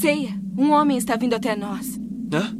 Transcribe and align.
Ceia, 0.00 0.40
um 0.56 0.70
homem 0.70 0.96
está 0.96 1.16
vindo 1.16 1.34
até 1.34 1.56
nós. 1.56 1.98
Hã? 2.32 2.56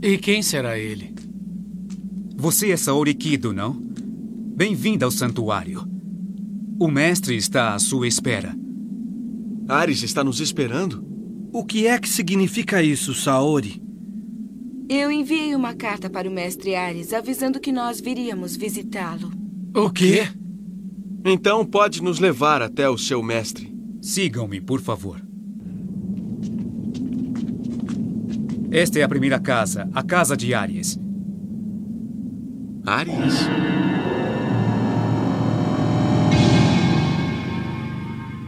E 0.00 0.16
quem 0.16 0.42
será 0.42 0.78
ele? 0.78 1.12
Você 2.36 2.70
é 2.70 2.76
Saori 2.76 3.14
Kido, 3.14 3.52
não? 3.52 3.72
Bem-vinda 4.54 5.04
ao 5.04 5.10
santuário. 5.10 5.82
O 6.78 6.86
mestre 6.86 7.34
está 7.34 7.74
à 7.74 7.80
sua 7.80 8.06
espera. 8.06 8.54
Ares 9.68 10.04
está 10.04 10.22
nos 10.22 10.38
esperando? 10.38 11.04
O 11.52 11.64
que 11.64 11.88
é 11.88 11.98
que 11.98 12.08
significa 12.08 12.80
isso, 12.80 13.12
Saori? 13.12 13.82
Eu 14.88 15.10
enviei 15.10 15.52
uma 15.52 15.74
carta 15.74 16.08
para 16.08 16.28
o 16.28 16.32
mestre 16.32 16.76
Ares 16.76 17.12
avisando 17.12 17.58
que 17.58 17.72
nós 17.72 18.00
viríamos 18.00 18.56
visitá-lo. 18.56 19.32
O 19.74 19.90
quê? 19.90 20.28
Então 21.24 21.66
pode 21.66 22.00
nos 22.00 22.20
levar 22.20 22.62
até 22.62 22.88
o 22.88 22.96
seu 22.96 23.20
mestre. 23.20 23.74
Sigam-me, 24.06 24.60
por 24.60 24.80
favor. 24.80 25.20
Esta 28.70 29.00
é 29.00 29.02
a 29.02 29.08
primeira 29.08 29.40
casa, 29.40 29.90
a 29.92 30.00
casa 30.00 30.36
de 30.36 30.54
Ares. 30.54 30.96
Ares? 32.86 33.34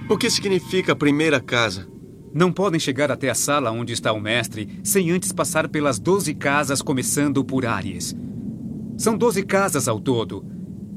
O 0.08 0.16
que 0.16 0.30
significa 0.30 0.92
a 0.92 0.96
primeira 0.96 1.40
casa? 1.40 1.88
Não 2.32 2.52
podem 2.52 2.78
chegar 2.78 3.10
até 3.10 3.28
a 3.28 3.34
sala 3.34 3.72
onde 3.72 3.92
está 3.92 4.12
o 4.12 4.20
mestre 4.20 4.78
sem 4.84 5.10
antes 5.10 5.32
passar 5.32 5.68
pelas 5.68 5.98
doze 5.98 6.34
casas, 6.34 6.80
começando 6.80 7.44
por 7.44 7.66
Ares. 7.66 8.16
São 8.96 9.18
doze 9.18 9.42
casas 9.42 9.88
ao 9.88 9.98
todo. 9.98 10.46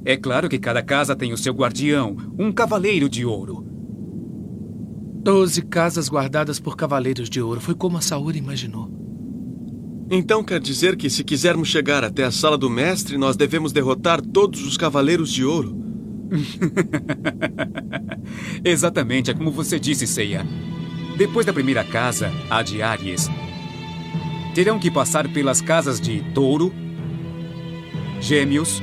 É 0.06 0.16
claro 0.16 0.48
que 0.48 0.60
cada 0.60 0.84
casa 0.84 1.16
tem 1.16 1.34
o 1.34 1.38
seu 1.38 1.52
guardião, 1.52 2.16
um 2.38 2.52
cavaleiro 2.52 3.10
de 3.10 3.26
ouro. 3.26 3.71
Doze 5.24 5.62
casas 5.62 6.10
guardadas 6.10 6.60
por 6.60 6.76
cavaleiros 6.76 7.30
de 7.30 7.40
ouro. 7.40 7.62
Foi 7.62 7.76
como 7.76 7.96
a 7.96 8.02
Saori 8.02 8.40
imaginou. 8.40 8.90
Então 10.10 10.44
quer 10.44 10.60
dizer 10.60 10.98
que 10.98 11.12
se 11.12 11.24
quisermos 11.24 11.68
chegar 11.68 12.04
até 12.04 12.24
a 12.24 12.32
sala 12.32 12.58
do 12.58 12.72
mestre, 12.72 13.20
nós 13.20 13.38
devemos 13.38 13.72
derrotar 13.72 14.20
todos 14.20 14.66
os 14.66 14.78
cavaleiros 14.78 15.32
de 15.32 15.46
ouro? 15.46 15.80
Exatamente, 18.66 19.30
é 19.30 19.36
como 19.36 19.52
você 19.52 19.80
disse, 19.80 20.08
Seiya. 20.08 20.44
Depois 21.18 21.46
da 21.46 21.54
primeira 21.54 21.84
casa, 21.84 22.32
a 22.50 22.64
de 22.64 22.82
Aries, 22.82 23.30
terão 24.56 24.80
que 24.80 24.90
passar 24.90 25.32
pelas 25.32 25.62
casas 25.62 26.02
de 26.02 26.24
Touro, 26.34 26.74
Gêmeos, 28.20 28.82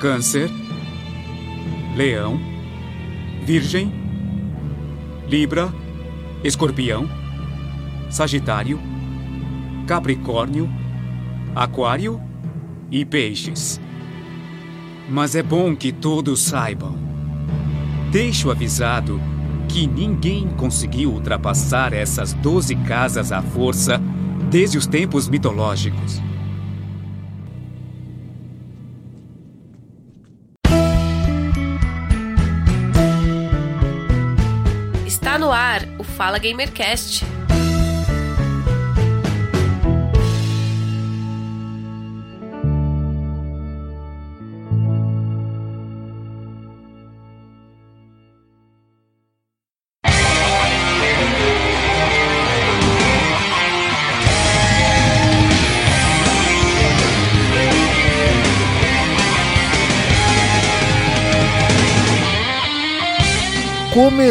Câncer, 0.00 0.50
Leão, 1.96 2.40
Virgem, 3.44 4.01
Libra, 5.32 5.72
Escorpião, 6.44 7.08
Sagitário, 8.10 8.78
Capricórnio, 9.86 10.68
Aquário 11.54 12.20
e 12.90 13.02
Peixes. 13.02 13.80
Mas 15.08 15.34
é 15.34 15.42
bom 15.42 15.74
que 15.74 15.90
todos 15.90 16.42
saibam. 16.42 16.98
Deixo 18.10 18.50
avisado 18.50 19.18
que 19.70 19.86
ninguém 19.86 20.48
conseguiu 20.48 21.10
ultrapassar 21.10 21.94
essas 21.94 22.34
doze 22.34 22.76
casas 22.76 23.32
à 23.32 23.40
força 23.40 23.98
desde 24.50 24.76
os 24.76 24.86
tempos 24.86 25.30
mitológicos. 25.30 26.20
Fala 36.12 36.38
Gamercast. 36.38 37.31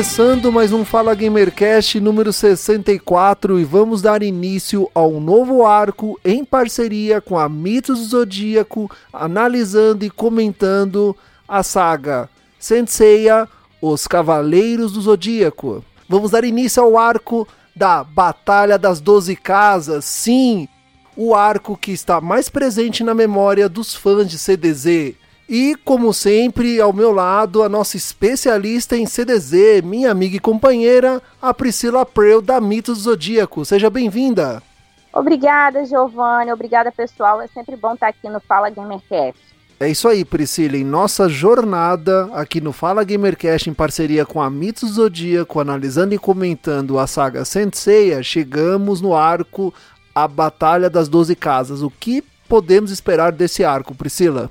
Começando 0.02 0.52
mais 0.52 0.74
um 0.74 0.84
Fala 0.84 1.14
Gamercast 1.14 2.00
número 2.00 2.34
64 2.34 3.60
e 3.60 3.64
vamos 3.64 4.02
dar 4.02 4.24
início 4.24 4.90
ao 4.96 5.20
novo 5.20 5.64
arco 5.64 6.20
em 6.26 6.44
parceria 6.44 7.22
com 7.22 7.38
a 7.38 7.48
Mitos 7.48 8.00
do 8.00 8.06
Zodíaco, 8.06 8.90
analisando 9.14 10.04
e 10.04 10.10
comentando 10.10 11.16
a 11.48 11.62
saga 11.62 12.28
Senseiya, 12.58 13.48
Os 13.80 14.08
Cavaleiros 14.08 14.94
do 14.94 15.02
Zodíaco. 15.02 15.86
Vamos 16.10 16.32
dar 16.32 16.44
início 16.44 16.82
ao 16.82 16.98
arco 16.98 17.48
da 17.76 18.04
Batalha 18.04 18.80
das 18.80 19.00
Doze 19.00 19.36
Casas, 19.36 20.04
sim, 20.04 20.68
o 21.16 21.36
arco 21.36 21.78
que 21.78 21.92
está 21.92 22.20
mais 22.20 22.50
presente 22.50 23.04
na 23.04 23.14
memória 23.14 23.70
dos 23.70 23.94
fãs 23.94 24.28
de 24.28 24.40
CDZ. 24.40 25.21
E, 25.54 25.76
como 25.84 26.14
sempre, 26.14 26.80
ao 26.80 26.94
meu 26.94 27.12
lado, 27.12 27.62
a 27.62 27.68
nossa 27.68 27.98
especialista 27.98 28.96
em 28.96 29.06
CDZ, 29.06 29.82
minha 29.84 30.10
amiga 30.10 30.38
e 30.38 30.40
companheira, 30.40 31.22
a 31.42 31.54
Priscila 31.54 32.06
Preu, 32.06 32.42
da 32.42 32.62
Mitos 32.62 33.00
Zodíaco. 33.00 33.66
Seja 33.66 33.90
bem-vinda! 33.90 34.64
Obrigada, 35.12 35.84
Giovanni. 35.84 36.54
Obrigada, 36.54 36.90
pessoal. 36.90 37.42
É 37.42 37.48
sempre 37.48 37.76
bom 37.76 37.96
estar 37.96 38.08
aqui 38.08 38.30
no 38.30 38.40
Fala 38.40 38.70
Gamercast. 38.70 39.38
É 39.78 39.90
isso 39.90 40.08
aí, 40.08 40.24
Priscila. 40.24 40.78
Em 40.78 40.86
nossa 40.86 41.28
jornada 41.28 42.30
aqui 42.32 42.62
no 42.62 42.72
Fala 42.72 43.04
Gamercast, 43.04 43.70
em 43.70 43.74
parceria 43.74 44.26
com 44.26 44.42
a 44.42 44.50
Mitos 44.50 44.92
Zodíaco, 44.92 45.60
analisando 45.60 46.16
e 46.16 46.18
comentando 46.18 46.98
a 46.98 47.06
saga 47.06 47.44
Senseiya, 47.44 48.24
chegamos 48.24 49.02
no 49.02 49.14
arco 49.14 49.74
A 50.16 50.30
Batalha 50.30 50.90
das 50.90 51.10
Doze 51.10 51.36
Casas. 51.36 51.82
O 51.82 51.90
que 51.90 52.24
podemos 52.48 52.90
esperar 52.90 53.34
desse 53.34 53.66
arco, 53.66 53.94
Priscila? 53.94 54.50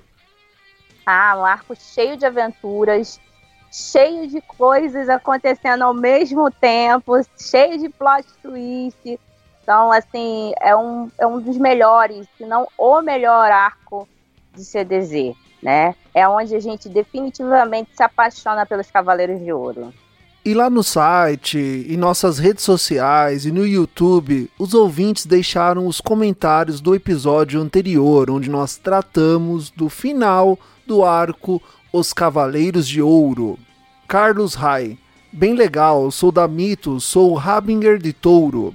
Ah, 1.12 1.34
um 1.36 1.44
arco 1.44 1.74
cheio 1.74 2.16
de 2.16 2.24
aventuras, 2.24 3.20
cheio 3.68 4.28
de 4.28 4.40
coisas 4.40 5.08
acontecendo 5.08 5.82
ao 5.82 5.92
mesmo 5.92 6.48
tempo, 6.52 7.14
cheio 7.36 7.76
de 7.80 7.88
plot 7.88 8.24
twist. 8.40 9.18
Então, 9.60 9.90
assim, 9.90 10.52
é 10.60 10.76
um, 10.76 11.10
é 11.18 11.26
um 11.26 11.40
dos 11.40 11.58
melhores, 11.58 12.28
se 12.38 12.46
não 12.46 12.68
o 12.78 13.00
melhor 13.02 13.50
arco 13.50 14.08
de 14.54 14.64
CDZ, 14.64 15.34
né? 15.60 15.96
É 16.14 16.28
onde 16.28 16.54
a 16.54 16.60
gente 16.60 16.88
definitivamente 16.88 17.90
se 17.92 18.04
apaixona 18.04 18.64
pelos 18.64 18.88
Cavaleiros 18.88 19.40
de 19.40 19.52
Ouro. 19.52 19.92
E 20.42 20.54
lá 20.54 20.70
no 20.70 20.82
site, 20.82 21.58
em 21.86 21.98
nossas 21.98 22.38
redes 22.38 22.64
sociais 22.64 23.44
e 23.44 23.52
no 23.52 23.66
YouTube, 23.66 24.50
os 24.58 24.72
ouvintes 24.72 25.26
deixaram 25.26 25.86
os 25.86 26.00
comentários 26.00 26.80
do 26.80 26.94
episódio 26.94 27.60
anterior, 27.60 28.30
onde 28.30 28.48
nós 28.48 28.78
tratamos 28.78 29.70
do 29.70 29.90
final 29.90 30.58
do 30.86 31.04
arco 31.04 31.62
Os 31.92 32.14
Cavaleiros 32.14 32.88
de 32.88 33.02
Ouro. 33.02 33.58
Carlos 34.08 34.54
Rai. 34.54 34.96
Bem 35.30 35.54
legal, 35.54 36.10
sou 36.10 36.32
da 36.32 36.48
Mitos, 36.48 37.04
sou 37.04 37.34
Rabinger 37.34 37.98
de 37.98 38.14
Touro. 38.14 38.74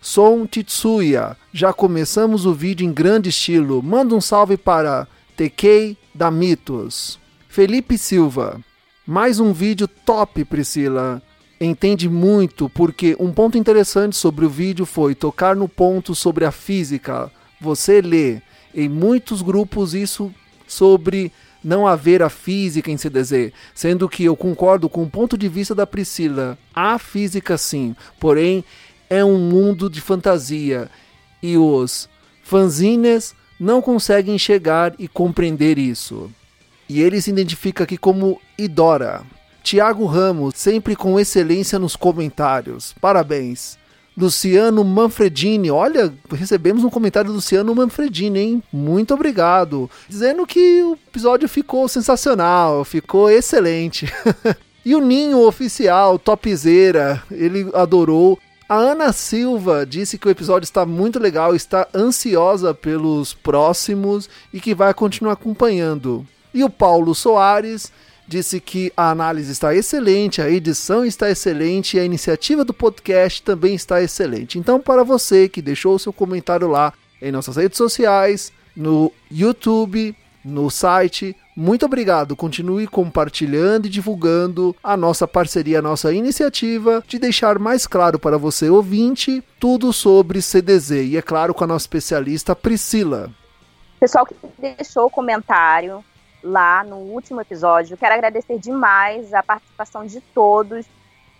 Sou 0.00 0.36
um 0.36 0.46
Titsuya. 0.46 1.38
Já 1.54 1.72
começamos 1.72 2.44
o 2.44 2.52
vídeo 2.52 2.86
em 2.86 2.92
grande 2.92 3.30
estilo. 3.30 3.82
Manda 3.82 4.14
um 4.14 4.20
salve 4.20 4.58
para 4.58 5.08
TK 5.36 5.96
da 6.14 6.30
Mitos. 6.30 7.18
Felipe 7.48 7.96
Silva. 7.96 8.60
Mais 9.10 9.40
um 9.40 9.54
vídeo 9.54 9.88
top, 9.88 10.44
Priscila. 10.44 11.22
Entende 11.58 12.10
muito, 12.10 12.68
porque 12.68 13.16
um 13.18 13.32
ponto 13.32 13.56
interessante 13.56 14.14
sobre 14.14 14.44
o 14.44 14.50
vídeo 14.50 14.84
foi 14.84 15.14
tocar 15.14 15.56
no 15.56 15.66
ponto 15.66 16.14
sobre 16.14 16.44
a 16.44 16.52
física. 16.52 17.32
Você 17.58 18.02
lê 18.02 18.42
em 18.74 18.86
muitos 18.86 19.40
grupos 19.40 19.94
isso 19.94 20.30
sobre 20.66 21.32
não 21.64 21.86
haver 21.86 22.22
a 22.22 22.28
física 22.28 22.90
em 22.90 22.98
CDZ, 22.98 23.50
sendo 23.74 24.10
que 24.10 24.24
eu 24.24 24.36
concordo 24.36 24.90
com 24.90 25.04
o 25.04 25.10
ponto 25.10 25.38
de 25.38 25.48
vista 25.48 25.74
da 25.74 25.86
Priscila. 25.86 26.58
Há 26.74 26.98
física 26.98 27.56
sim, 27.56 27.96
porém 28.20 28.62
é 29.08 29.24
um 29.24 29.38
mundo 29.38 29.88
de 29.88 30.02
fantasia 30.02 30.90
e 31.42 31.56
os 31.56 32.10
fanzines 32.42 33.34
não 33.58 33.80
conseguem 33.80 34.38
chegar 34.38 34.94
e 34.98 35.08
compreender 35.08 35.78
isso. 35.78 36.30
E 36.88 37.00
ele 37.02 37.20
se 37.20 37.30
identifica 37.30 37.84
aqui 37.84 37.96
como 37.96 38.40
Idora. 38.56 39.22
Tiago 39.62 40.06
Ramos, 40.06 40.54
sempre 40.56 40.96
com 40.96 41.20
excelência 41.20 41.78
nos 41.78 41.94
comentários. 41.94 42.94
Parabéns. 43.00 43.76
Luciano 44.16 44.82
Manfredini, 44.82 45.70
olha, 45.70 46.12
recebemos 46.32 46.82
um 46.82 46.90
comentário 46.90 47.30
do 47.30 47.36
Luciano 47.36 47.72
Manfredini, 47.72 48.40
hein? 48.40 48.62
Muito 48.72 49.14
obrigado. 49.14 49.88
Dizendo 50.08 50.44
que 50.44 50.82
o 50.82 50.94
episódio 50.94 51.48
ficou 51.48 51.86
sensacional, 51.86 52.84
ficou 52.84 53.30
excelente. 53.30 54.12
E 54.84 54.94
o 54.94 55.02
Ninho 55.02 55.46
Oficial, 55.46 56.18
topzera, 56.18 57.22
ele 57.30 57.68
adorou. 57.74 58.38
A 58.66 58.76
Ana 58.76 59.12
Silva 59.12 59.84
disse 59.84 60.16
que 60.16 60.26
o 60.26 60.30
episódio 60.30 60.64
está 60.64 60.86
muito 60.86 61.18
legal, 61.18 61.54
está 61.54 61.86
ansiosa 61.94 62.72
pelos 62.72 63.34
próximos 63.34 64.30
e 64.50 64.58
que 64.60 64.74
vai 64.74 64.94
continuar 64.94 65.34
acompanhando. 65.34 66.26
E 66.52 66.64
o 66.64 66.70
Paulo 66.70 67.14
Soares 67.14 67.92
disse 68.26 68.60
que 68.60 68.92
a 68.96 69.10
análise 69.10 69.50
está 69.50 69.74
excelente, 69.74 70.42
a 70.42 70.50
edição 70.50 71.04
está 71.04 71.30
excelente 71.30 71.96
e 71.96 72.00
a 72.00 72.04
iniciativa 72.04 72.64
do 72.64 72.74
podcast 72.74 73.42
também 73.42 73.74
está 73.74 74.02
excelente. 74.02 74.58
Então, 74.58 74.78
para 74.78 75.02
você 75.02 75.48
que 75.48 75.62
deixou 75.62 75.98
seu 75.98 76.12
comentário 76.12 76.68
lá 76.68 76.92
em 77.22 77.32
nossas 77.32 77.56
redes 77.56 77.78
sociais, 77.78 78.52
no 78.76 79.10
YouTube, 79.30 80.14
no 80.44 80.70
site, 80.70 81.34
muito 81.56 81.84
obrigado. 81.86 82.36
Continue 82.36 82.86
compartilhando 82.86 83.86
e 83.86 83.90
divulgando 83.90 84.76
a 84.82 84.96
nossa 84.96 85.26
parceria, 85.26 85.80
a 85.80 85.82
nossa 85.82 86.12
iniciativa 86.12 87.02
de 87.08 87.18
deixar 87.18 87.58
mais 87.58 87.86
claro 87.86 88.18
para 88.18 88.38
você, 88.38 88.70
ouvinte, 88.70 89.42
tudo 89.58 89.92
sobre 89.92 90.40
CDZ. 90.40 90.90
E 90.90 91.16
é 91.16 91.22
claro, 91.22 91.52
com 91.52 91.64
a 91.64 91.66
nossa 91.66 91.82
especialista 91.82 92.54
Priscila. 92.54 93.30
Pessoal 93.98 94.24
que 94.24 94.36
deixou 94.58 95.06
o 95.06 95.10
comentário, 95.10 96.04
lá 96.42 96.84
no 96.84 96.96
último 96.96 97.40
episódio. 97.40 97.96
Quero 97.96 98.14
agradecer 98.14 98.58
demais 98.58 99.32
a 99.34 99.42
participação 99.42 100.06
de 100.06 100.20
todos 100.20 100.86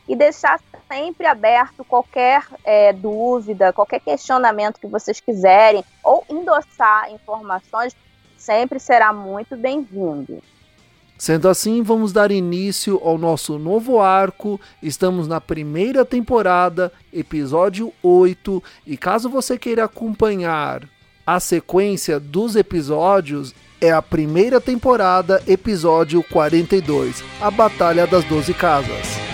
e 0.08 0.16
deixar 0.16 0.60
sempre 0.90 1.26
aberto 1.26 1.84
qualquer 1.84 2.46
é, 2.64 2.92
dúvida, 2.92 3.72
qualquer 3.72 4.00
questionamento 4.00 4.80
que 4.80 4.86
vocês 4.86 5.20
quiserem 5.20 5.84
ou 6.02 6.24
endossar 6.30 7.12
informações, 7.12 7.94
sempre 8.36 8.80
será 8.80 9.12
muito 9.12 9.56
bem-vindo. 9.56 10.42
Sendo 11.18 11.48
assim, 11.48 11.82
vamos 11.82 12.12
dar 12.12 12.30
início 12.30 13.00
ao 13.02 13.18
nosso 13.18 13.58
novo 13.58 14.00
arco. 14.00 14.58
Estamos 14.80 15.26
na 15.26 15.40
primeira 15.40 16.04
temporada, 16.04 16.92
episódio 17.12 17.92
8, 18.02 18.62
e 18.86 18.96
caso 18.96 19.28
você 19.28 19.58
queira 19.58 19.84
acompanhar 19.84 20.88
a 21.26 21.40
sequência 21.40 22.20
dos 22.20 22.54
episódios, 22.54 23.52
é 23.80 23.90
a 23.90 24.02
primeira 24.02 24.60
temporada, 24.60 25.42
episódio 25.46 26.22
42 26.22 27.22
A 27.40 27.50
Batalha 27.50 28.06
das 28.06 28.24
Doze 28.24 28.54
Casas. 28.54 29.27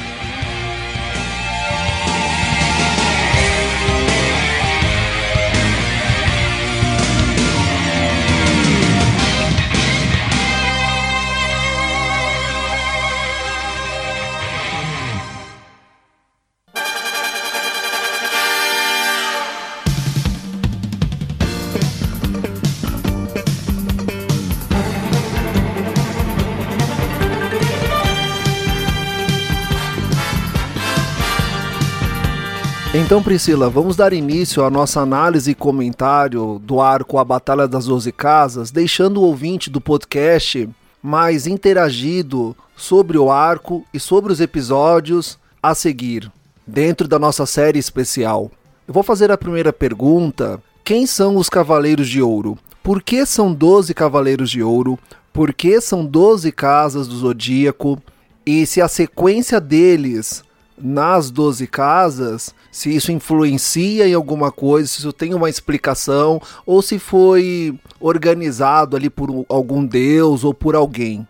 Então, 33.05 33.23
Priscila, 33.23 33.69
vamos 33.69 33.97
dar 33.97 34.15
início 34.15 34.65
à 34.65 34.71
nossa 34.71 34.99
análise 34.99 35.51
e 35.51 35.55
comentário 35.55 36.59
do 36.65 36.81
arco 36.81 37.19
A 37.19 37.25
Batalha 37.25 37.69
das 37.69 37.85
Doze 37.85 38.11
Casas, 38.11 38.71
deixando 38.71 39.21
o 39.21 39.25
ouvinte 39.25 39.69
do 39.69 39.79
podcast 39.79 40.67
mais 41.03 41.47
interagido 41.47 42.57
sobre 42.75 43.19
o 43.19 43.31
arco 43.31 43.85
e 43.93 44.01
sobre 44.01 44.33
os 44.33 44.41
episódios 44.41 45.39
a 45.63 45.75
seguir, 45.75 46.33
dentro 46.67 47.07
da 47.07 47.19
nossa 47.19 47.45
série 47.45 47.79
especial. 47.79 48.51
Eu 48.89 48.95
vou 48.95 49.03
fazer 49.03 49.31
a 49.31 49.37
primeira 49.37 49.71
pergunta: 49.71 50.59
quem 50.83 51.07
são 51.07 51.37
os 51.37 51.51
Cavaleiros 51.51 52.09
de 52.09 52.23
Ouro? 52.23 52.57
Por 52.83 53.03
que 53.03 53.27
são 53.27 53.53
12 53.53 53.93
Cavaleiros 53.93 54.51
de 54.51 54.63
Ouro? 54.63 54.99
Por 55.31 55.53
que 55.53 55.79
são 55.79 56.07
12 56.07 56.51
casas 56.53 57.07
do 57.07 57.19
Zodíaco? 57.19 58.03
E 58.47 58.65
se 58.65 58.81
a 58.81 58.89
sequência 58.89 59.61
deles 59.61 60.43
nas 60.77 61.31
12 61.31 61.67
casas, 61.67 62.55
se 62.71 62.95
isso 62.95 63.13
influencia 63.13 64.09
em 64.09 64.15
alguma 64.15 64.51
coisa, 64.51 64.89
se 64.89 64.99
isso 64.99 65.13
tem 65.13 65.35
uma 65.35 65.49
explicação, 65.49 66.41
ou 66.67 66.83
se 66.83 66.99
foi 66.99 67.79
organizado 68.01 68.97
ali 68.97 69.09
por 69.09 69.45
algum 69.49 69.85
deus 69.85 70.45
ou 70.45 70.53
por 70.53 70.75
alguém. 70.75 71.27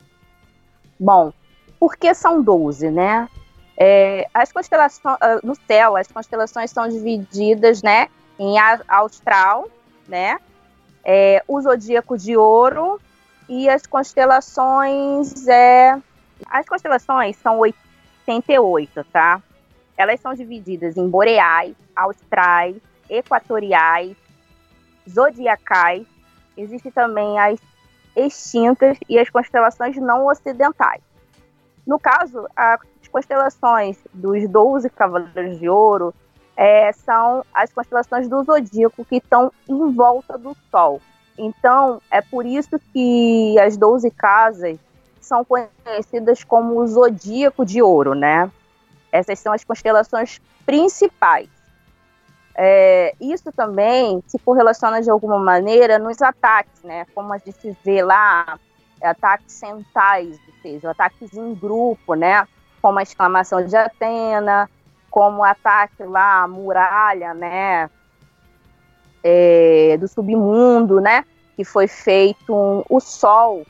Bom, 0.99 1.33
por 1.79 1.97
que 1.97 2.15
são 2.15 2.43
12, 2.43 2.91
né? 2.91 3.29
É, 3.77 4.27
as 4.33 4.53
constelações 4.53 5.17
ah, 5.21 5.41
no 5.43 5.55
céu, 5.67 5.97
as 5.97 6.07
constelações 6.07 6.71
são 6.71 6.89
divididas, 6.89 7.83
né, 7.83 8.09
em 8.39 8.55
austral, 8.87 9.69
né, 10.07 10.39
é, 11.05 11.43
o 11.49 11.61
zodíaco 11.61 12.17
de 12.17 12.37
ouro 12.37 13.01
e 13.49 13.69
as 13.69 13.85
constelações 13.85 15.49
é, 15.49 16.01
as 16.51 16.67
constelações 16.67 17.37
são 17.37 17.61
78, 18.25 19.05
tá? 19.13 19.43
Elas 19.97 20.21
são 20.21 20.35
divididas 20.35 20.97
em 20.97 21.09
boreais, 21.09 21.75
austrais, 21.95 22.77
equatoriais, 23.09 24.17
zodiacais. 25.09 26.07
Existem 26.57 26.91
também 26.91 27.39
as 27.39 27.59
extintas 28.17 28.99
e 29.09 29.19
as 29.19 29.29
constelações 29.31 29.97
não 29.97 30.27
ocidentais. 30.27 31.03
No 31.87 31.99
caso, 31.99 32.47
as 32.57 32.81
constelações 33.11 33.99
dos 34.13 34.49
12 34.49 34.89
Cavaleiros 34.91 35.59
de 35.59 35.69
Ouro 35.69 36.15
é, 36.57 36.93
são 36.93 37.45
as 37.53 37.73
constelações 37.73 38.29
do 38.29 38.43
zodíaco 38.43 39.05
que 39.05 39.17
estão 39.17 39.53
em 39.69 39.93
volta 39.93 40.39
do 40.39 40.57
Sol. 40.71 41.01
Então, 41.37 42.01
é 42.11 42.21
por 42.23 42.47
isso 42.47 42.79
que 42.93 43.59
as 43.59 43.77
12 43.77 44.11
casas 44.13 44.79
são 45.25 45.45
conhecidas 45.45 46.45
como 46.45 46.81
o 46.81 46.87
zodíaco 46.87 47.65
de 47.65 47.83
ouro, 47.83 48.15
né? 48.15 48.51
Essas 49.11 49.39
são 49.39 49.53
as 49.53 49.65
constelações 49.65 50.41
principais. 50.65 51.49
É, 52.57 53.15
isso 53.21 53.51
também 53.51 54.23
se 54.27 54.39
correlaciona 54.39 55.03
de 55.03 55.11
alguma 55.11 55.39
maneira 55.39 55.99
nos 55.99 56.23
ataques, 56.23 56.83
né? 56.83 57.05
Como 57.15 57.33
a 57.33 57.39
gente 57.39 57.77
vê 57.85 58.03
lá, 58.03 58.59
ataques 59.03 59.53
centais, 59.53 60.39
ou 60.47 60.55
seja, 60.63 60.91
ataques 60.91 61.33
em 61.35 61.55
grupo, 61.55 62.15
né? 62.15 62.47
Como 62.81 62.99
a 62.99 63.03
exclamação 63.03 63.65
de 63.65 63.77
Atena, 63.77 64.71
como 65.11 65.39
o 65.39 65.45
ataque 65.45 66.05
lá 66.05 66.43
à 66.43 66.49
muralha, 66.49 67.35
né? 67.35 67.91
É, 69.23 69.97
do 69.99 70.07
submundo, 70.07 71.01
né? 71.01 71.25
Que 71.57 71.65
foi 71.65 71.89
feito 71.89 72.55
um, 72.55 72.85
o 72.89 73.01
Sol 73.01 73.65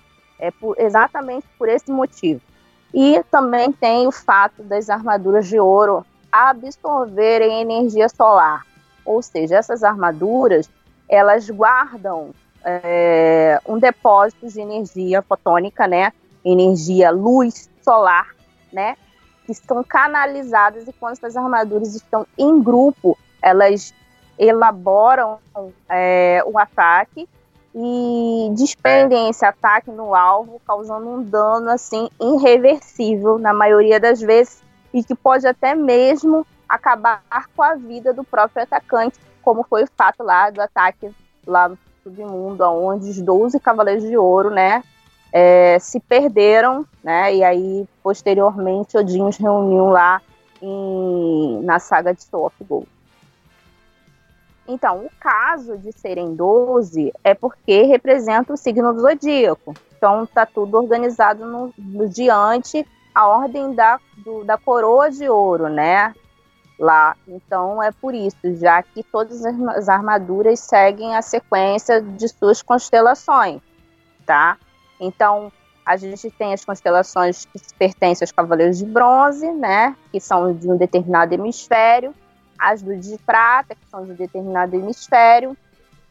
é 0.44 0.50
por, 0.50 0.78
exatamente 0.78 1.46
por 1.58 1.68
esse 1.68 1.90
motivo. 1.90 2.40
E 2.92 3.22
também 3.30 3.72
tem 3.72 4.06
o 4.06 4.12
fato 4.12 4.62
das 4.62 4.90
armaduras 4.90 5.48
de 5.48 5.58
ouro 5.58 6.04
absorverem 6.30 7.60
energia 7.60 8.08
solar. 8.08 8.64
Ou 9.04 9.22
seja, 9.22 9.56
essas 9.56 9.82
armaduras, 9.82 10.70
elas 11.08 11.48
guardam 11.48 12.30
é, 12.64 13.58
um 13.66 13.78
depósito 13.78 14.46
de 14.48 14.60
energia 14.60 15.22
fotônica, 15.22 15.86
né? 15.86 16.12
Energia 16.44 17.10
luz 17.10 17.68
solar, 17.82 18.28
né? 18.72 18.96
Que 19.46 19.52
estão 19.52 19.82
canalizadas 19.82 20.86
e 20.86 20.92
quando 20.92 21.12
essas 21.12 21.36
armaduras 21.36 21.94
estão 21.94 22.26
em 22.38 22.62
grupo, 22.62 23.18
elas 23.42 23.94
elaboram 24.38 25.38
é, 25.88 26.42
o 26.46 26.58
ataque 26.58 27.28
e 27.74 28.50
despendem 28.52 29.28
esse 29.28 29.44
ataque 29.44 29.90
no 29.90 30.14
alvo, 30.14 30.60
causando 30.64 31.08
um 31.08 31.22
dano 31.22 31.70
assim 31.70 32.08
irreversível 32.20 33.38
na 33.38 33.52
maioria 33.52 33.98
das 33.98 34.20
vezes 34.20 34.62
e 34.92 35.02
que 35.02 35.14
pode 35.14 35.46
até 35.46 35.74
mesmo 35.74 36.46
acabar 36.68 37.22
com 37.56 37.62
a 37.62 37.74
vida 37.74 38.12
do 38.12 38.22
próprio 38.22 38.62
atacante, 38.62 39.18
como 39.42 39.64
foi 39.64 39.82
o 39.82 39.88
fato 39.96 40.22
lá 40.22 40.50
do 40.50 40.60
ataque 40.60 41.10
lá 41.44 41.68
no 41.68 41.78
submundo, 42.02 42.64
onde 42.64 43.10
os 43.10 43.20
12 43.20 43.58
Cavaleiros 43.58 44.04
de 44.04 44.16
Ouro, 44.16 44.50
né, 44.50 44.82
é, 45.32 45.78
se 45.80 45.98
perderam, 45.98 46.86
né, 47.02 47.34
e 47.34 47.42
aí 47.42 47.88
posteriormente 48.02 48.96
Odin 48.96 49.22
os 49.22 49.36
reuniu 49.36 49.86
lá 49.86 50.22
em, 50.62 51.60
na 51.62 51.80
saga 51.80 52.14
de 52.14 52.22
Soul 52.22 52.46
of 52.46 52.56
Gold. 52.64 52.88
Então, 54.66 55.06
o 55.06 55.10
caso 55.20 55.76
de 55.78 55.92
serem 55.92 56.34
12 56.34 57.12
é 57.22 57.34
porque 57.34 57.82
representa 57.82 58.52
o 58.52 58.56
signo 58.56 58.92
do 58.92 59.00
zodíaco. 59.00 59.74
Então, 59.96 60.24
está 60.24 60.46
tudo 60.46 60.76
organizado 60.78 61.44
no, 61.44 61.72
no, 61.78 62.08
diante 62.08 62.86
a 63.14 63.26
ordem 63.26 63.74
da, 63.74 64.00
do, 64.18 64.44
da 64.44 64.56
coroa 64.58 65.10
de 65.10 65.28
ouro, 65.28 65.68
né? 65.68 66.14
Lá. 66.78 67.16
Então, 67.28 67.82
é 67.82 67.92
por 67.92 68.14
isso, 68.14 68.56
já 68.56 68.82
que 68.82 69.02
todas 69.02 69.44
as 69.44 69.88
armaduras 69.88 70.60
seguem 70.60 71.14
a 71.14 71.22
sequência 71.22 72.00
de 72.02 72.28
suas 72.28 72.62
constelações, 72.62 73.60
tá? 74.26 74.56
Então, 74.98 75.52
A 75.86 75.96
gente 75.96 76.30
tem 76.30 76.54
as 76.54 76.64
constelações 76.64 77.44
que 77.44 77.58
pertencem 77.78 78.24
aos 78.24 78.32
Cavaleiros 78.32 78.78
de 78.78 78.86
Bronze, 78.86 79.50
né? 79.52 79.94
Que 80.10 80.18
são 80.18 80.54
de 80.54 80.70
um 80.70 80.76
determinado 80.76 81.34
hemisfério. 81.34 82.14
As 82.58 82.82
do 82.82 82.96
de 82.96 83.18
prata, 83.18 83.74
que 83.74 83.86
são 83.90 84.04
de 84.04 84.14
determinado 84.14 84.74
hemisfério. 84.76 85.56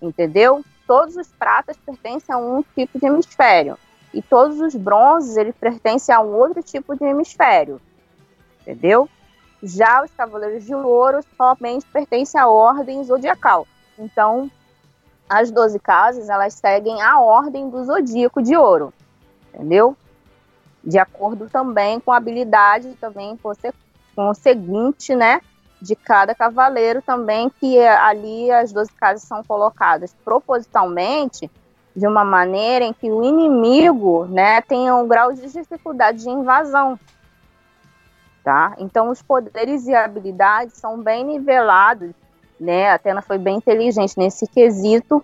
Entendeu? 0.01 0.63
Todos 0.85 1.15
os 1.15 1.27
pratas 1.27 1.77
pertencem 1.77 2.33
a 2.33 2.38
um 2.38 2.63
tipo 2.75 3.00
de 3.00 3.05
hemisfério. 3.05 3.77
E 4.13 4.21
todos 4.21 4.59
os 4.59 4.75
bronzes, 4.75 5.38
eles 5.38 5.55
pertencem 5.55 6.13
a 6.13 6.21
um 6.21 6.33
outro 6.33 6.62
tipo 6.62 6.95
de 6.95 7.03
hemisfério. 7.05 7.81
Entendeu? 8.62 9.09
Já 9.62 10.03
os 10.03 10.12
Cavaleiros 10.12 10.65
de 10.65 10.75
Ouro 10.75 11.19
somente 11.38 11.85
pertencem 11.88 12.39
à 12.39 12.47
ordem 12.47 13.03
zodiacal. 13.03 13.65
Então, 13.97 14.51
as 15.29 15.50
12 15.50 15.79
casas, 15.79 16.29
elas 16.29 16.53
seguem 16.53 17.01
a 17.01 17.19
ordem 17.19 17.69
do 17.69 17.83
zodíaco 17.85 18.41
de 18.41 18.55
ouro 18.57 18.93
entendeu? 19.53 19.95
De 20.83 20.97
acordo 20.97 21.47
também 21.50 22.00
com 22.00 22.12
a 22.12 22.17
habilidade 22.17 22.97
também 23.00 23.38
com 23.38 24.29
o 24.29 24.33
seguinte, 24.33 25.15
né? 25.15 25.39
De 25.84 25.98
cada 25.98 26.34
cavaleiro 26.34 27.02
também, 27.02 27.50
que 27.50 27.78
ali 27.78 28.50
as 28.50 28.72
12 28.72 28.90
casas 28.94 29.24
são 29.24 29.44
colocadas 29.44 30.16
propositalmente 30.24 31.52
de 31.94 32.08
uma 32.08 32.24
maneira 32.24 32.86
em 32.86 32.94
que 32.94 33.12
o 33.12 33.22
inimigo, 33.22 34.24
né, 34.25 34.62
tenha 34.62 34.96
um 34.96 35.06
grau 35.06 35.34
de 35.34 35.52
dificuldade 35.52 36.24
de 36.24 36.30
invasão, 36.30 36.98
tá? 38.46 38.74
Então 38.78 39.10
os 39.10 39.22
poderes 39.22 39.86
e 39.86 39.94
habilidades 39.94 40.78
são 40.78 41.04
bem 41.04 41.25
nivelados, 41.25 42.12
né? 42.58 42.90
A 42.90 42.94
Atena 42.94 43.22
foi 43.22 43.38
bem 43.38 43.58
inteligente 43.58 44.18
nesse 44.18 44.48
quesito 44.48 45.22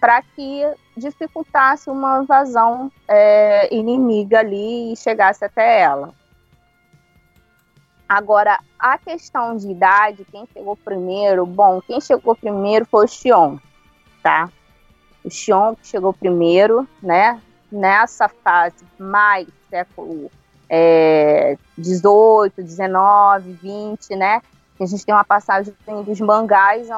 para 0.00 0.22
que 0.22 0.62
dificultasse 0.96 1.90
uma 1.90 2.22
invasão 2.22 2.88
é, 3.08 3.74
inimiga 3.74 4.38
ali 4.38 4.92
e 4.92 4.96
chegasse 4.96 5.44
até 5.44 5.80
ela. 5.80 6.14
Agora, 8.12 8.58
a 8.78 8.98
questão 8.98 9.56
de 9.56 9.70
idade, 9.70 10.26
quem 10.30 10.46
chegou 10.52 10.76
primeiro? 10.76 11.46
Bom, 11.46 11.80
quem 11.80 11.98
chegou 11.98 12.36
primeiro 12.36 12.84
foi 12.84 13.06
o 13.06 13.08
Xion, 13.08 13.56
tá? 14.22 14.50
O 15.24 15.30
Xion 15.30 15.74
chegou 15.82 16.12
primeiro, 16.12 16.86
né? 17.02 17.40
Nessa 17.70 18.28
fase 18.28 18.84
mais 18.98 19.48
século 19.70 20.30
é, 20.68 21.56
18, 21.78 22.62
19, 22.62 23.52
20, 23.54 24.14
né? 24.16 24.42
A 24.78 24.84
gente 24.84 25.06
tem 25.06 25.14
uma 25.14 25.24
passagem 25.24 25.72
dos 26.04 26.20
mangás 26.20 26.88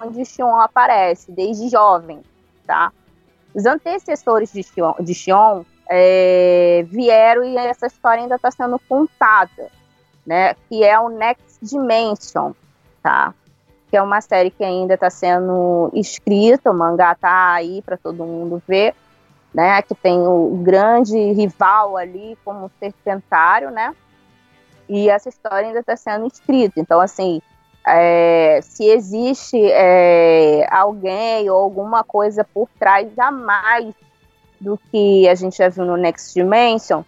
onde 0.00 0.24
Xion 0.24 0.54
aparece, 0.60 1.32
desde 1.32 1.68
jovem, 1.68 2.22
tá? 2.64 2.92
Os 3.52 3.66
antecessores 3.66 4.52
de 4.52 4.62
Xion, 4.62 4.94
de 5.00 5.14
Xion 5.14 5.64
é, 5.90 6.84
vieram 6.86 7.42
e 7.42 7.56
essa 7.56 7.88
história 7.88 8.22
ainda 8.22 8.36
está 8.36 8.52
sendo 8.52 8.78
contada, 8.88 9.76
né? 10.28 10.54
Que 10.68 10.84
é 10.84 11.00
o 11.00 11.08
Next 11.08 11.58
Dimension, 11.62 12.52
tá? 13.02 13.34
Que 13.90 13.96
é 13.96 14.02
uma 14.02 14.20
série 14.20 14.50
que 14.50 14.62
ainda 14.62 14.92
está 14.92 15.08
sendo 15.08 15.90
escrita, 15.94 16.70
o 16.70 16.74
mangá 16.74 17.14
tá 17.14 17.54
aí 17.54 17.80
para 17.80 17.96
todo 17.96 18.26
mundo 18.26 18.62
ver, 18.68 18.94
né? 19.54 19.80
Que 19.80 19.94
tem 19.94 20.20
o 20.20 20.60
grande 20.62 21.16
rival 21.32 21.96
ali 21.96 22.36
como 22.44 22.70
serpentário, 22.78 23.70
né? 23.70 23.96
E 24.86 25.08
essa 25.08 25.30
história 25.30 25.68
ainda 25.68 25.80
está 25.80 25.96
sendo 25.96 26.26
escrita. 26.26 26.78
Então, 26.78 27.00
assim, 27.00 27.40
é, 27.86 28.60
se 28.62 28.84
existe 28.84 29.58
é, 29.72 30.66
alguém 30.70 31.48
ou 31.48 31.56
alguma 31.56 32.04
coisa 32.04 32.44
por 32.44 32.68
trás 32.78 33.18
a 33.18 33.30
mais 33.30 33.94
do 34.60 34.78
que 34.90 35.26
a 35.26 35.34
gente 35.34 35.56
já 35.56 35.70
viu 35.70 35.86
no 35.86 35.96
Next 35.96 36.34
Dimension, 36.34 37.02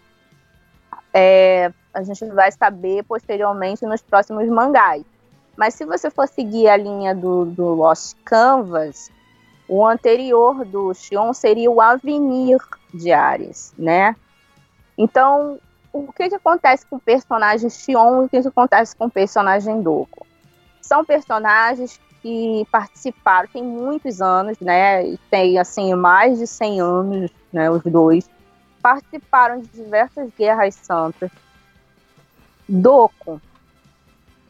é, 1.13 1.71
a 1.93 2.03
gente 2.03 2.25
vai 2.25 2.51
saber 2.51 3.03
posteriormente 3.03 3.85
nos 3.85 4.01
próximos 4.01 4.47
mangás. 4.47 5.03
Mas 5.55 5.73
se 5.73 5.85
você 5.85 6.09
for 6.09 6.27
seguir 6.27 6.67
a 6.69 6.77
linha 6.77 7.13
do, 7.13 7.45
do 7.45 7.73
Lost 7.73 8.15
Canvas, 8.23 9.11
o 9.67 9.85
anterior 9.85 10.65
do 10.65 10.93
Xion 10.93 11.33
seria 11.33 11.69
o 11.69 11.81
Avenir 11.81 12.59
de 12.93 13.11
Ares, 13.11 13.73
né? 13.77 14.15
Então, 14.97 15.59
o 15.93 16.11
que, 16.11 16.29
que 16.29 16.35
acontece 16.35 16.85
com 16.85 16.95
o 16.95 16.99
personagem 16.99 17.69
Xion 17.69 18.23
e 18.23 18.25
o 18.25 18.29
que, 18.29 18.41
que 18.41 18.47
acontece 18.47 18.95
com 18.95 19.05
o 19.05 19.11
personagem 19.11 19.81
Doko? 19.81 20.25
São 20.81 21.05
personagens 21.05 21.99
que 22.21 22.67
participaram, 22.71 23.47
tem 23.47 23.63
muitos 23.63 24.21
anos, 24.21 24.59
né? 24.59 25.17
Tem, 25.29 25.57
assim, 25.57 25.93
mais 25.95 26.37
de 26.37 26.47
100 26.47 26.81
anos, 26.81 27.31
né? 27.51 27.69
Os 27.69 27.81
dois. 27.83 28.29
Participaram 28.81 29.61
de 29.61 29.67
diversas 29.67 30.29
guerras 30.37 30.75
santas. 30.75 31.31
Doku 32.67 33.41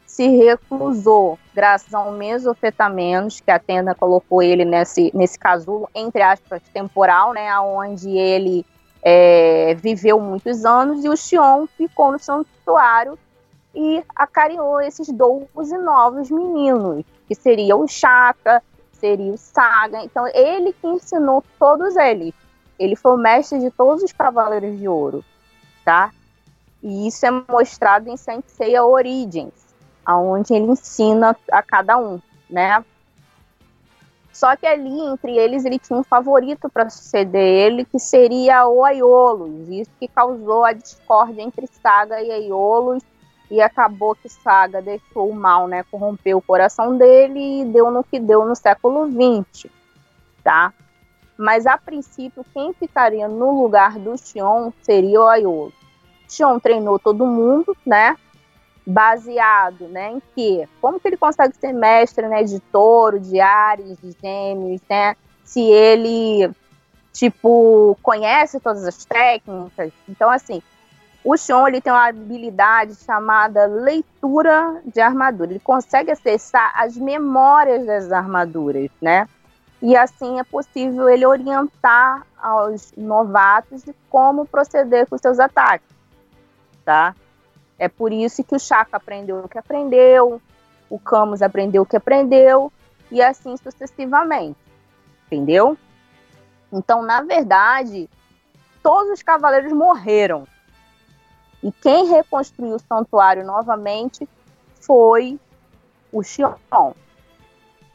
se 0.05 0.27
reclusou 0.27 1.39
graças 1.55 1.93
a 1.93 2.01
um 2.01 2.17
mesofetamenos, 2.17 3.39
que 3.39 3.49
a 3.49 3.57
Tenda 3.57 3.95
colocou 3.95 4.43
ele 4.43 4.65
nesse, 4.65 5.09
nesse 5.15 5.39
casulo, 5.39 5.89
entre 5.95 6.21
aspas, 6.21 6.61
temporal, 6.73 7.33
né? 7.33 7.57
Onde 7.59 8.09
ele 8.17 8.65
é, 9.01 9.73
viveu 9.75 10.19
muitos 10.19 10.65
anos, 10.65 11.05
e 11.05 11.09
o 11.09 11.15
Xion 11.15 11.65
ficou 11.77 12.11
no 12.11 12.19
santuário 12.19 13.17
e 13.73 14.03
acarinhou 14.13 14.81
esses 14.81 15.07
12 15.07 15.77
novos 15.77 16.29
meninos, 16.29 17.05
que 17.25 17.33
seria 17.33 17.75
o 17.77 17.87
Chaka, 17.87 18.61
seria 18.91 19.31
o 19.31 19.37
Saga. 19.37 20.03
Então, 20.03 20.27
ele 20.33 20.73
que 20.73 20.87
ensinou 20.87 21.43
todos 21.57 21.95
eles. 21.95 22.33
Ele 22.77 22.95
foi 22.95 23.13
o 23.13 23.17
mestre 23.17 23.59
de 23.59 23.71
todos 23.71 24.03
os 24.03 24.11
Cavaleiros 24.11 24.77
de 24.77 24.87
Ouro, 24.87 25.23
tá? 25.85 26.11
E 26.83 27.07
isso 27.07 27.25
é 27.25 27.31
mostrado 27.31 28.09
em 28.09 28.17
Sensei 28.17 28.79
Origins, 28.79 29.53
aonde 30.05 30.53
ele 30.53 30.71
ensina 30.71 31.35
a 31.51 31.61
cada 31.61 31.97
um, 31.97 32.19
né? 32.50 32.83
Só 34.33 34.55
que 34.55 34.65
ali, 34.65 35.00
entre 35.01 35.38
eles, 35.38 35.65
ele 35.65 35.77
tinha 35.77 36.00
um 36.00 36.03
favorito 36.03 36.69
para 36.69 36.89
suceder 36.89 37.43
ele, 37.43 37.85
que 37.85 38.00
seria 38.00 38.67
o 38.67 38.83
Aiolos. 38.83 39.69
Isso 39.69 39.91
que 40.00 40.07
causou 40.07 40.63
a 40.63 40.73
discórdia 40.73 41.43
entre 41.43 41.67
Saga 41.67 42.21
e 42.21 42.31
Aiolos, 42.31 43.03
e 43.51 43.61
acabou 43.61 44.15
que 44.15 44.29
Saga 44.29 44.81
deixou 44.81 45.29
o 45.29 45.35
mal, 45.35 45.67
né, 45.67 45.83
corrompeu 45.91 46.38
o 46.38 46.41
coração 46.41 46.97
dele 46.97 47.61
e 47.61 47.65
deu 47.65 47.91
no 47.91 48.01
que 48.01 48.17
deu 48.17 48.45
no 48.45 48.55
século 48.55 49.05
XX, 49.05 49.69
tá? 50.41 50.73
Mas 51.38 51.65
a 51.67 51.77
princípio, 51.77 52.45
quem 52.53 52.71
ficaria 52.73 53.27
no 53.27 53.61
lugar 53.61 54.00
do 54.00 54.17
Xion 54.17 54.71
seria 54.81 55.19
o 55.19 55.27
Aiolo. 55.27 55.73
Xion 56.31 56.59
treinou 56.59 56.97
todo 56.97 57.25
mundo, 57.25 57.75
né? 57.85 58.15
Baseado, 58.85 59.88
né, 59.88 60.11
em 60.11 60.21
que? 60.33 60.67
Como 60.81 61.00
que 61.00 61.07
ele 61.07 61.17
consegue 61.17 61.55
ser 61.55 61.71
mestre, 61.73 62.27
né, 62.27 62.43
de 62.43 62.59
touro, 62.59 63.19
de 63.19 63.39
ares, 63.39 63.97
de 64.01 64.15
gêmeos, 64.19 64.81
né? 64.89 65.15
Se 65.43 65.61
ele, 65.61 66.50
tipo, 67.13 67.97
conhece 68.01 68.59
todas 68.59 68.85
as 68.85 69.05
técnicas. 69.05 69.91
Então, 70.09 70.29
assim, 70.29 70.63
o 71.23 71.38
Xion 71.38 71.67
ele 71.67 71.81
tem 71.81 71.93
uma 71.93 72.07
habilidade 72.07 72.95
chamada 72.95 73.65
leitura 73.65 74.81
de 74.85 75.00
armadura. 75.00 75.51
Ele 75.51 75.59
consegue 75.59 76.11
acessar 76.11 76.71
as 76.75 76.97
memórias 76.97 77.85
das 77.85 78.11
armaduras, 78.11 78.89
né? 79.00 79.27
E 79.81 79.95
assim 79.95 80.39
é 80.39 80.43
possível 80.43 81.09
ele 81.09 81.25
orientar 81.25 82.25
aos 82.39 82.93
novatos 82.95 83.83
de 83.83 83.95
como 84.09 84.45
proceder 84.45 85.07
com 85.07 85.17
seus 85.17 85.39
ataques, 85.39 85.88
tá? 86.83 87.15
É 87.77 87.88
por 87.88 88.13
isso 88.13 88.43
que 88.43 88.55
o 88.55 88.59
Chaka 88.59 88.97
aprendeu 88.97 89.39
o 89.39 89.50
que 89.50 89.57
aprendeu, 89.57 90.41
o 90.89 91.00
Camus 91.00 91.41
aprendeu 91.41 91.83
o 91.83 91.85
que 91.85 91.97
aprendeu, 91.97 92.71
e 93.11 93.21
assim 93.21 93.55
sucessivamente, 93.57 94.59
entendeu? 95.25 95.77
Então, 96.71 97.01
na 97.01 97.21
verdade, 97.21 98.09
todos 98.83 99.11
os 99.11 99.23
cavaleiros 99.23 99.73
morreram, 99.73 100.47
e 101.63 101.71
quem 101.71 102.07
reconstruiu 102.07 102.75
o 102.75 102.79
santuário 102.79 103.45
novamente 103.45 104.27
foi 104.79 105.39
o 106.11 106.23
Xion. 106.23 106.93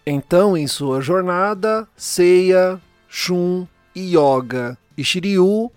Então, 0.06 0.56
em 0.56 0.66
sua 0.66 1.00
jornada, 1.00 1.86
Seiya, 1.96 2.80
Shun, 3.08 3.66
Yoga 3.96 4.78
e 4.96 5.02
Shiryu 5.02 5.70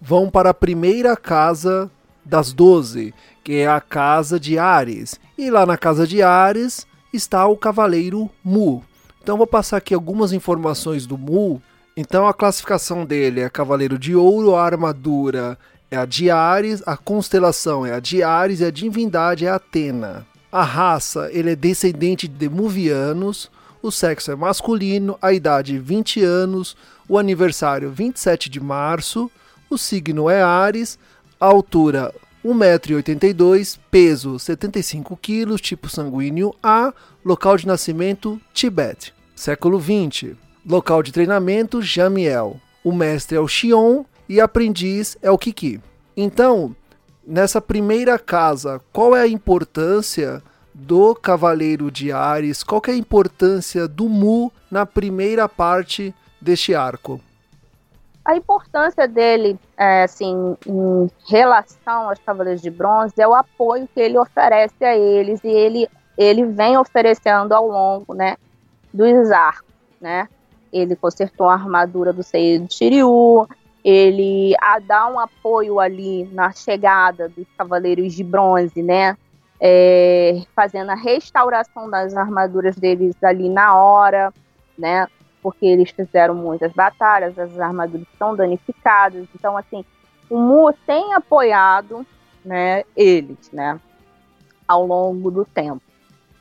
vão 0.00 0.30
para 0.30 0.50
a 0.50 0.54
primeira 0.54 1.16
casa 1.16 1.90
das 2.24 2.52
doze, 2.52 3.14
que 3.42 3.54
é 3.54 3.68
a 3.68 3.80
casa 3.80 4.38
de 4.38 4.58
Ares. 4.58 5.18
E 5.36 5.50
lá 5.50 5.64
na 5.64 5.76
casa 5.76 6.06
de 6.06 6.22
Ares 6.22 6.86
está 7.12 7.46
o 7.46 7.56
cavaleiro 7.56 8.30
Mu. 8.44 8.84
Então 9.22 9.36
vou 9.36 9.46
passar 9.46 9.78
aqui 9.78 9.94
algumas 9.94 10.32
informações 10.32 11.06
do 11.06 11.18
Mu. 11.18 11.60
Então 11.96 12.26
a 12.26 12.34
classificação 12.34 13.04
dele 13.04 13.40
é 13.40 13.50
cavaleiro 13.50 13.98
de 13.98 14.14
ouro, 14.14 14.54
a 14.54 14.64
armadura 14.64 15.58
é 15.90 15.96
a 15.96 16.06
de 16.06 16.30
Ares, 16.30 16.82
a 16.86 16.96
constelação 16.96 17.84
é 17.84 17.92
a 17.92 18.00
de 18.00 18.22
Ares 18.22 18.60
e 18.60 18.64
a 18.64 18.70
divindade 18.70 19.44
é 19.44 19.50
a 19.50 19.56
Atena. 19.56 20.26
A 20.52 20.62
raça, 20.62 21.28
ele 21.32 21.50
é 21.50 21.56
descendente 21.56 22.26
de 22.26 22.34
Demuvianos, 22.34 23.50
o 23.82 23.90
sexo 23.90 24.30
é 24.30 24.36
masculino, 24.36 25.18
a 25.20 25.32
idade 25.32 25.78
20 25.78 26.22
anos, 26.22 26.76
o 27.08 27.18
aniversário 27.18 27.90
27 27.90 28.48
de 28.48 28.60
março, 28.60 29.30
O 29.68 29.78
signo 29.78 30.28
é 30.28 30.42
Ares, 30.42 30.98
altura 31.40 32.14
1,82m, 32.44 33.78
peso 33.90 34.38
75 34.38 35.16
kg, 35.16 35.56
tipo 35.56 35.88
sanguíneo 35.88 36.54
A, 36.62 36.92
local 37.24 37.56
de 37.56 37.66
nascimento 37.66 38.38
Tibete. 38.52 39.14
Século 39.34 39.78
20. 39.78 40.36
Local 40.66 41.02
de 41.02 41.12
treinamento 41.12 41.80
Jamiel. 41.80 42.60
O 42.84 42.92
mestre 42.92 43.36
é 43.36 43.40
o 43.40 43.48
Xion 43.48 44.04
e 44.28 44.40
aprendiz 44.40 45.16
é 45.22 45.30
o 45.30 45.38
Kiki. 45.38 45.80
Então, 46.16 46.76
nessa 47.26 47.60
primeira 47.60 48.18
casa, 48.18 48.80
qual 48.92 49.16
é 49.16 49.22
a 49.22 49.28
importância 49.28 50.42
do 50.74 51.14
Cavaleiro 51.14 51.90
de 51.90 52.12
Ares? 52.12 52.62
Qual 52.62 52.82
é 52.86 52.90
a 52.90 52.96
importância 52.96 53.88
do 53.88 54.08
Mu 54.08 54.52
na 54.70 54.84
primeira 54.84 55.48
parte 55.48 56.14
deste 56.40 56.74
arco? 56.74 57.20
A 58.24 58.36
importância 58.36 59.08
dele, 59.08 59.58
é, 59.76 60.02
assim, 60.02 60.56
em 60.66 61.10
relação 61.28 62.08
aos 62.08 62.18
Cavaleiros 62.18 62.60
de 62.60 62.70
Bronze 62.70 63.14
é 63.18 63.26
o 63.26 63.34
apoio 63.34 63.88
que 63.92 64.00
ele 64.00 64.18
oferece 64.18 64.84
a 64.84 64.96
eles 64.96 65.42
e 65.42 65.48
ele, 65.48 65.88
ele 66.18 66.44
vem 66.44 66.76
oferecendo 66.76 67.52
ao 67.52 67.66
longo, 67.66 68.14
né, 68.14 68.36
dos 68.92 69.30
arcos, 69.30 69.74
né? 70.00 70.28
Ele 70.72 70.94
consertou 70.94 71.48
a 71.48 71.54
armadura 71.54 72.12
do 72.12 72.22
Seiya 72.22 72.60
de 72.60 72.72
Shiryu, 72.72 73.48
ele 73.82 74.54
dá 74.86 75.08
um 75.08 75.18
apoio 75.18 75.80
ali 75.80 76.24
na 76.32 76.52
chegada 76.52 77.28
dos 77.28 77.46
Cavaleiros 77.56 78.14
de 78.14 78.22
Bronze, 78.22 78.82
né? 78.82 79.16
É, 79.58 80.42
fazendo 80.54 80.90
a 80.90 80.94
restauração 80.94 81.88
das 81.90 82.16
armaduras 82.16 82.76
deles 82.76 83.14
ali 83.22 83.48
na 83.48 83.76
hora, 83.76 84.32
né? 84.78 85.06
Porque 85.42 85.66
eles 85.66 85.90
fizeram 85.90 86.34
muitas 86.34 86.72
batalhas, 86.72 87.38
as 87.38 87.58
armaduras 87.58 88.06
estão 88.12 88.34
danificadas. 88.34 89.26
Então, 89.34 89.56
assim, 89.56 89.84
o 90.28 90.38
Mu 90.38 90.72
tem 90.86 91.14
apoiado 91.14 92.06
né, 92.44 92.84
eles, 92.96 93.50
né, 93.52 93.78
ao 94.66 94.86
longo 94.86 95.30
do 95.30 95.44
tempo. 95.44 95.82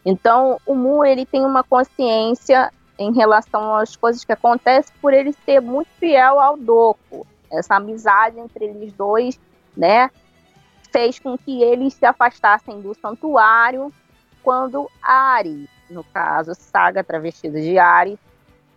Então, 0.06 0.60
o 0.66 0.76
Mu 0.76 1.04
ele 1.04 1.26
tem 1.26 1.46
uma 1.46 1.64
consciência 1.64 2.72
em 2.98 3.14
relação 3.14 3.76
às 3.76 3.96
coisas 3.96 4.24
que 4.24 4.32
acontecem 4.32 4.94
por 5.02 5.14
ele 5.14 5.34
ser 5.46 5.62
muito 5.62 5.90
fiel 6.00 6.40
ao 6.40 6.58
Doku. 6.58 7.26
Essa 7.52 7.76
amizade 7.76 8.40
entre 8.40 8.66
eles 8.66 8.94
dois, 8.94 9.40
né, 9.76 10.10
fez 10.92 11.20
com 11.20 11.38
que 11.38 11.62
eles 11.64 11.94
se 11.94 12.06
afastassem 12.06 12.82
do 12.82 12.94
santuário 12.94 13.92
quando 14.44 14.90
Ari, 15.02 15.70
no 15.90 16.04
caso, 16.04 16.54
Saga 16.56 17.04
travestida 17.04 17.60
de 17.62 17.78
Ari, 17.78 18.18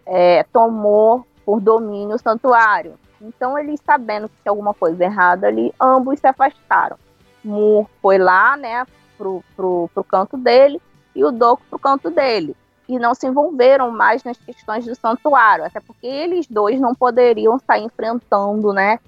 é, 0.07 0.45
tomou 0.53 1.27
por 1.45 1.61
domínio 1.61 2.17
o 2.17 2.19
santuário. 2.19 2.95
Então, 3.21 3.57
eles 3.59 3.81
sabendo 3.85 4.29
que 4.29 4.35
tinha 4.43 4.51
alguma 4.51 4.75
coisa 4.75 5.05
errada 5.05 5.47
ali, 5.47 5.73
ambos 5.81 6.19
se 6.19 6.27
afastaram. 6.27 6.97
Mu 7.45 7.89
foi 8.01 8.19
lá, 8.19 8.57
né, 8.57 8.85
pro, 9.17 9.45
pro, 9.57 9.89
pro 9.95 10.05
canto 10.05 10.37
dele, 10.37 10.81
e 11.15 11.25
o 11.25 11.31
Doku 11.31 11.63
pro 11.69 11.79
canto 11.79 12.11
dele. 12.11 12.57
E 12.89 12.99
não 12.99 13.15
se 13.15 13.27
envolveram 13.27 13.91
mais 13.91 14.25
nas 14.25 14.37
questões 14.39 14.85
do 14.85 14.95
santuário, 14.95 15.65
até 15.65 15.81
porque 15.81 16.07
eles 16.07 16.47
dois 16.49 16.81
não 16.81 16.95
poderiam 16.95 17.59
sair 17.61 17.85
enfrentando, 17.85 18.73
né, 18.73 18.99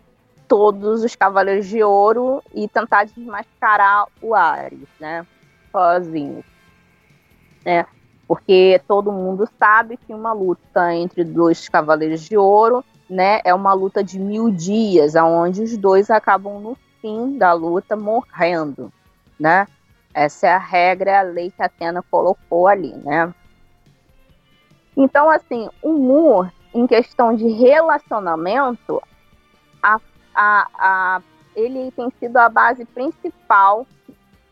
todos 0.46 1.02
os 1.02 1.16
Cavaleiros 1.16 1.66
de 1.66 1.82
Ouro 1.82 2.42
e 2.54 2.68
tentar 2.68 3.04
desmascarar 3.04 4.06
o 4.22 4.34
Ares, 4.34 4.88
né, 5.00 5.26
sozinhos. 5.72 6.44
Né? 7.64 7.84
Porque 8.26 8.80
todo 8.88 9.12
mundo 9.12 9.48
sabe 9.58 9.96
que 9.96 10.14
uma 10.14 10.32
luta 10.32 10.94
entre 10.94 11.24
dois 11.24 11.68
cavaleiros 11.68 12.22
de 12.22 12.36
ouro, 12.36 12.84
né, 13.08 13.40
é 13.44 13.52
uma 13.54 13.72
luta 13.72 14.02
de 14.02 14.18
mil 14.18 14.50
dias, 14.50 15.14
aonde 15.14 15.62
os 15.62 15.76
dois 15.76 16.10
acabam 16.10 16.58
no 16.60 16.76
fim 17.00 17.36
da 17.36 17.52
luta 17.52 17.94
morrendo, 17.94 18.92
né? 19.38 19.66
Essa 20.14 20.46
é 20.46 20.52
a 20.52 20.58
regra, 20.58 21.20
a 21.20 21.22
lei 21.22 21.50
que 21.50 21.62
a 21.62 21.66
Atena 21.66 22.02
colocou 22.10 22.66
ali, 22.66 22.94
né? 22.94 23.34
Então, 24.96 25.28
assim, 25.28 25.68
o 25.82 25.92
Mu, 25.92 26.48
em 26.72 26.86
questão 26.86 27.34
de 27.34 27.48
relacionamento, 27.48 29.02
a, 29.82 30.00
a, 30.34 30.68
a, 30.78 31.22
ele 31.54 31.90
tem 31.90 32.10
sido 32.18 32.36
a 32.36 32.48
base 32.48 32.84
principal 32.86 33.86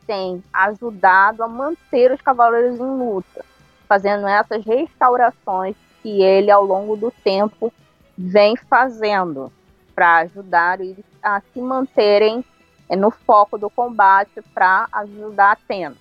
tem 0.05 0.43
ajudado 0.53 1.45
a 1.45 1.49
manter 1.49 2.11
os 2.11 2.21
cavaleiros 2.21 2.79
em 2.79 2.99
luta 2.99 3.45
fazendo 3.93 4.27
essas 4.27 4.65
restaurações 4.65 5.77
que 6.03 6.23
ele, 6.23 6.51
ao 6.51 6.65
longo 6.65 6.97
do 6.97 7.11
tempo, 7.11 7.71
vem 8.17 8.57
fazendo 8.57 9.53
para 9.95 10.17
ajudar 10.21 10.81
eles 10.81 11.05
a 11.23 11.43
se 11.53 11.61
manterem 11.61 12.43
é, 12.89 12.97
no 12.97 13.11
foco 13.11 13.59
do 13.59 13.69
combate 13.69 14.41
para 14.55 14.89
ajudar 14.93 15.53
Atena, 15.53 15.97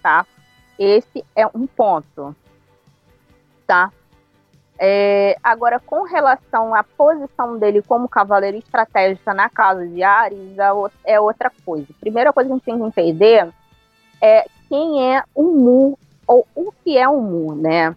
tá? 0.00 0.24
Esse 0.78 1.24
é 1.34 1.44
um 1.48 1.66
ponto, 1.66 2.36
tá? 3.66 3.90
É, 4.78 5.36
agora, 5.42 5.80
com 5.80 6.02
relação 6.04 6.72
à 6.72 6.84
posição 6.84 7.58
dele 7.58 7.82
como 7.82 8.08
cavaleiro 8.08 8.58
estratégico 8.58 9.34
na 9.34 9.48
casa 9.48 9.88
de 9.88 10.04
Ares, 10.04 10.38
é 11.04 11.18
outra 11.18 11.50
coisa. 11.64 11.88
Primeira 11.98 12.32
coisa 12.32 12.48
que 12.48 12.52
a 12.52 12.56
gente 12.56 12.64
tem 12.64 12.78
que 12.78 12.84
entender 12.84 13.52
é 14.22 14.46
quem 14.68 15.12
é 15.12 15.24
o 15.34 15.42
Mu 15.42 15.98
ou 16.26 16.46
o 16.54 16.72
que 16.72 16.96
é 16.96 17.08
o 17.08 17.20
Mu, 17.20 17.54
né? 17.54 17.94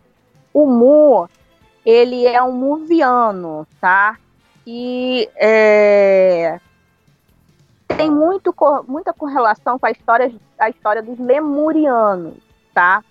O 0.53 0.65
Mu, 0.65 1.29
ele 1.85 2.25
é 2.25 2.41
um 2.41 2.51
muviano, 2.51 3.67
tá? 3.79 4.17
Que 4.63 5.29
é, 5.35 6.59
tem 7.97 8.11
muito, 8.11 8.53
muita 8.87 9.13
correlação 9.13 9.79
com 9.79 9.85
a 9.85 9.91
história, 9.91 10.33
a 10.59 10.69
história 10.69 11.01
dos 11.01 11.17
lemurianos, 11.17 12.35
tá? 12.73 13.03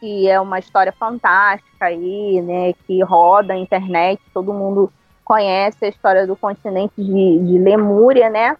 Que 0.00 0.28
é 0.28 0.38
uma 0.40 0.58
história 0.58 0.92
fantástica 0.92 1.86
aí, 1.86 2.40
né? 2.42 2.74
Que 2.86 3.02
roda 3.02 3.54
a 3.54 3.56
internet, 3.56 4.20
todo 4.32 4.52
mundo 4.52 4.92
conhece 5.24 5.86
a 5.86 5.88
história 5.88 6.26
do 6.26 6.36
continente 6.36 6.94
de, 6.96 7.38
de 7.38 7.58
Lemúria, 7.58 8.28
né? 8.28 8.56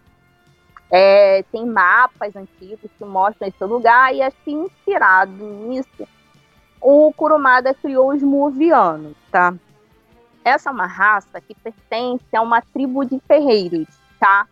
É, 0.97 1.43
tem 1.51 1.67
mapas 1.67 2.37
antigos 2.37 2.89
que 2.97 3.05
mostram 3.05 3.49
esse 3.49 3.65
lugar, 3.65 4.15
e 4.15 4.23
assim, 4.23 4.63
inspirado 4.63 5.45
nisso, 5.45 6.07
o 6.81 7.13
Kurumada 7.13 7.75
criou 7.75 8.13
os 8.13 8.23
Movianos, 8.23 9.17
tá? 9.29 9.53
Essa 10.45 10.71
é 10.71 10.73
uma 10.73 10.87
raça 10.87 11.41
que 11.41 11.53
pertence 11.53 12.25
a 12.33 12.41
uma 12.41 12.63
tribo 12.63 13.05
de 13.05 13.21
ferreiros, 13.27 13.89
tá? 14.21 14.47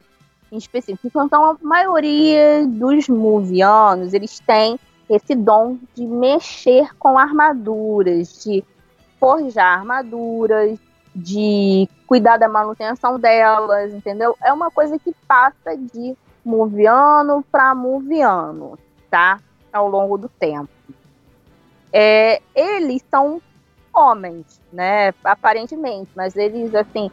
Em 0.51 0.57
específico. 0.57 1.23
Então, 1.23 1.45
a 1.45 1.57
maioria 1.63 2.67
dos 2.67 3.09
Movianos, 3.09 4.13
eles 4.13 4.41
têm 4.41 4.81
esse 5.09 5.37
dom 5.37 5.79
de 5.95 6.05
mexer 6.05 6.93
com 6.97 7.17
armaduras, 7.17 8.43
de 8.43 8.65
forjar 9.21 9.79
armaduras, 9.79 10.77
de 11.15 11.89
cuidar 12.05 12.37
da 12.37 12.49
manutenção 12.49 13.17
delas, 13.21 13.95
entendeu? 13.95 14.37
É 14.43 14.53
uma 14.53 14.73
coisa 14.73 14.99
que 14.99 15.15
passa 15.29 15.77
de 15.77 16.17
moviano 16.45 17.45
para 17.51 17.75
moviano, 17.75 18.79
tá? 19.11 19.39
Ao 19.73 19.89
longo 19.89 20.19
do 20.19 20.29
tempo. 20.29 20.69
É, 21.93 22.41
eles 22.55 23.05
são 23.11 23.41
homens, 23.95 24.61
né? 24.73 25.13
Aparentemente, 25.23 26.11
mas 26.15 26.37
eles, 26.37 26.75
assim, 26.75 27.11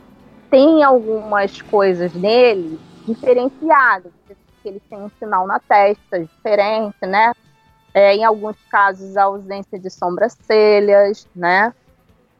têm 0.49 0.83
algumas 0.83 1.61
coisas 1.61 2.13
neles 2.13 2.79
diferenciadas. 3.05 4.11
Eles 4.63 4.81
têm 4.89 4.99
um 4.99 5.09
sinal 5.19 5.47
na 5.47 5.59
testa 5.59 6.19
diferente, 6.19 6.97
né? 7.01 7.33
É, 7.93 8.15
em 8.15 8.23
alguns 8.23 8.55
casos, 8.69 9.17
a 9.17 9.23
ausência 9.23 9.79
de 9.79 9.89
sobrancelhas, 9.89 11.27
né? 11.35 11.73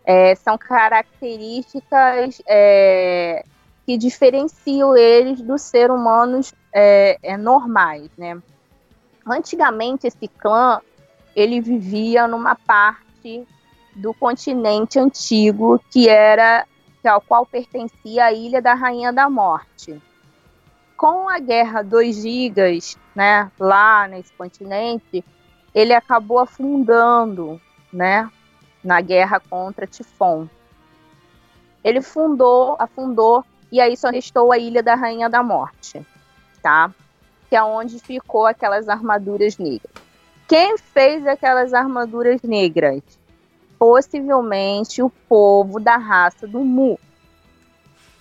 É, 0.05 0.35
são 0.35 0.57
características 0.57 2.41
é, 2.47 3.43
que 3.89 3.97
diferenciam 3.97 4.95
eles 4.95 5.41
dos 5.41 5.63
seres 5.63 5.95
humanos 5.95 6.53
é, 6.71 7.17
é, 7.23 7.35
normais, 7.35 8.07
né? 8.15 8.39
Antigamente 9.25 10.05
esse 10.05 10.27
clã 10.27 10.79
ele 11.35 11.59
vivia 11.59 12.27
numa 12.27 12.53
parte 12.53 13.47
do 13.95 14.13
continente 14.13 14.99
antigo 14.99 15.83
que 15.89 16.07
era 16.07 16.67
ao 17.03 17.19
qual 17.19 17.47
pertencia 17.47 18.25
a 18.25 18.31
Ilha 18.31 18.61
da 18.61 18.75
Rainha 18.75 19.11
da 19.11 19.27
Morte. 19.27 19.99
Com 20.95 21.27
a 21.27 21.39
Guerra 21.39 21.81
dos 21.81 22.15
Gigas, 22.15 22.95
né, 23.15 23.51
lá 23.59 24.07
nesse 24.07 24.31
continente, 24.33 25.25
ele 25.73 25.95
acabou 25.95 26.37
afundando, 26.37 27.59
né, 27.91 28.29
na 28.83 29.01
guerra 29.01 29.39
contra 29.39 29.87
Tifon. 29.87 30.47
Ele 31.83 32.03
fundou, 32.03 32.75
afundou 32.77 33.43
e 33.71 33.79
aí 33.79 33.95
só 33.95 34.09
restou 34.09 34.51
a 34.51 34.57
Ilha 34.57 34.81
da 34.81 34.95
Rainha 34.95 35.29
da 35.29 35.43
Morte, 35.43 36.05
tá? 36.61 36.91
Que 37.49 37.55
é 37.55 37.63
onde 37.63 37.99
ficou 37.99 38.45
aquelas 38.45 38.89
armaduras 38.89 39.57
negras. 39.57 39.91
Quem 40.47 40.77
fez 40.77 41.25
aquelas 41.27 41.73
armaduras 41.73 42.41
negras? 42.41 43.01
Possivelmente 43.77 45.01
o 45.01 45.09
povo 45.09 45.79
da 45.79 45.95
raça 45.97 46.47
do 46.47 46.59
Mu, 46.59 46.99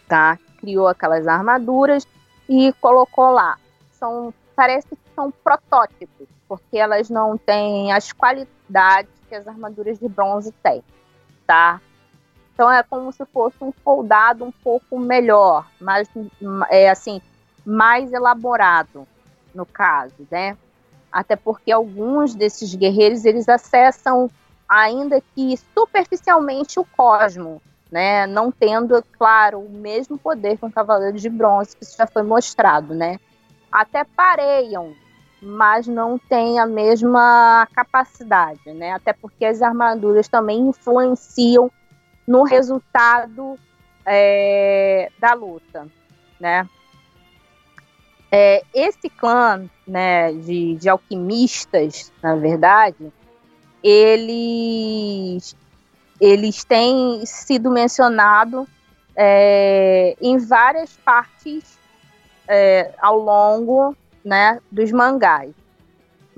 tá? 0.06 0.38
criou 0.58 0.88
aquelas 0.88 1.26
armaduras 1.26 2.06
e 2.48 2.72
colocou 2.80 3.30
lá. 3.30 3.56
São, 3.92 4.32
parece 4.54 4.88
que 4.88 4.98
são 5.14 5.30
protótipos, 5.30 6.28
porque 6.46 6.78
elas 6.78 7.08
não 7.08 7.37
têm 7.37 7.92
as 7.92 8.12
qualidades 8.12 9.11
que 9.28 9.34
as 9.34 9.46
armaduras 9.46 9.98
de 9.98 10.08
bronze 10.08 10.52
têm, 10.62 10.82
tá? 11.46 11.80
Então 12.59 12.73
é 12.73 12.83
como 12.83 13.12
se 13.12 13.25
fosse 13.27 13.57
um 13.62 13.73
soldado 13.85 14.44
um 14.44 14.51
pouco 14.51 14.99
melhor, 14.99 15.64
mais 15.81 16.09
é 16.68 16.90
assim, 16.90 17.23
mais 17.64 18.12
elaborado 18.12 19.07
no 19.55 19.64
caso, 19.64 20.27
né? 20.29 20.57
Até 21.12 21.37
porque 21.37 21.71
alguns 21.71 22.35
desses 22.35 22.75
guerreiros 22.75 23.25
eles 23.25 23.49
acessam 23.49 24.29
ainda 24.68 25.23
que 25.37 25.57
superficialmente 25.73 26.81
o 26.81 26.85
cosmo, 26.97 27.62
né? 27.92 28.27
Não 28.27 28.51
tendo, 28.51 29.01
claro, 29.16 29.61
o 29.61 29.71
mesmo 29.71 30.18
poder 30.18 30.59
que 30.59 30.64
um 30.64 30.71
cavaleiro 30.71 31.16
de 31.16 31.31
bronze, 31.31 31.77
que 31.77 31.85
isso 31.85 31.97
já 31.97 32.09
foi 32.09 32.25
mostrado, 32.25 32.92
né? 32.92 33.21
Até 33.71 34.03
pareiam, 34.03 34.94
mas 35.40 35.87
não 35.87 36.18
têm 36.18 36.59
a 36.59 36.66
mesma 36.66 37.68
capacidade, 37.73 38.73
né? 38.73 38.94
Até 38.94 39.12
porque 39.12 39.44
as 39.44 39.62
armaduras 39.62 40.27
também 40.27 40.59
influenciam 40.59 41.71
no 42.29 42.45
resultado 42.45 43.59
é, 44.05 45.11
da 45.19 45.33
luta, 45.33 45.88
né? 46.38 46.69
É, 48.31 48.62
esse 48.75 49.09
clã 49.09 49.64
né, 49.87 50.31
de, 50.35 50.75
de 50.75 50.91
alquimistas, 50.91 52.12
na 52.23 52.37
verdade, 52.37 53.11
eles, 53.83 55.57
eles 56.21 56.62
têm 56.64 57.25
sido 57.25 57.71
mencionados 57.71 58.69
é, 59.17 60.14
em 60.21 60.37
várias 60.37 60.99
partes 60.99 61.79
é, 62.47 62.93
ao 63.01 63.19
longo 63.19 63.97
né, 64.23 64.61
dos 64.71 64.93
mangás. 64.93 65.55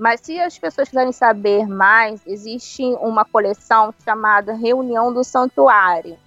Mas 0.01 0.19
se 0.21 0.39
as 0.39 0.57
pessoas 0.57 0.89
quiserem 0.89 1.11
saber 1.11 1.67
mais, 1.67 2.25
existe 2.25 2.81
uma 3.01 3.23
coleção 3.23 3.93
chamada 4.03 4.51
Reunião 4.51 5.13
do 5.13 5.23
Santuário, 5.23 6.17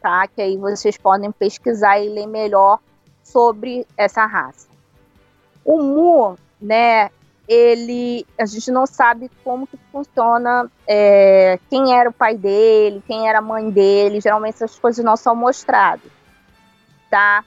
tá? 0.00 0.28
Que 0.28 0.42
aí 0.42 0.56
vocês 0.56 0.96
podem 0.96 1.32
pesquisar 1.32 1.98
e 1.98 2.08
ler 2.08 2.28
melhor 2.28 2.78
sobre 3.24 3.84
essa 3.96 4.24
raça. 4.26 4.68
O 5.64 5.82
Mu, 5.82 6.38
né? 6.62 7.10
Ele, 7.48 8.24
a 8.38 8.46
gente 8.46 8.70
não 8.70 8.86
sabe 8.86 9.28
como 9.42 9.66
que 9.66 9.76
funciona, 9.90 10.70
é, 10.86 11.58
quem 11.68 11.98
era 11.98 12.08
o 12.08 12.12
pai 12.12 12.36
dele, 12.36 13.02
quem 13.08 13.28
era 13.28 13.40
a 13.40 13.42
mãe 13.42 13.68
dele. 13.68 14.20
Geralmente 14.20 14.54
essas 14.54 14.78
coisas 14.78 15.04
não 15.04 15.16
são 15.16 15.34
mostradas, 15.34 16.12
tá? 17.10 17.44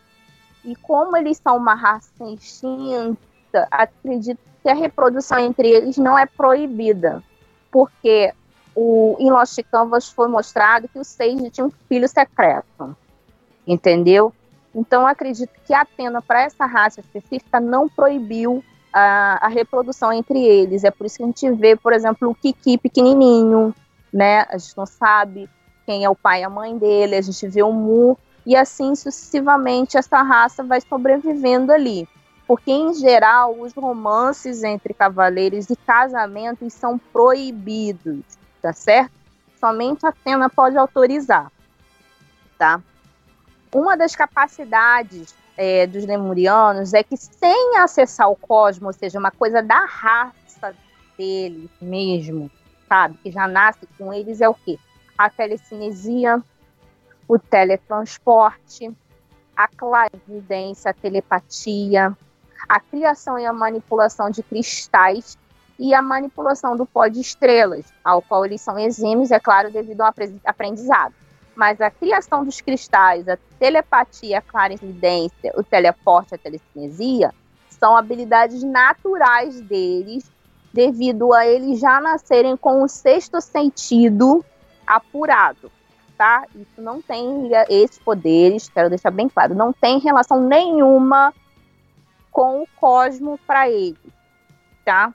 E 0.65 0.75
como 0.75 1.15
eles 1.15 1.37
são 1.41 1.55
uma 1.55 1.73
raça 1.73 2.11
extinta, 2.33 3.28
acredito 3.71 4.39
que 4.61 4.69
a 4.69 4.73
reprodução 4.73 5.39
entre 5.39 5.69
eles 5.69 5.97
não 5.97 6.17
é 6.17 6.25
proibida, 6.25 7.23
porque 7.71 8.33
o, 8.75 9.15
em 9.19 9.29
Lost 9.29 9.59
Canvas 9.71 10.09
foi 10.09 10.27
mostrado 10.27 10.87
que 10.87 10.99
o 10.99 11.03
Sage 11.03 11.49
tinha 11.49 11.65
um 11.65 11.71
filho 11.87 12.07
secreto, 12.07 12.95
entendeu? 13.65 14.33
Então 14.73 15.07
acredito 15.07 15.51
que 15.65 15.73
a 15.73 15.81
Atena, 15.81 16.21
para 16.21 16.43
essa 16.43 16.65
raça 16.65 16.99
específica, 16.99 17.59
não 17.59 17.89
proibiu 17.89 18.63
a, 18.93 19.45
a, 19.45 19.47
reprodução 19.47 20.13
entre 20.13 20.43
eles. 20.43 20.83
É 20.83 20.91
por 20.91 21.05
isso 21.05 21.17
que 21.17 21.23
a 21.23 21.25
gente 21.25 21.51
vê, 21.51 21.75
por 21.75 21.93
exemplo, 21.93 22.29
o 22.29 22.35
Kiki 22.35 22.77
pequenininho, 22.77 23.73
né? 24.13 24.45
A 24.49 24.57
gente 24.57 24.77
não 24.77 24.85
sabe 24.85 25.49
quem 25.85 26.03
é 26.03 26.09
o 26.09 26.15
pai 26.15 26.41
e 26.41 26.43
a 26.43 26.49
mãe 26.49 26.77
dele, 26.77 27.15
a 27.15 27.21
gente 27.21 27.47
vê 27.47 27.63
o 27.63 27.71
Mu, 27.71 28.17
e 28.45 28.55
assim 28.55 28.93
sucessivamente 28.95 29.97
essa 29.97 30.21
raça 30.21 30.63
vai 30.63 30.79
sobrevivendo 30.81 31.71
ali 31.71 32.07
porque 32.49 32.71
em 32.71 32.95
geral 32.95 33.59
os 33.59 33.73
romances 33.73 34.63
entre 34.63 34.91
cavaleiros 34.91 35.69
e 35.69 35.75
casamentos 35.75 36.73
são 36.73 36.97
proibidos, 36.97 38.23
tá 38.59 38.73
certo? 38.73 39.11
Somente 39.59 40.03
a 40.03 40.09
Atena 40.09 40.49
pode 40.49 40.75
autorizar, 40.75 41.51
tá? 42.57 42.81
Uma 43.71 43.95
das 43.95 44.15
capacidades 44.15 45.35
é, 45.55 45.85
dos 45.85 46.03
lemurianos 46.07 46.95
é 46.95 47.03
que 47.03 47.15
sem 47.15 47.77
acessar 47.77 48.31
o 48.31 48.35
cosmos, 48.35 48.95
ou 48.95 48.99
seja, 48.99 49.19
uma 49.19 49.29
coisa 49.29 49.61
da 49.61 49.85
raça 49.85 50.73
deles 51.15 51.69
mesmo, 51.79 52.49
sabe? 52.87 53.15
Que 53.21 53.31
já 53.31 53.47
nasce 53.47 53.87
com 53.95 54.11
eles 54.11 54.41
é 54.41 54.49
o 54.49 54.55
quê? 54.55 54.79
A 55.15 55.29
telecinesia, 55.29 56.43
o 57.27 57.37
teletransporte, 57.37 58.91
a 59.55 59.67
clarividência, 59.67 60.89
a 60.89 60.95
telepatia, 60.95 62.17
a 62.69 62.79
criação 62.79 63.39
e 63.39 63.45
a 63.47 63.51
manipulação 63.51 64.29
de 64.29 64.43
cristais 64.43 65.35
e 65.79 65.93
a 65.93 66.01
manipulação 66.01 66.77
do 66.77 66.85
pó 66.85 67.07
de 67.07 67.19
estrelas, 67.19 67.91
ao 68.03 68.21
qual 68.21 68.45
eles 68.45 68.61
são 68.61 68.77
exímios, 68.77 69.31
é 69.31 69.39
claro, 69.39 69.71
devido 69.71 70.01
ao 70.01 70.13
aprendizado. 70.45 71.15
Mas 71.55 71.81
a 71.81 71.89
criação 71.89 72.45
dos 72.45 72.61
cristais, 72.61 73.27
a 73.27 73.37
telepatia, 73.57 74.37
a 74.37 74.41
clarividência, 74.41 75.51
o 75.55 75.63
teleporte, 75.63 76.35
a 76.35 76.37
telecinesia, 76.37 77.33
são 77.69 77.97
habilidades 77.97 78.61
naturais 78.61 79.59
deles, 79.61 80.29
devido 80.71 81.33
a 81.33 81.47
eles 81.47 81.79
já 81.79 81.99
nascerem 81.99 82.55
com 82.55 82.83
o 82.83 82.87
sexto 82.87 83.41
sentido 83.41 84.45
apurado, 84.85 85.71
tá? 86.17 86.43
Isso 86.53 86.81
não 86.81 87.01
tem 87.01 87.49
esses 87.69 87.97
poderes, 87.97 88.69
quero 88.69 88.89
deixar 88.89 89.11
bem 89.11 89.27
claro, 89.27 89.55
não 89.55 89.73
tem 89.73 89.97
relação 89.99 90.41
nenhuma 90.41 91.33
com 92.31 92.61
o 92.61 92.67
cosmo 92.79 93.39
para 93.45 93.69
ele, 93.69 93.97
tá? 94.85 95.13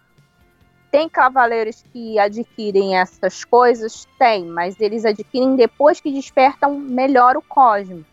Tem 0.90 1.09
cavaleiros 1.09 1.85
que 1.92 2.18
adquirem 2.18 2.96
essas 2.96 3.44
coisas? 3.44 4.07
Tem, 4.18 4.44
mas 4.44 4.81
eles 4.81 5.05
adquirem 5.05 5.57
depois 5.57 6.00
que 6.00 6.12
despertam 6.12 6.79
melhor 6.79 7.37
o 7.37 7.42
cosmo, 7.42 8.05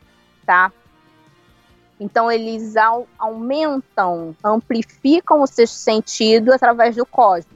tá? 0.46 0.72
Então 2.00 2.32
eles 2.32 2.74
aumentam, 3.20 4.36
amplificam 4.44 5.42
o 5.42 5.46
sexto 5.46 5.76
sentido 5.76 6.52
através 6.52 6.96
do 6.96 7.06
cosmo. 7.06 7.52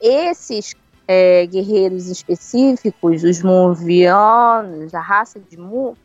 Esses 0.00 0.74
é, 1.06 1.46
guerreiros 1.46 2.08
específicos, 2.08 3.22
os 3.22 3.42
Muvianos, 3.42 4.92
a 4.92 5.00
raça 5.00 5.38
de 5.38 5.56
Mu, 5.56 5.96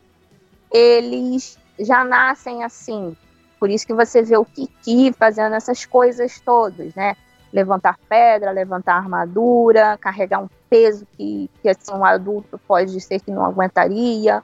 eles 0.72 1.58
já 1.80 2.04
nascem 2.04 2.64
assim, 2.64 3.18
por 3.60 3.70
isso 3.70 3.86
que 3.86 3.94
você 3.94 4.22
vê 4.22 4.38
o 4.38 4.46
Kiki 4.46 5.14
fazendo 5.14 5.56
essas 5.56 5.86
coisas 5.86 6.40
todas, 6.40 6.94
né? 6.96 7.16
Levantar 7.52 7.98
pedra, 8.10 8.52
levantar 8.52 8.96
armadura, 8.96 9.98
carregar 10.00 10.40
um 10.40 10.50
peso 10.70 11.08
que, 11.18 11.50
que 11.62 11.70
assim, 11.70 11.94
um 11.94 12.04
adulto 12.04 12.60
pode 12.68 13.00
ser 13.00 13.20
que 13.20 13.32
não 13.32 13.46
aguentaria, 13.46 14.44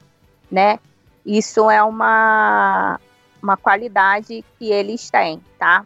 né? 0.49 0.79
Isso 1.25 1.69
é 1.69 1.83
uma, 1.83 2.99
uma 3.41 3.57
qualidade 3.57 4.43
que 4.57 4.71
eles 4.71 5.09
têm, 5.09 5.41
tá? 5.59 5.85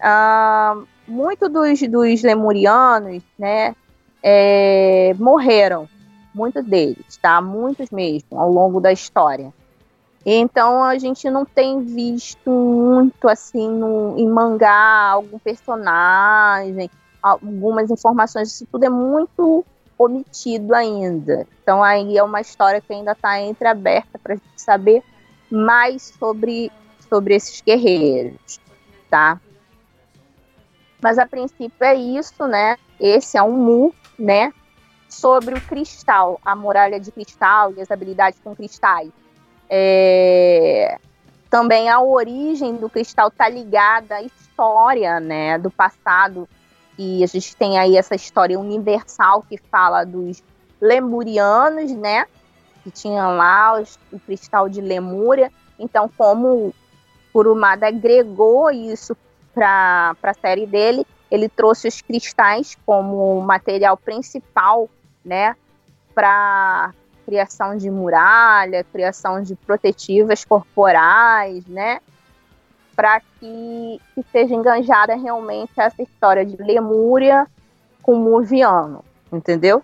Uh, 0.00 0.86
muito 1.06 1.48
dos, 1.48 1.80
dos 1.82 2.22
lemurianos, 2.22 3.22
né, 3.38 3.74
é, 4.22 5.14
morreram, 5.18 5.88
muitos 6.34 6.64
deles, 6.64 7.16
tá? 7.20 7.40
Muitos 7.40 7.90
mesmo, 7.90 8.38
ao 8.38 8.50
longo 8.50 8.80
da 8.80 8.92
história. 8.92 9.52
Então 10.24 10.84
a 10.84 10.98
gente 10.98 11.30
não 11.30 11.44
tem 11.44 11.82
visto 11.82 12.50
muito 12.50 13.28
assim 13.28 13.68
no, 13.68 14.18
em 14.18 14.28
mangá 14.28 15.10
algum 15.12 15.38
personagem, 15.38 16.90
algumas 17.22 17.90
informações, 17.90 18.52
isso 18.52 18.66
tudo 18.70 18.84
é 18.84 18.90
muito 18.90 19.64
omitido 19.96 20.74
ainda. 20.74 21.46
Então 21.62 21.82
aí 21.82 22.18
é 22.18 22.22
uma 22.22 22.40
história 22.40 22.80
que 22.80 22.92
ainda 22.92 23.12
está 23.12 23.40
entreaberta 23.40 24.18
para 24.18 24.34
a 24.34 24.36
gente 24.36 24.60
saber 24.60 25.02
mais 25.50 26.14
sobre, 26.18 26.70
sobre 27.08 27.34
esses 27.34 27.60
guerreiros, 27.60 28.60
tá? 29.08 29.40
Mas 31.02 31.18
a 31.18 31.26
princípio 31.26 31.82
é 31.82 31.94
isso, 31.94 32.46
né? 32.46 32.76
Esse 32.98 33.38
é 33.38 33.42
um 33.42 33.52
mu, 33.52 33.94
né? 34.18 34.52
Sobre 35.08 35.54
o 35.54 35.60
cristal, 35.62 36.38
a 36.44 36.54
muralha 36.54 37.00
de 37.00 37.10
cristal 37.10 37.72
e 37.74 37.80
as 37.80 37.90
habilidades 37.90 38.38
com 38.44 38.54
cristais. 38.54 39.10
É, 39.72 40.98
também 41.48 41.88
a 41.88 42.00
origem 42.00 42.74
do 42.74 42.90
cristal 42.90 43.28
está 43.28 43.48
ligada 43.48 44.16
à 44.16 44.22
história, 44.22 45.20
né, 45.20 45.56
do 45.58 45.70
passado. 45.70 46.48
E 46.98 47.22
a 47.22 47.26
gente 47.26 47.56
tem 47.56 47.78
aí 47.78 47.96
essa 47.96 48.14
história 48.14 48.58
universal 48.58 49.42
que 49.48 49.56
fala 49.56 50.04
dos 50.04 50.42
lemurianos, 50.80 51.92
né, 51.92 52.26
que 52.82 52.90
tinham 52.90 53.36
lá 53.36 53.80
os, 53.80 53.98
o 54.12 54.18
cristal 54.18 54.68
de 54.68 54.80
Lemúria. 54.80 55.52
Então, 55.78 56.10
como 56.16 56.74
Kurumada 57.32 57.86
agregou 57.86 58.70
isso 58.70 59.16
para 59.54 60.16
a 60.22 60.34
série 60.34 60.66
dele, 60.66 61.06
ele 61.30 61.48
trouxe 61.48 61.86
os 61.86 62.02
cristais 62.02 62.76
como 62.84 63.40
material 63.40 63.96
principal, 63.96 64.88
né, 65.24 65.54
para 66.14 66.92
criação 67.30 67.76
de 67.76 67.88
muralha, 67.88 68.84
criação 68.92 69.40
de 69.40 69.54
protetivas 69.54 70.44
corporais, 70.44 71.64
né? 71.66 72.00
Para 72.96 73.20
que, 73.20 74.00
que 74.12 74.24
seja 74.32 74.52
enganjada 74.52 75.14
realmente 75.14 75.70
essa 75.76 76.02
história 76.02 76.44
de 76.44 76.56
Lemúria 76.60 77.46
com 78.02 78.16
Muviano, 78.16 79.04
entendeu? 79.32 79.80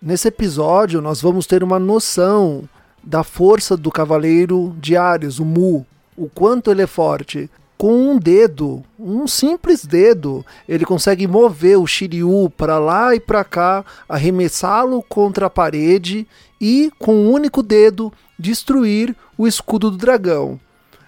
Nesse 0.00 0.26
episódio, 0.26 1.00
nós 1.00 1.22
vamos 1.22 1.46
ter 1.46 1.62
uma 1.62 1.78
noção 1.78 2.68
da 3.00 3.22
força 3.22 3.76
do 3.76 3.88
Cavaleiro 3.88 4.74
de 4.80 4.96
Ares, 4.96 5.38
o 5.38 5.44
Mu, 5.44 5.86
o 6.16 6.28
quanto 6.28 6.72
ele 6.72 6.82
é 6.82 6.86
forte. 6.88 7.48
Com 7.82 8.12
um 8.12 8.16
dedo, 8.16 8.84
um 8.96 9.26
simples 9.26 9.84
dedo, 9.84 10.46
ele 10.68 10.84
consegue 10.84 11.26
mover 11.26 11.76
o 11.76 11.84
Shiryu 11.84 12.48
para 12.56 12.78
lá 12.78 13.12
e 13.12 13.18
para 13.18 13.42
cá, 13.42 13.84
arremessá-lo 14.08 15.02
contra 15.02 15.46
a 15.46 15.50
parede 15.50 16.24
e, 16.60 16.92
com 16.96 17.12
um 17.12 17.32
único 17.32 17.60
dedo, 17.60 18.12
destruir 18.38 19.16
o 19.36 19.48
escudo 19.48 19.90
do 19.90 19.96
dragão. 19.96 20.60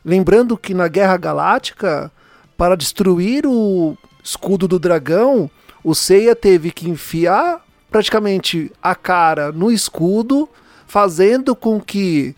Lembrando 0.04 0.58
que 0.58 0.74
na 0.74 0.88
Guerra 0.88 1.16
Galáctica, 1.16 2.10
para 2.56 2.76
destruir 2.76 3.46
o 3.46 3.96
escudo 4.24 4.66
do 4.66 4.80
dragão, 4.80 5.48
o 5.84 5.94
Seiya 5.94 6.34
teve 6.34 6.72
que 6.72 6.90
enfiar 6.90 7.64
praticamente 7.88 8.72
a 8.82 8.96
cara 8.96 9.52
no 9.52 9.70
escudo, 9.70 10.48
fazendo 10.88 11.54
com 11.54 11.80
que 11.80 12.34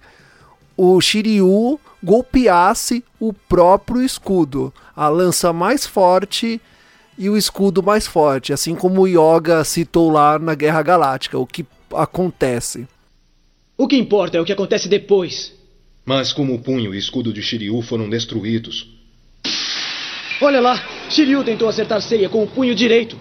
o 0.77 1.01
Shiryu 1.01 1.81
golpeasse 2.03 3.05
o 3.19 3.33
próprio 3.33 4.03
escudo, 4.03 4.73
a 4.95 5.09
lança 5.09 5.53
mais 5.53 5.87
forte 5.87 6.61
e 7.19 7.29
o 7.31 7.37
escudo 7.37 7.83
mais 7.83 8.07
forte, 8.07 8.53
assim 8.53 8.75
como 8.75 9.03
o 9.03 9.09
Yoga 9.09 9.65
citou 9.65 10.11
lá 10.11 10.39
na 10.39 10.55
Guerra 10.55 10.83
Galáctica, 10.83 11.39
o 11.39 11.47
que 11.47 11.65
acontece. 11.95 12.87
O 13.77 13.87
que 13.87 13.97
importa 13.97 14.39
é 14.39 14.41
o 14.41 14.45
que 14.45 14.53
acontece 14.53 14.89
depois. 14.89 15.53
Mas 16.05 16.33
como 16.33 16.55
o 16.55 16.59
punho 16.59 16.95
e 16.95 16.97
o 16.97 16.99
escudo 16.99 17.33
de 17.33 17.43
Shiryu 17.43 17.83
foram 17.83 18.09
destruídos. 18.09 18.89
Olha 20.41 20.61
lá, 20.61 20.83
Shiryu 21.11 21.43
tentou 21.43 21.69
acertar 21.69 22.01
Seiya 22.01 22.29
com 22.29 22.43
o 22.43 22.47
punho 22.47 22.75
direito. 22.75 23.19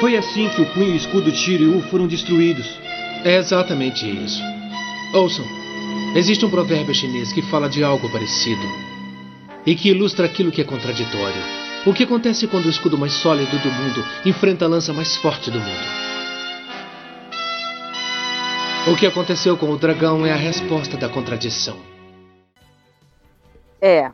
Foi 0.00 0.16
assim 0.16 0.48
que 0.50 0.62
o 0.62 0.66
punho 0.66 0.90
e 0.90 0.92
o 0.92 0.96
escudo 0.96 1.32
de 1.32 1.36
Shiryu 1.36 1.82
foram 1.90 2.06
destruídos. 2.06 2.78
É 3.24 3.36
exatamente 3.36 4.08
isso. 4.08 4.40
Ouçam, 5.12 5.44
existe 6.14 6.44
um 6.44 6.50
provérbio 6.50 6.94
chinês 6.94 7.32
que 7.32 7.42
fala 7.42 7.68
de 7.68 7.82
algo 7.82 8.08
parecido 8.08 8.62
e 9.66 9.74
que 9.74 9.88
ilustra 9.88 10.26
aquilo 10.26 10.52
que 10.52 10.60
é 10.60 10.64
contraditório. 10.64 11.42
O 11.84 11.92
que 11.92 12.04
acontece 12.04 12.46
quando 12.46 12.66
o 12.66 12.70
escudo 12.70 12.96
mais 12.96 13.12
sólido 13.12 13.58
do 13.58 13.72
mundo 13.72 14.04
enfrenta 14.24 14.66
a 14.66 14.68
lança 14.68 14.92
mais 14.92 15.16
forte 15.16 15.50
do 15.50 15.58
mundo? 15.58 16.08
O 18.86 18.96
que 18.96 19.06
aconteceu 19.06 19.56
com 19.56 19.70
o 19.70 19.76
dragão 19.76 20.24
é 20.24 20.32
a 20.32 20.36
resposta 20.36 20.96
da 20.96 21.08
contradição. 21.08 21.76
É, 23.80 24.10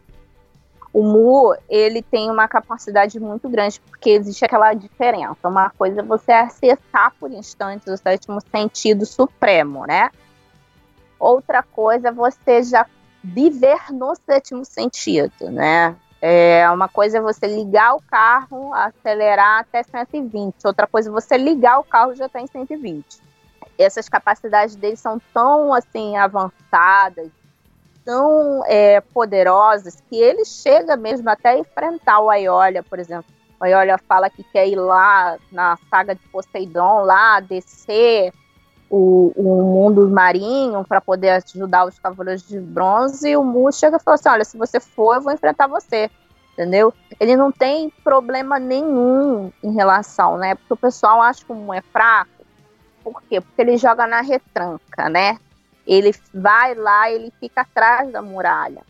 o 0.95 1.03
Mu, 1.03 1.57
ele 1.69 2.01
tem 2.01 2.31
uma 2.31 2.47
capacidade 2.47 3.19
muito 3.19 3.49
grande, 3.49 3.81
porque 3.81 4.11
existe 4.11 4.45
aquela 4.45 4.73
diferença. 4.75 5.49
Uma 5.49 5.69
coisa 5.71 6.01
é 6.01 6.05
você 6.05 6.31
acessar 6.31 7.13
por 7.19 7.33
instantes 7.33 7.89
o 7.89 7.97
sétimo 7.97 8.41
sentido 8.41 9.05
supremo, 9.05 9.85
né? 9.89 10.09
Outra 11.19 11.65
coisa 11.65 12.09
é 12.09 12.13
você 12.13 12.63
já 12.63 12.87
viver 13.25 13.93
no 13.93 14.15
sétimo 14.15 14.65
sentido, 14.65 15.51
né? 15.51 15.97
É, 16.23 16.71
uma 16.71 16.89
coisa 16.89 17.19
é 17.19 17.21
você 17.21 17.49
ligar 17.49 17.97
o 17.97 18.03
carro, 18.03 18.73
acelerar 18.73 19.63
até 19.63 19.83
120. 19.83 20.65
Outra 20.65 20.87
coisa 20.87 21.09
é 21.09 21.13
você 21.13 21.37
ligar 21.37 21.81
o 21.81 21.85
carro 21.85 22.15
já 22.15 22.27
está 22.27 22.41
em 22.41 22.47
120. 22.47 23.05
Essas 23.77 24.09
capacidades 24.09 24.77
dele 24.77 24.97
são 24.97 25.21
tão 25.33 25.75
assim 25.75 26.17
avançadas, 26.17 27.31
tão 28.05 28.63
é, 28.67 29.01
poderosas 29.01 30.01
que 30.09 30.17
ele 30.17 30.45
chega 30.45 30.97
mesmo 30.97 31.29
até 31.31 31.59
enfrentar 31.59 32.21
o 32.21 32.31
Aiolia, 32.31 32.83
por 32.83 32.99
exemplo. 32.99 33.33
O 33.61 33.65
Aiolia 33.65 33.99
fala 33.99 34.29
que 34.29 34.43
quer 34.45 34.69
ir 34.69 34.77
lá 34.77 35.39
na 35.51 35.79
saga 35.89 36.15
de 36.15 36.21
Poseidon, 36.29 37.05
lá 37.05 37.41
descer 37.41 38.33
o, 38.91 39.33
o 39.35 39.63
mundo 39.63 40.09
marinho 40.09 40.85
para 40.85 41.01
poder 41.01 41.31
ajudar 41.31 41.87
os 41.87 41.99
Cavaleiros 41.99 42.47
de 42.47 42.61
Bronze. 42.61 43.29
E 43.29 43.37
o 43.37 43.43
Mu 43.43 43.73
chega 43.73 43.97
e 43.97 44.01
fala 44.01 44.17
assim: 44.17 44.29
Olha, 44.29 44.45
se 44.45 44.59
você 44.59 44.79
for, 44.79 45.17
eu 45.17 45.23
vou 45.23 45.33
enfrentar 45.33 45.67
você. 45.67 46.11
Entendeu? 46.53 46.95
Ele 47.19 47.35
não 47.37 47.51
tem 47.51 47.91
problema 48.05 48.61
nenhum 48.61 49.51
em 49.63 49.73
relação, 49.73 50.37
né? 50.37 50.55
Porque 50.55 50.75
o 50.75 50.77
pessoal 50.77 51.21
acha 51.21 51.45
que 51.45 51.51
o 51.51 51.57
Mu 51.57 51.75
é 51.75 51.81
fraco. 51.81 52.31
Por 53.03 53.21
quê? 53.23 53.41
Porque 53.41 53.61
ele 53.61 53.77
joga 53.77 54.07
na 54.07 54.21
retranca, 54.21 55.09
né? 55.09 55.39
Ele 55.87 56.15
vai 56.33 56.75
lá, 56.75 57.11
ele 57.11 57.33
fica 57.39 57.61
atrás 57.61 58.11
da 58.11 58.23
muralha. 58.23 58.83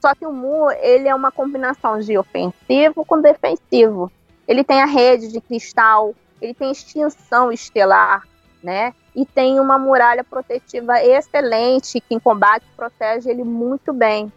Só 0.00 0.14
que 0.14 0.26
o 0.26 0.32
Mu, 0.32 0.70
ele 0.70 1.08
é 1.08 1.14
uma 1.14 1.30
combinação 1.30 2.00
de 2.00 2.18
ofensivo 2.18 3.04
com 3.04 3.20
defensivo. 3.20 4.10
Ele 4.48 4.64
tem 4.64 4.82
a 4.82 4.86
rede 4.86 5.28
de 5.28 5.40
cristal, 5.40 6.14
ele 6.40 6.52
tem 6.52 6.72
extinção 6.72 7.52
estelar, 7.52 8.26
né? 8.62 8.92
E 9.14 9.24
tem 9.24 9.60
uma 9.60 9.78
muralha 9.78 10.24
protetiva 10.24 11.00
excelente 11.02 12.00
que 12.00 12.14
em 12.14 12.18
combate 12.18 12.64
protege 12.76 13.30
ele 13.30 13.44
muito 13.44 13.92
bem. 13.92 14.32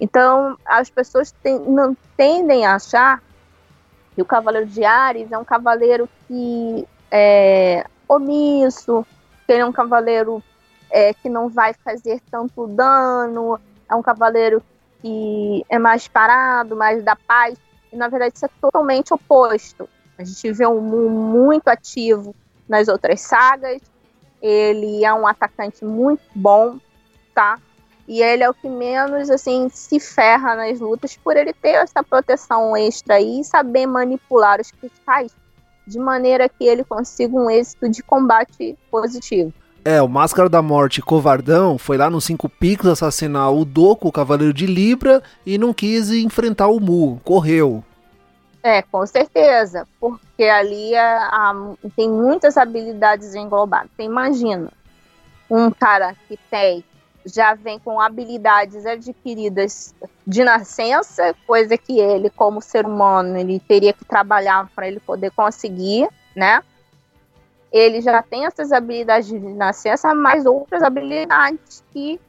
Então, 0.00 0.56
as 0.64 0.88
pessoas 0.88 1.32
tem, 1.42 1.58
não 1.58 1.96
tendem 2.16 2.64
a 2.64 2.76
achar 2.76 3.22
que 4.14 4.22
o 4.22 4.24
Cavaleiro 4.24 4.66
de 4.66 4.84
Ares 4.84 5.30
é 5.30 5.38
um 5.38 5.44
cavaleiro 5.44 6.08
que 6.26 6.86
é 7.10 7.84
omisso, 8.08 9.04
que 9.46 9.52
ele 9.52 9.62
é 9.62 9.66
um 9.66 9.72
cavaleiro 9.72 10.42
é, 10.90 11.12
que 11.14 11.28
não 11.28 11.48
vai 11.48 11.74
fazer 11.74 12.20
tanto 12.30 12.66
dano, 12.66 13.58
é 13.88 13.94
um 13.94 14.02
cavaleiro 14.02 14.62
que 15.00 15.64
é 15.68 15.78
mais 15.78 16.08
parado, 16.08 16.76
mais 16.76 17.02
da 17.02 17.16
paz. 17.16 17.56
E 17.92 17.96
na 17.96 18.08
verdade 18.08 18.34
isso 18.36 18.46
é 18.46 18.50
totalmente 18.60 19.14
oposto. 19.14 19.88
A 20.16 20.24
gente 20.24 20.52
vê 20.52 20.66
um 20.66 20.80
Mu 20.80 21.08
muito 21.08 21.68
ativo 21.68 22.34
nas 22.68 22.88
outras 22.88 23.20
sagas. 23.20 23.80
Ele 24.42 25.04
é 25.04 25.12
um 25.12 25.26
atacante 25.26 25.84
muito 25.84 26.22
bom, 26.34 26.78
tá? 27.34 27.58
E 28.06 28.22
ele 28.22 28.42
é 28.42 28.48
o 28.48 28.54
que 28.54 28.68
menos 28.68 29.28
assim 29.28 29.68
se 29.68 30.00
ferra 30.00 30.54
nas 30.54 30.80
lutas 30.80 31.16
por 31.16 31.36
ele 31.36 31.52
ter 31.52 31.74
essa 31.74 32.02
proteção 32.02 32.76
extra 32.76 33.16
aí 33.16 33.40
e 33.40 33.44
saber 33.44 33.86
manipular 33.86 34.60
os 34.60 34.70
cristais 34.70 35.32
de 35.86 35.98
maneira 35.98 36.48
que 36.48 36.64
ele 36.64 36.84
consiga 36.84 37.34
um 37.36 37.50
êxito 37.50 37.88
de 37.88 38.02
combate 38.02 38.78
positivo. 38.90 39.52
É, 39.84 40.02
o 40.02 40.08
Máscara 40.08 40.48
da 40.48 40.60
Morte 40.60 41.00
covardão 41.00 41.78
foi 41.78 41.96
lá 41.96 42.10
nos 42.10 42.24
Cinco 42.24 42.48
Picos 42.48 42.88
assassinar 42.88 43.52
o 43.52 43.64
Doku, 43.64 44.08
o 44.08 44.12
Cavaleiro 44.12 44.52
de 44.52 44.66
Libra, 44.66 45.22
e 45.46 45.56
não 45.56 45.72
quis 45.72 46.10
enfrentar 46.10 46.68
o 46.68 46.80
Mu, 46.80 47.20
correu. 47.24 47.82
É, 48.62 48.82
com 48.82 49.06
certeza, 49.06 49.86
porque 50.00 50.44
ali 50.44 50.94
a, 50.94 51.28
a, 51.30 51.54
tem 51.96 52.10
muitas 52.10 52.56
habilidades 52.56 53.34
englobadas. 53.34 53.90
Você 53.96 54.02
imagina, 54.02 54.70
um 55.48 55.70
cara 55.70 56.14
que 56.26 56.36
tem, 56.50 56.84
já 57.24 57.54
vem 57.54 57.78
com 57.78 58.00
habilidades 58.00 58.84
adquiridas 58.84 59.94
de 60.26 60.44
nascença, 60.44 61.34
coisa 61.46 61.78
que 61.78 61.98
ele, 61.98 62.30
como 62.30 62.60
ser 62.60 62.84
humano, 62.84 63.38
ele 63.38 63.60
teria 63.60 63.92
que 63.92 64.04
trabalhar 64.04 64.68
para 64.74 64.88
ele 64.88 65.00
poder 65.00 65.30
conseguir, 65.30 66.08
né? 66.34 66.62
Ele 67.72 68.00
já 68.00 68.22
tem 68.22 68.46
essas 68.46 68.72
habilidades 68.72 69.28
de 69.28 69.38
nascença, 69.38 70.14
mas 70.14 70.46
outras 70.46 70.82
habilidades 70.82 71.84
que 71.90 72.20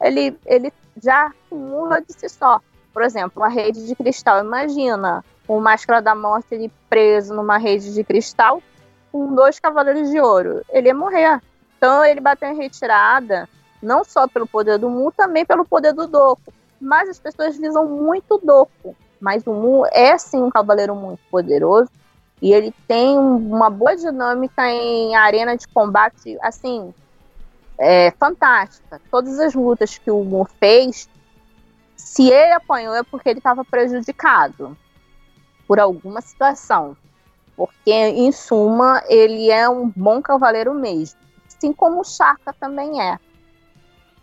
ele, 0.00 0.36
ele 0.46 0.72
já 1.02 1.26
acumula 1.26 2.00
de 2.00 2.12
si 2.12 2.28
só. 2.28 2.60
Por 2.92 3.02
exemplo, 3.02 3.42
a 3.42 3.48
rede 3.48 3.86
de 3.86 3.94
cristal. 3.96 4.44
Imagina 4.44 5.24
o 5.48 5.60
Máscara 5.60 6.00
da 6.00 6.14
Morte 6.14 6.54
ele 6.54 6.72
preso 6.88 7.34
numa 7.34 7.58
rede 7.58 7.92
de 7.92 8.04
cristal 8.04 8.62
com 9.10 9.34
dois 9.34 9.58
Cavaleiros 9.58 10.10
de 10.10 10.20
Ouro. 10.20 10.62
Ele 10.70 10.88
ia 10.88 10.94
morrer. 10.94 11.40
Então 11.76 12.04
ele 12.04 12.20
bateu 12.20 12.48
em 12.48 12.56
retirada, 12.56 13.48
não 13.82 14.04
só 14.04 14.28
pelo 14.28 14.46
poder 14.46 14.78
do 14.78 14.88
Mu, 14.88 15.12
também 15.12 15.44
pelo 15.44 15.64
poder 15.64 15.92
do 15.92 16.06
Doku. 16.06 16.52
Mas 16.80 17.08
as 17.08 17.18
pessoas 17.18 17.56
visam 17.56 17.86
muito 17.86 18.36
o 18.36 18.38
Doku. 18.38 18.96
Mas 19.20 19.44
o 19.46 19.52
Mu 19.52 19.84
é 19.92 20.16
sim 20.16 20.40
um 20.40 20.50
cavaleiro 20.50 20.94
muito 20.94 21.20
poderoso 21.30 21.90
e 22.42 22.52
ele 22.52 22.74
tem 22.86 23.16
uma 23.18 23.70
boa 23.70 23.96
dinâmica 23.96 24.68
em 24.68 25.14
arena 25.16 25.56
de 25.56 25.66
combate, 25.68 26.36
assim, 26.42 26.92
é, 27.78 28.10
fantástica. 28.12 29.00
Todas 29.10 29.38
as 29.40 29.54
lutas 29.54 29.98
que 29.98 30.10
o 30.10 30.22
Mu 30.24 30.46
fez, 30.60 31.08
se 31.96 32.30
ele 32.30 32.52
apanhou 32.52 32.94
é 32.94 33.02
porque 33.02 33.28
ele 33.28 33.38
estava 33.38 33.64
prejudicado 33.64 34.76
por 35.66 35.80
alguma 35.80 36.20
situação. 36.20 36.96
Porque, 37.56 37.92
em 37.92 38.32
suma, 38.32 39.02
ele 39.08 39.50
é 39.50 39.68
um 39.68 39.88
bom 39.94 40.20
cavaleiro 40.20 40.74
mesmo. 40.74 41.18
Assim 41.46 41.72
como 41.72 42.00
o 42.00 42.04
Shaka 42.04 42.52
também 42.52 43.00
é. 43.00 43.18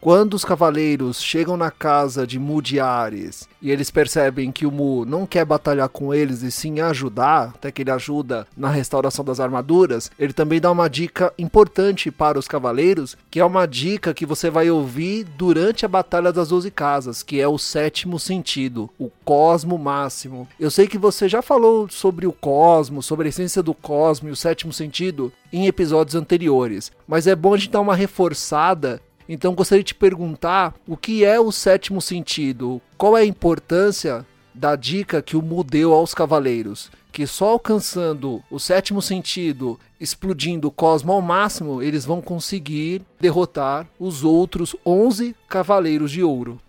Quando 0.02 0.34
os 0.34 0.44
cavaleiros 0.44 1.22
chegam 1.22 1.56
na 1.56 1.70
casa 1.70 2.26
de 2.26 2.40
Mu 2.40 2.60
de 2.60 2.80
Ares 2.80 3.48
e 3.62 3.70
eles 3.70 3.92
percebem 3.92 4.52
que 4.52 4.66
o 4.66 4.72
Mu 4.72 5.06
não 5.06 5.28
quer 5.28 5.46
batalhar 5.46 5.88
com 5.90 6.12
eles 6.12 6.42
e 6.42 6.52
sim 6.52 6.80
ajudar, 6.80 7.50
até 7.54 7.72
que 7.72 7.84
ele 7.84 7.92
ajuda 7.92 8.48
na 8.58 8.68
restauração 8.68 9.24
das 9.24 9.40
armaduras, 9.40 10.10
ele 10.18 10.34
também 10.34 10.60
dá 10.60 10.72
uma 10.72 10.90
dica 10.90 11.32
importante 11.38 12.10
para 12.10 12.40
os 12.40 12.48
cavaleiros, 12.48 13.16
que 13.30 13.40
é 13.40 13.46
uma 13.46 13.68
dica 13.68 14.12
que 14.12 14.26
você 14.26 14.50
vai 14.50 14.72
ouvir 14.72 15.24
durante 15.38 15.86
a 15.86 15.88
Batalha 15.88 16.34
das 16.34 16.50
Doze 16.50 16.72
Casas, 16.72 17.22
que 17.22 17.40
é 17.40 17.48
o 17.48 17.60
sétimo 17.60 18.18
sentido, 18.18 18.90
o 18.98 19.12
cosmo 19.24 19.78
máximo. 19.78 20.48
Eu 20.60 20.72
sei 20.72 20.88
que 20.88 20.98
você 20.98 21.30
já 21.30 21.44
falou 21.44 21.88
sobre 21.92 22.26
o 22.26 22.34
cosmo, 22.34 23.04
sobre 23.04 23.28
a 23.28 23.30
essência 23.30 23.62
do 23.62 23.76
cosmo 23.76 24.30
e 24.30 24.32
o 24.32 24.36
sétimo 24.36 24.74
sentido 24.74 25.32
em 25.54 25.68
episódios 25.68 26.16
anteriores, 26.16 26.92
mas 27.08 27.28
é 27.28 27.36
bom 27.36 27.54
a 27.54 27.58
gente 27.58 27.70
dar 27.70 27.82
uma 27.82 27.96
reforçada 27.96 29.00
então 29.28 29.54
gostaria 29.54 29.84
de 29.84 29.90
te 29.90 29.96
perguntar 29.96 30.74
o 30.88 30.98
que 30.98 31.24
é 31.24 31.40
o 31.40 31.52
sétimo 31.52 32.02
sentido? 32.02 32.82
Qual 32.98 33.18
é 33.18 33.22
a 33.22 33.26
importância 33.26 34.26
da 34.54 34.76
dica 34.76 35.22
que 35.22 35.38
o 35.38 35.42
Mu 35.42 35.64
deu 35.64 35.94
aos 35.94 36.14
cavaleiros? 36.14 36.92
Que 37.12 37.28
só 37.28 37.50
alcançando 37.50 38.42
o 38.50 38.60
sétimo 38.60 39.02
sentido, 39.02 39.80
explodindo 40.00 40.68
o 40.68 40.72
cosmo 40.72 41.12
ao 41.12 41.22
máximo, 41.22 41.82
eles 41.82 42.06
vão 42.06 42.22
conseguir 42.22 43.02
derrotar 43.20 43.88
os 44.00 44.24
outros 44.24 44.76
11 44.86 45.36
cavaleiros 45.48 46.12
de 46.12 46.24
ouro. 46.24 46.60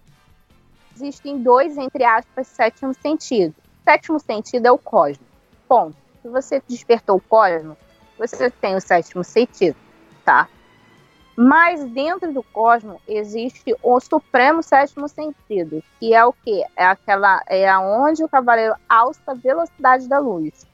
Existem 0.94 1.42
dois, 1.42 1.76
entre 1.78 2.04
aspas, 2.04 2.46
sétimo 2.48 2.92
sentido. 2.94 3.54
O 3.80 3.90
sétimo 3.90 4.20
sentido 4.20 4.66
é 4.66 4.72
o 4.72 4.78
cosmo. 4.78 5.24
Ponto. 5.68 5.96
Se 6.22 6.28
você 6.28 6.62
despertou 6.68 7.16
o 7.16 7.20
cosmo, 7.20 7.76
você 8.16 8.48
tem 8.48 8.76
o 8.76 8.80
sétimo 8.80 9.24
sentido, 9.24 9.76
tá? 10.24 10.48
Mas 11.36 11.82
dentro 11.84 12.32
do 12.32 12.42
cosmos 12.42 13.00
existe 13.08 13.74
o 13.82 13.98
supremo 14.00 14.62
sétimo 14.62 15.08
sentido, 15.08 15.82
que 15.98 16.14
é 16.14 16.24
o 16.24 16.32
que? 16.32 16.62
É 16.76 16.84
aquela 16.84 17.42
é 17.48 17.68
aonde 17.68 18.22
o 18.22 18.28
cavaleiro 18.28 18.74
alça 18.88 19.20
a 19.26 19.34
velocidade 19.34 20.08
da 20.08 20.18
luz. 20.18 20.66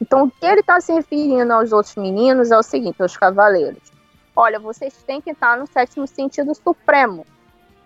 Então 0.00 0.24
o 0.24 0.30
que 0.30 0.46
ele 0.46 0.60
está 0.60 0.80
se 0.80 0.92
referindo 0.92 1.52
aos 1.52 1.72
outros 1.72 1.96
meninos 1.96 2.52
é 2.52 2.56
o 2.56 2.62
seguinte, 2.62 3.02
aos 3.02 3.16
cavaleiros. 3.16 3.92
Olha, 4.36 4.60
vocês 4.60 4.94
têm 5.02 5.20
que 5.20 5.30
estar 5.30 5.58
no 5.58 5.66
sétimo 5.66 6.06
sentido 6.06 6.54
supremo. 6.54 7.26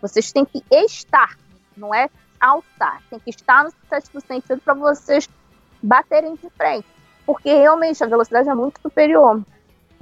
Vocês 0.02 0.30
têm 0.32 0.44
que 0.44 0.62
estar, 0.70 1.38
não 1.74 1.94
é 1.94 2.10
alçar. 2.38 3.00
Tem 3.08 3.18
que 3.18 3.30
estar 3.30 3.64
no 3.64 3.72
sétimo 3.88 4.20
sentido 4.20 4.60
para 4.60 4.74
vocês 4.74 5.26
baterem 5.82 6.34
de 6.34 6.50
frente. 6.50 6.86
Porque 7.24 7.48
realmente 7.48 8.04
a 8.04 8.06
velocidade 8.06 8.50
é 8.50 8.54
muito 8.54 8.80
superior. 8.82 9.42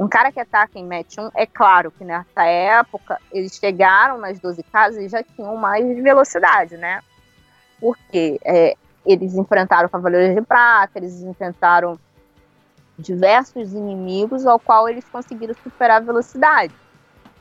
Um 0.01 0.09
cara 0.09 0.33
que 0.33 0.41
ataca 0.41 0.79
em 0.79 0.87
match 0.87 1.19
1, 1.19 1.33
é 1.35 1.45
claro 1.45 1.91
que 1.91 2.07
nessa 2.07 2.43
época 2.43 3.21
eles 3.31 3.55
chegaram 3.57 4.17
nas 4.17 4.41
12 4.41 4.63
casas 4.63 5.05
e 5.05 5.09
já 5.11 5.23
tinham 5.23 5.55
mais 5.57 5.85
velocidade, 6.03 6.79
né? 6.79 7.03
Porque 7.79 8.41
é, 8.43 8.77
eles 9.05 9.35
enfrentaram 9.35 9.91
Cavaleiros 9.91 10.35
de 10.35 10.41
Prata, 10.41 10.99
eles 10.99 11.21
enfrentaram 11.21 12.01
diversos 12.99 13.75
inimigos 13.75 14.47
ao 14.47 14.59
qual 14.59 14.89
eles 14.89 15.05
conseguiram 15.05 15.53
superar 15.63 15.99
a 15.99 16.05
velocidade. 16.05 16.73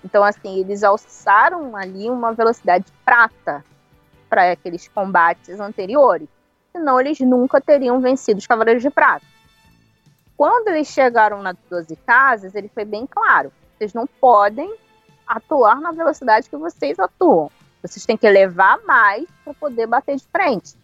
Então, 0.04 0.22
assim, 0.22 0.60
eles 0.60 0.84
alçaram 0.84 1.78
ali 1.78 2.10
uma 2.10 2.34
velocidade 2.34 2.92
prata 3.06 3.64
para 4.30 4.52
aqueles 4.52 4.86
combates 4.90 5.62
anteriores. 5.62 6.28
Senão, 6.74 7.00
eles 7.00 7.22
nunca 7.22 7.62
teriam 7.62 8.02
vencido 8.02 8.38
os 8.38 8.48
Cavaleiros 8.48 8.84
de 8.84 8.90
Prata. 8.90 9.26
Quando 10.40 10.70
eles 10.70 10.88
chegaram 10.88 11.42
nas 11.42 11.58
12 11.70 11.98
casas, 11.98 12.56
ele 12.56 12.72
foi 12.74 12.86
bem 12.86 13.06
claro: 13.06 13.52
vocês 13.78 13.94
não 13.94 14.08
podem 14.08 14.74
atuar 15.28 15.82
na 15.82 15.92
velocidade 15.92 16.50
que 16.50 16.56
vocês 16.56 16.98
atuam. 16.98 17.52
Vocês 17.82 18.06
têm 18.06 18.16
que 18.16 18.30
levar 18.30 18.80
mais 18.86 19.28
para 19.44 19.54
poder 19.54 19.86
bater 19.86 20.16
de 20.16 20.24
frente, 20.32 20.78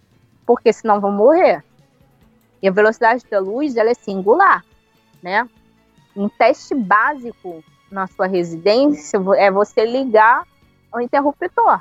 porque 0.46 0.74
senão 0.74 1.00
vão 1.00 1.10
morrer. 1.10 1.64
E 2.62 2.68
a 2.68 2.72
velocidade 2.72 3.24
da 3.32 3.40
luz 3.40 3.78
ela 3.78 3.92
é 3.92 3.94
singular, 3.94 4.62
né? 5.24 5.50
Um 6.14 6.28
teste 6.28 6.76
básico 6.76 7.64
na 7.90 8.08
sua 8.08 8.28
residência 8.28 9.18
é 9.38 9.50
você 9.50 9.86
ligar 9.86 10.46
o 10.94 11.00
interruptor. 11.00 11.80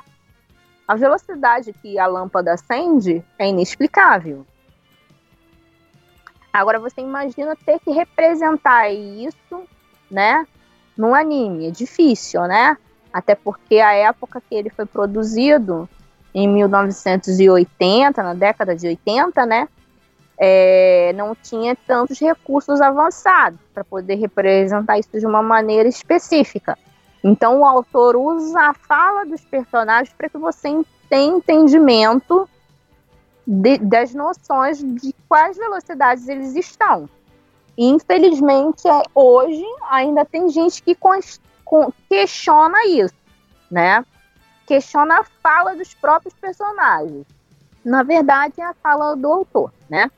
A 0.87 0.95
velocidade 0.95 1.73
que 1.73 1.99
a 1.99 2.07
lâmpada 2.07 2.53
acende 2.53 3.21
é 3.37 3.49
inexplicável. 3.49 4.45
Agora 6.55 6.79
você 6.79 7.01
imagina 7.01 7.53
ter 7.65 7.79
que 7.81 7.91
representar 7.91 8.89
isso, 8.89 9.63
né, 10.09 10.47
num 10.97 11.13
anime. 11.13 11.67
É 11.67 11.71
difícil, 11.71 12.43
né? 12.43 12.77
Até 13.11 13.35
porque 13.35 13.79
a 13.81 13.93
época 13.93 14.41
que 14.41 14.55
ele 14.55 14.69
foi 14.69 14.85
produzido, 14.85 15.89
em 16.33 16.47
1980, 16.47 18.23
na 18.23 18.33
década 18.33 18.73
de 18.73 18.87
80, 18.87 19.45
né, 19.45 19.67
é, 20.37 21.11
não 21.15 21.35
tinha 21.35 21.75
tantos 21.75 22.19
recursos 22.19 22.79
avançados 22.79 23.59
para 23.73 23.83
poder 23.83 24.15
representar 24.15 24.97
isso 24.97 25.19
de 25.19 25.25
uma 25.25 25.43
maneira 25.43 25.89
específica. 25.89 26.77
Então 27.21 27.59
o 27.59 27.65
autor 27.65 28.15
usa 28.15 28.61
a 28.61 28.73
fala 28.73 29.25
dos 29.25 29.41
personagens 29.43 30.13
para 30.17 30.29
que 30.29 30.37
você 30.37 30.69
tenha 31.09 31.35
entendimento 31.35 32.47
de, 33.45 33.77
das 33.77 34.13
noções 34.13 34.79
de 34.79 35.13
quais 35.27 35.57
velocidades 35.57 36.27
eles 36.27 36.55
estão. 36.55 37.09
Infelizmente, 37.77 38.87
é, 38.87 39.03
hoje 39.13 39.65
ainda 39.89 40.23
tem 40.25 40.49
gente 40.49 40.81
que 40.81 40.97
questiona 42.09 42.85
isso, 42.87 43.15
né? 43.69 44.05
Questiona 44.65 45.19
a 45.19 45.23
fala 45.43 45.75
dos 45.75 45.93
próprios 45.93 46.33
personagens. 46.35 47.25
Na 47.83 48.01
verdade, 48.01 48.61
é 48.61 48.63
a 48.63 48.73
fala 48.73 49.15
do 49.15 49.31
autor, 49.31 49.71
né? 49.89 50.09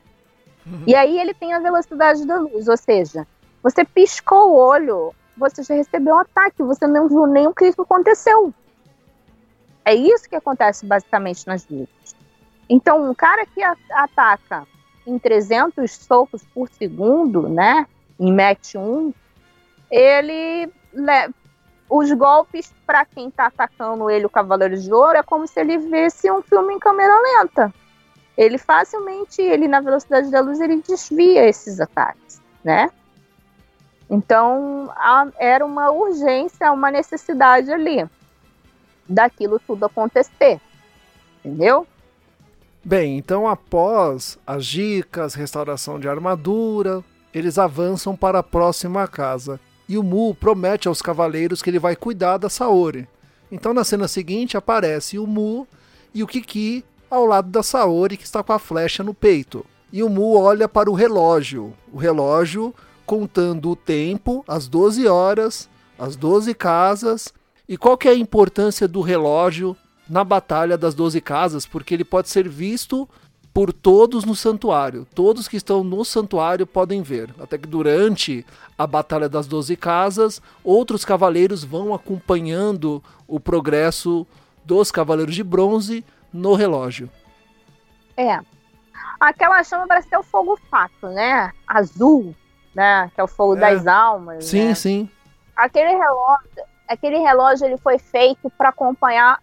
Uhum. 0.66 0.84
E 0.86 0.96
aí 0.96 1.20
ele 1.20 1.34
tem 1.34 1.54
a 1.54 1.60
velocidade 1.60 2.26
da 2.26 2.38
luz, 2.38 2.68
ou 2.68 2.78
seja, 2.78 3.28
você 3.63 3.84
piscou 3.84 4.52
o 4.52 4.56
olho, 4.56 5.13
você 5.36 5.63
já 5.63 5.74
recebeu 5.74 6.16
um 6.16 6.20
ataque, 6.20 6.63
você 6.63 6.86
não 6.88 7.08
viu 7.08 7.26
nem 7.26 7.48
o 7.48 7.54
que 7.54 7.74
aconteceu. 7.78 8.54
É 9.84 9.96
isso 9.96 10.30
que 10.30 10.36
acontece 10.36 10.86
basicamente 10.86 11.48
nas 11.48 11.66
lutas. 11.68 12.16
Então, 12.69 13.10
um 13.10 13.13
cara 13.13 13.45
que 13.45 13.62
ataca 13.63 14.67
em 15.06 15.17
300 15.17 15.89
socos 15.91 16.43
por 16.53 16.67
segundo, 16.69 17.47
né, 17.47 17.88
em 18.19 18.34
match 18.34 18.75
1, 18.75 19.13
ele 19.89 20.69
os 21.89 22.12
golpes 22.12 22.73
para 22.86 23.06
quem 23.06 23.30
está 23.30 23.45
atacando 23.45 24.10
ele, 24.10 24.25
o 24.25 24.30
Cavaleiro 24.30 24.77
de 24.77 24.91
Ouro, 24.91 25.17
é 25.17 25.23
como 25.23 25.47
se 25.47 25.60
ele 25.60 25.77
visse 25.77 26.30
um 26.30 26.41
filme 26.41 26.73
em 26.73 26.80
câmera 26.80 27.13
lenta. 27.21 27.73
Ele 28.38 28.58
facilmente, 28.58 29.41
ele 29.41 29.67
na 29.67 29.80
velocidade 29.80 30.30
da 30.30 30.41
luz, 30.41 30.60
ele 30.60 30.82
desvia 30.82 31.47
esses 31.47 31.80
ataques, 31.80 32.41
né? 32.63 32.91
Então, 34.10 34.91
a, 34.95 35.27
era 35.38 35.65
uma 35.65 35.89
urgência, 35.91 36.71
uma 36.71 36.91
necessidade 36.91 37.71
ali 37.71 38.08
daquilo 39.08 39.60
tudo 39.60 39.86
acontecer, 39.86 40.60
entendeu? 41.39 41.88
Bem, 42.88 43.17
então 43.17 43.45
após 43.45 44.39
as 44.47 44.65
dicas, 44.65 45.34
restauração 45.34 46.00
de 46.00 46.08
armadura, 46.08 47.04
eles 47.34 47.58
avançam 47.58 48.15
para 48.15 48.39
a 48.39 48.43
próxima 48.43 49.06
casa. 49.10 49.60
E 49.89 49.97
o 49.97 50.04
Mu 50.04 50.34
promete 50.34 50.88
aos 50.88 51.02
cavaleiros 51.02 51.62
que 51.62 51.69
ele 51.69 51.80
vai 51.80 51.97
cuidar 51.97 52.38
da 52.38 52.50
Saori. 52.50 53.06
Então 53.52 53.73
na 53.73 53.84
cena 53.84 54.08
seguinte 54.08 54.56
aparece 54.56 55.19
o 55.19 55.28
Mu 55.28 55.67
e 56.13 56.23
o 56.23 56.28
Kiki 56.28 56.82
ao 57.12 57.26
lado 57.26 57.50
da 57.50 57.62
Saori 57.62 58.15
que 58.15 58.23
está 58.23 58.41
com 58.41 58.54
a 58.54 58.60
flecha 58.60 59.04
no 59.04 59.13
peito. 59.13 59.65
E 59.91 60.02
o 60.02 60.08
Mu 60.08 60.38
olha 60.38 60.69
para 60.69 60.89
o 60.89 60.93
relógio, 60.93 61.73
o 61.91 61.97
relógio 61.97 62.73
contando 63.06 63.69
o 63.69 63.76
tempo, 63.76 64.45
as 64.47 64.69
12 64.69 65.06
horas, 65.10 65.69
as 66.00 66.15
12 66.15 66.54
casas. 66.54 67.34
E 67.67 67.76
qual 67.76 67.97
que 67.97 68.08
é 68.08 68.12
a 68.12 68.15
importância 68.15 68.88
do 68.88 69.02
relógio 69.02 69.76
na 70.10 70.24
Batalha 70.24 70.78
das 70.78 70.93
Doze 70.93 71.22
Casas, 71.22 71.65
porque 71.65 71.93
ele 71.93 72.04
pode 72.04 72.30
ser 72.30 72.48
visto 72.48 73.08
por 73.54 73.74
todos 73.74 74.24
no 74.24 74.36
santuário. 74.36 75.08
Todos 75.16 75.47
que 75.47 75.58
estão 75.58 75.84
no 75.84 76.05
santuário 76.05 76.68
podem 76.68 77.01
ver. 77.01 77.34
Até 77.41 77.58
que 77.58 77.68
durante 77.68 78.45
a 78.78 78.86
Batalha 78.86 79.28
das 79.28 79.47
Doze 79.47 79.76
Casas, 79.76 80.41
outros 80.64 81.03
cavaleiros 81.03 81.64
vão 81.64 81.93
acompanhando 81.93 83.03
o 83.28 83.39
progresso 83.39 84.28
dos 84.64 84.91
Cavaleiros 84.91 85.34
de 85.34 85.43
Bronze 85.43 86.05
no 86.32 86.53
relógio. 86.53 87.10
É. 88.16 88.39
Aquela 89.20 89.64
chama 89.64 89.88
parece 89.88 90.08
ter 90.08 90.18
o 90.18 90.24
fogo 90.24 90.60
fato, 90.70 91.08
né? 91.08 91.51
Azul, 91.66 92.36
né? 92.76 93.10
Que 93.16 93.22
é 93.22 93.24
o 93.24 93.28
fogo 93.28 93.55
é. 93.55 93.60
das 93.60 93.88
almas. 93.88 94.45
Sim, 94.45 94.68
né? 94.68 94.76
sim. 94.76 95.10
Aquele 95.55 95.97
relógio, 95.97 96.64
aquele 96.88 97.18
relógio 97.18 97.66
ele 97.66 97.78
foi 97.78 97.97
feito 97.97 98.51
para 98.51 98.70
acompanhar 98.70 99.39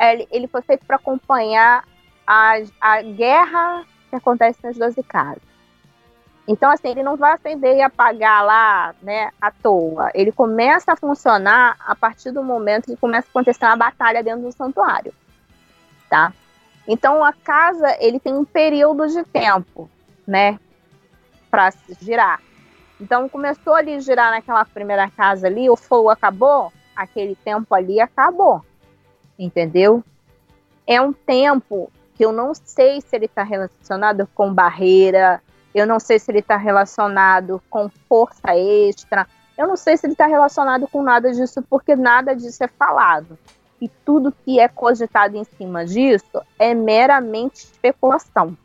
ele, 0.00 0.28
ele 0.30 0.46
foi 0.46 0.62
feito 0.62 0.84
para 0.84 0.96
acompanhar 0.96 1.84
a, 2.26 2.54
a 2.80 3.02
guerra 3.02 3.84
que 4.10 4.16
acontece 4.16 4.58
nas 4.62 4.76
12 4.76 5.02
casas. 5.02 5.42
Então, 6.48 6.70
assim, 6.70 6.88
ele 6.88 7.02
não 7.02 7.16
vai 7.16 7.32
acender 7.32 7.76
e 7.76 7.82
apagar 7.82 8.44
lá, 8.44 8.94
né, 9.02 9.30
à 9.40 9.50
toa. 9.50 10.10
Ele 10.14 10.30
começa 10.30 10.92
a 10.92 10.96
funcionar 10.96 11.76
a 11.84 11.94
partir 11.94 12.30
do 12.30 12.42
momento 12.42 12.86
que 12.86 12.96
começa 12.96 13.26
a 13.26 13.30
acontecer 13.30 13.64
uma 13.64 13.76
batalha 13.76 14.22
dentro 14.22 14.42
do 14.42 14.52
santuário, 14.52 15.12
tá? 16.08 16.32
Então, 16.86 17.24
a 17.24 17.32
casa, 17.32 17.96
ele 17.98 18.20
tem 18.20 18.32
um 18.32 18.44
período 18.44 19.08
de 19.08 19.24
tempo, 19.24 19.90
né, 20.24 20.58
para 21.50 21.72
girar. 22.00 22.40
Então, 23.00 23.28
começou 23.28 23.74
ali 23.74 23.94
a 23.94 24.00
girar 24.00 24.30
naquela 24.30 24.64
primeira 24.64 25.10
casa 25.10 25.48
ali, 25.48 25.68
o 25.68 25.76
fogo 25.76 26.10
acabou, 26.10 26.72
aquele 26.94 27.34
tempo 27.34 27.74
ali 27.74 28.00
acabou, 28.00 28.64
entendeu? 29.38 30.02
É 30.86 31.00
um 31.00 31.12
tempo 31.12 31.90
que 32.14 32.24
eu 32.24 32.32
não 32.32 32.54
sei 32.54 33.00
se 33.00 33.14
ele 33.14 33.26
está 33.26 33.42
relacionado 33.42 34.28
com 34.34 34.52
barreira, 34.52 35.42
eu 35.76 35.86
não 35.86 36.00
sei 36.00 36.18
se 36.18 36.30
ele 36.30 36.38
está 36.38 36.56
relacionado 36.56 37.62
com 37.68 37.90
força 38.08 38.56
extra. 38.56 39.26
Eu 39.58 39.68
não 39.68 39.76
sei 39.76 39.96
se 39.96 40.06
ele 40.06 40.14
está 40.14 40.26
relacionado 40.26 40.88
com 40.88 41.02
nada 41.02 41.30
disso, 41.30 41.62
porque 41.68 41.94
nada 41.94 42.34
disso 42.34 42.64
é 42.64 42.66
falado. 42.66 43.38
E 43.78 43.86
tudo 43.86 44.32
que 44.32 44.58
é 44.58 44.68
cogitado 44.68 45.36
em 45.36 45.44
cima 45.44 45.84
disso 45.84 46.40
é 46.58 46.72
meramente 46.72 47.56
especulação. 47.56 48.56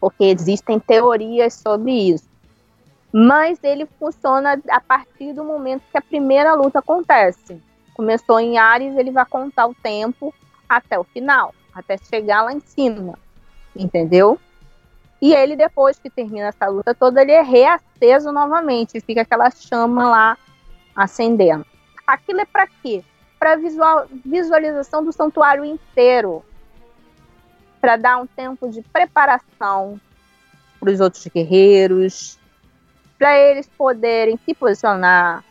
Porque 0.00 0.24
existem 0.24 0.80
teorias 0.80 1.54
sobre 1.54 1.92
isso. 1.92 2.28
Mas 3.12 3.62
ele 3.62 3.86
funciona 3.98 4.60
a 4.68 4.80
partir 4.80 5.32
do 5.32 5.44
momento 5.44 5.84
que 5.88 5.98
a 5.98 6.02
primeira 6.02 6.52
luta 6.54 6.80
acontece. 6.80 7.62
Começou 7.94 8.38
em 8.40 8.58
Ares, 8.58 8.96
ele 8.96 9.10
vai 9.10 9.24
contar 9.24 9.66
o 9.66 9.74
tempo 9.74 10.34
até 10.68 10.98
o 10.98 11.04
final, 11.04 11.54
até 11.72 11.96
chegar 11.96 12.42
lá 12.42 12.52
em 12.52 12.60
cima. 12.60 13.18
Entendeu? 13.74 14.38
E 15.22 15.32
ele, 15.32 15.56
depois 15.56 15.98
que 15.98 16.10
termina 16.10 16.48
essa 16.48 16.66
luta 16.66 16.94
toda, 16.94 17.22
ele 17.22 17.32
é 17.32 17.40
reaceso 17.40 18.30
novamente. 18.30 19.00
Fica 19.00 19.22
aquela 19.22 19.50
chama 19.50 20.10
lá 20.10 20.38
acendendo. 20.94 21.64
Aquilo 22.06 22.40
é 22.40 22.44
para 22.44 22.66
quê? 22.66 23.02
Para 23.38 23.56
visual, 23.56 24.06
visualização 24.24 25.02
do 25.02 25.12
santuário 25.12 25.64
inteiro. 25.64 26.44
Para 27.80 27.96
dar 27.96 28.18
um 28.18 28.26
tempo 28.26 28.68
de 28.68 28.82
preparação 28.82 29.98
para 30.84 30.92
os 30.92 31.00
outros 31.00 31.26
guerreiros. 31.26 32.38
Para 33.18 33.38
eles 33.38 33.66
poderem 33.78 34.38
se 34.44 34.54
posicionar. 34.54 35.42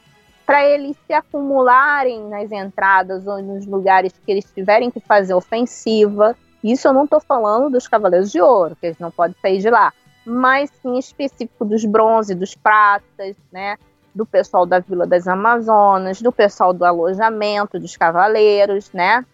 Para 0.45 0.65
eles 0.65 0.97
se 1.07 1.13
acumularem 1.13 2.27
nas 2.27 2.51
entradas 2.51 3.25
ou 3.25 3.41
nos 3.41 3.65
lugares 3.65 4.13
que 4.25 4.31
eles 4.31 4.45
tiverem 4.53 4.91
que 4.91 4.99
fazer 4.99 5.33
ofensiva 5.33 6.35
isso 6.63 6.87
eu 6.87 6.93
não 6.93 7.03
estou 7.03 7.19
falando 7.19 7.69
dos 7.69 7.87
Cavaleiros 7.87 8.31
de 8.31 8.39
Ouro, 8.39 8.75
que 8.75 8.85
eles 8.85 8.99
não 8.99 9.11
podem 9.11 9.35
sair 9.41 9.59
de 9.59 9.69
lá, 9.69 9.91
mas 10.25 10.71
sim 10.81 10.97
específico 10.97 11.65
dos 11.65 11.83
bronze, 11.83 12.33
dos 12.33 12.55
pratas, 12.55 13.35
né? 13.51 13.77
Do 14.15 14.25
pessoal 14.25 14.65
da 14.65 14.79
Vila 14.79 15.05
das 15.05 15.27
Amazonas, 15.27 16.21
do 16.21 16.31
pessoal 16.31 16.71
do 16.71 16.85
alojamento, 16.85 17.79
dos 17.79 17.97
cavaleiros, 17.97 18.91
né? 18.93 19.25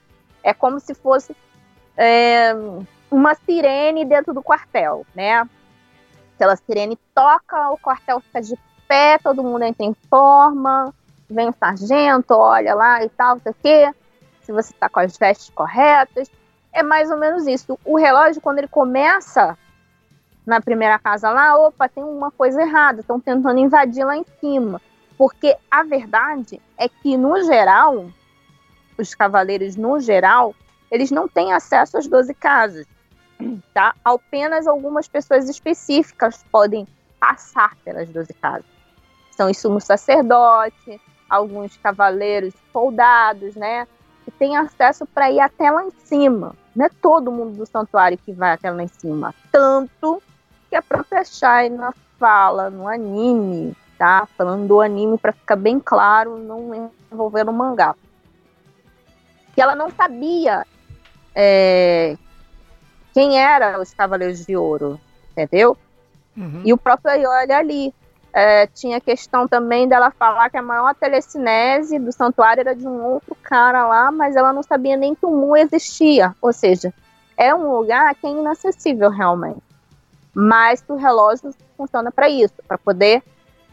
É 0.42 0.54
como 0.54 0.80
se 0.80 0.96
fosse 0.96 1.36
é, 1.96 2.56
uma 3.12 3.36
sirene 3.36 4.06
dentro 4.06 4.34
do 4.34 4.42
quartel, 4.42 5.06
né? 5.14 5.48
Aquela 6.34 6.56
sirene 6.56 6.98
toca, 7.14 7.70
o 7.70 7.78
quartel 7.78 8.22
fica 8.22 8.42
de 8.42 8.58
pé, 8.88 9.20
todo 9.20 9.44
mundo 9.44 9.66
entra 9.66 9.86
em 9.86 9.94
forma, 10.10 10.92
vem 11.30 11.50
o 11.50 11.56
sargento, 11.58 12.34
olha 12.34 12.74
lá 12.74 13.04
e 13.04 13.10
tal, 13.10 13.36
não 13.36 13.42
sei 13.42 13.52
o 13.52 13.56
quê, 13.62 13.96
se 14.42 14.52
você 14.52 14.74
está 14.74 14.90
com 14.90 15.00
as 15.00 15.18
vestes 15.18 15.50
corretas, 15.50 16.30
é 16.74 16.82
mais 16.82 17.10
ou 17.12 17.18
menos 17.18 17.46
isso. 17.48 17.78
O 17.86 17.98
relógio, 17.98 18.42
quando 18.42 18.60
ele 18.60 18.68
começa 18.68 19.58
na 20.46 20.60
primeira 20.60 20.98
casa 20.98 21.30
lá, 21.30 21.56
opa, 21.58 21.88
tem 21.88 22.04
uma 22.04 22.32
coisa 22.32 22.62
errada, 22.62 23.02
estão 23.02 23.20
tentando 23.20 23.60
invadir 23.60 24.04
lá 24.04 24.18
em 24.18 24.26
cima. 24.40 24.82
Porque 25.18 25.56
a 25.70 25.84
verdade 25.84 26.62
é 26.78 26.88
que, 26.88 27.18
no 27.18 27.44
geral, 27.44 28.08
os 28.98 29.14
cavaleiros, 29.14 29.76
no 29.76 30.00
geral, 30.00 30.56
eles 30.90 31.12
não 31.12 31.28
têm 31.28 31.54
acesso 31.54 31.98
às 31.98 32.08
12 32.08 32.34
casas. 32.34 32.88
Tá? 33.74 33.94
Apenas 34.04 34.68
algumas 34.68 35.08
pessoas 35.08 35.48
específicas 35.48 36.44
podem 36.52 36.88
passar 37.20 37.76
pelas 37.84 38.10
12 38.10 38.34
casas. 38.34 38.66
São 39.32 39.50
os 39.50 39.58
sumos 39.58 39.84
sacerdotes, 39.84 41.00
alguns 41.30 41.78
cavaleiros 41.78 42.54
soldados, 42.72 43.56
né? 43.56 43.88
Que 44.26 44.32
têm 44.32 44.58
acesso 44.58 45.06
para 45.06 45.32
ir 45.32 45.40
até 45.40 45.70
lá 45.70 45.84
em 45.84 45.92
cima. 46.04 46.56
Não 46.76 46.86
é 46.86 46.90
todo 46.90 47.32
mundo 47.32 47.58
do 47.58 47.66
santuário 47.66 48.18
que 48.18 48.32
vai 48.32 48.54
até 48.54 48.72
lá 48.72 48.84
em 48.84 48.88
cima. 48.88 49.34
Tanto 49.52 50.22
que 50.70 50.76
a 50.76 50.82
própria 50.82 51.24
Shaina 51.24 51.94
fala 52.18 52.70
no 52.70 52.88
anime, 52.88 53.76
tá? 53.98 54.28
Falando 54.38 54.68
do 54.68 54.82
anime 54.82 55.18
para 55.18 55.34
ficar 55.34 55.56
bem 55.56 55.80
claro, 55.80 56.38
não 56.38 56.92
envolvendo 57.12 57.52
o 57.52 57.54
mangá. 57.54 57.96
Que 59.54 59.62
ela 59.62 59.76
não 59.76 59.90
sabia 59.90 60.66
é, 61.36 62.18
quem 63.14 63.40
eram 63.40 63.82
os 63.82 63.94
Cavaleiros 63.94 64.46
de 64.46 64.56
Ouro, 64.56 65.00
entendeu? 65.32 65.78
Uhum. 66.36 66.62
E 66.64 66.74
o 66.74 66.78
próprio 66.78 67.12
Ayoli 67.12 67.52
ali. 67.52 67.94
É, 68.32 68.68
tinha 68.68 69.02
questão 69.02 69.48
também 69.48 69.88
dela 69.88 70.12
falar 70.12 70.50
que 70.50 70.58
a 70.58 70.62
maior 70.62 70.94
telecinese 70.94 71.98
do 71.98 72.12
santuário 72.12 72.62
era 72.62 72.76
de 72.76 72.88
um 72.88 73.04
outro 73.04 73.36
cara 73.36 73.88
lá, 73.88 74.12
mas 74.12 74.36
ela 74.36 74.54
não 74.54 74.62
sabia 74.62 74.96
nem 74.96 75.16
que 75.16 75.26
o 75.26 75.32
Mu 75.32 75.58
existia. 75.58 76.36
Ou 76.42 76.54
seja, 76.54 76.94
é 77.36 77.54
um 77.54 77.72
lugar 77.76 78.14
que 78.16 78.28
é 78.28 78.30
inacessível 78.30 79.10
realmente. 79.10 79.62
Mas 80.34 80.84
o 80.88 80.96
relógio 80.96 81.54
funciona 81.76 82.12
para 82.12 82.30
isso, 82.30 82.54
para 82.68 82.78
poder 82.78 83.24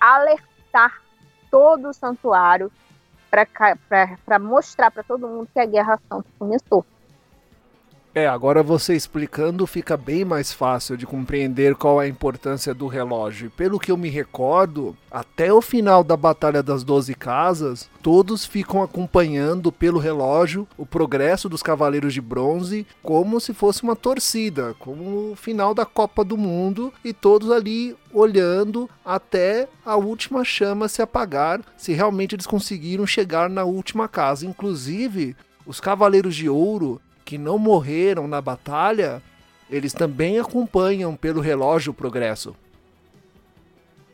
alertar 0.01 1.03
todo 1.51 1.89
o 1.89 1.93
santuário, 1.93 2.73
para 3.31 4.39
mostrar 4.39 4.91
para 4.91 5.03
todo 5.03 5.29
mundo 5.29 5.49
que 5.53 5.61
a 5.61 5.67
Guerra 5.67 5.99
Santa 6.09 6.29
começou. 6.39 6.85
É, 8.19 8.27
agora 8.27 8.63
você 8.63 8.95
explicando 8.95 9.67
fica 9.67 9.95
bem 9.95 10.25
mais 10.25 10.51
fácil 10.51 10.97
de 10.97 11.05
compreender 11.05 11.75
qual 11.75 12.01
é 12.01 12.07
a 12.07 12.09
importância 12.09 12.73
do 12.73 12.87
relógio. 12.87 13.51
Pelo 13.51 13.79
que 13.79 13.93
eu 13.93 13.97
me 13.99 14.09
recordo, 14.09 14.97
até 15.11 15.53
o 15.53 15.61
final 15.61 16.03
da 16.03 16.17
Batalha 16.17 16.63
das 16.63 16.83
Doze 16.83 17.15
Casas, 17.15 17.91
todos 18.03 18.47
ficam 18.47 18.83
acompanhando 18.83 19.71
pelo 19.71 19.99
relógio 19.99 20.67
o 20.79 20.87
progresso 20.87 21.47
dos 21.47 21.63
Cavaleiros 21.63 22.15
de 22.15 22.23
Bronze 22.23 22.87
como 23.03 23.39
se 23.39 23.53
fosse 23.53 23.83
uma 23.83 23.95
torcida, 23.95 24.75
como 24.79 25.33
o 25.33 25.37
final 25.37 25.75
da 25.75 25.85
Copa 25.85 26.25
do 26.25 26.39
Mundo, 26.39 26.91
e 27.05 27.13
todos 27.13 27.51
ali 27.51 27.95
olhando 28.15 28.89
até 29.05 29.69
a 29.85 29.95
última 29.95 30.43
chama 30.43 30.89
se 30.89 31.03
apagar, 31.03 31.61
se 31.77 31.93
realmente 31.93 32.35
eles 32.35 32.47
conseguiram 32.47 33.07
chegar 33.07 33.51
na 33.51 33.65
última 33.65 34.09
casa. 34.09 34.47
Inclusive, 34.47 35.37
os 35.67 35.81
Cavaleiros 35.81 36.35
de 36.35 36.49
Ouro 36.49 36.99
que 37.27 37.37
não 37.37 37.59
morreram 37.59 38.29
na 38.29 38.41
batalha, 38.41 39.21
eles 39.69 39.93
também 39.93 40.39
acompanham 40.39 41.17
pelo 41.17 41.41
relógio 41.41 41.91
o 41.91 41.95
progresso. 41.95 42.55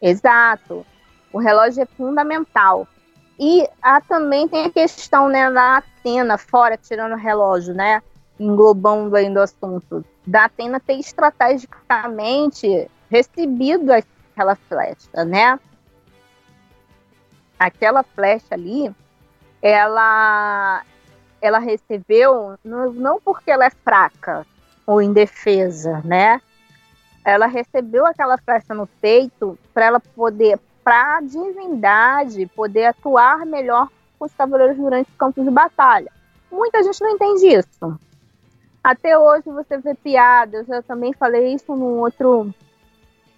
Exato. 0.01 0.85
O 1.31 1.39
relógio 1.39 1.83
é 1.83 1.87
fundamental. 1.87 2.89
E 3.39 3.69
há, 3.83 4.01
também 4.01 4.49
tem 4.49 4.65
a 4.65 4.71
questão 4.71 5.29
né, 5.29 5.51
da 5.51 5.77
Atena, 5.77 6.39
fora 6.39 6.77
tirando 6.77 7.13
o 7.13 7.19
relógio, 7.19 7.75
né? 7.75 8.03
Englobando 8.41 9.15
ainda 9.15 9.41
o 9.41 9.43
assunto. 9.43 10.03
Da 10.27 10.47
Atena 10.47 10.81
ter 10.81 10.95
estrategicamente 10.95 12.91
recebido 13.11 13.91
aquela 13.91 14.57
flecha, 14.57 15.25
né? 15.27 15.61
Aquela 17.59 18.03
flecha 18.03 18.47
ali, 18.53 18.91
ela 19.61 20.83
ela 21.43 21.59
recebeu 21.59 22.57
não 22.65 23.21
porque 23.21 23.51
ela 23.51 23.67
é 23.67 23.71
fraca 23.71 24.47
ou 24.87 25.03
indefesa, 25.03 26.01
né? 26.05 26.41
Ela 27.25 27.47
recebeu 27.47 28.07
aquela 28.07 28.39
flecha 28.39 28.73
no 28.73 28.87
peito 28.87 29.59
para 29.75 29.87
ela 29.87 30.01
poder, 30.01 30.59
para 30.85 31.19
a 31.19 31.21
divindade, 31.21 32.47
poder 32.55 32.87
atuar 32.87 33.45
melhor 33.45 33.89
com 34.19 34.25
os 34.25 34.33
cavaleiros 34.33 34.77
durante 34.77 35.11
os 35.11 35.17
campos 35.17 35.45
de 35.45 35.51
batalha. 35.51 36.11
Muita 36.51 36.83
gente 36.83 37.01
não 37.01 37.11
entende 37.11 37.47
isso. 37.49 37.99
Até 38.83 39.19
hoje 39.19 39.45
você 39.47 39.79
vê 39.79 39.95
piadas, 39.95 40.69
eu 40.69 40.83
também 40.83 41.13
falei 41.13 41.55
isso 41.55 41.75
num 41.75 41.99
outro, 41.99 42.53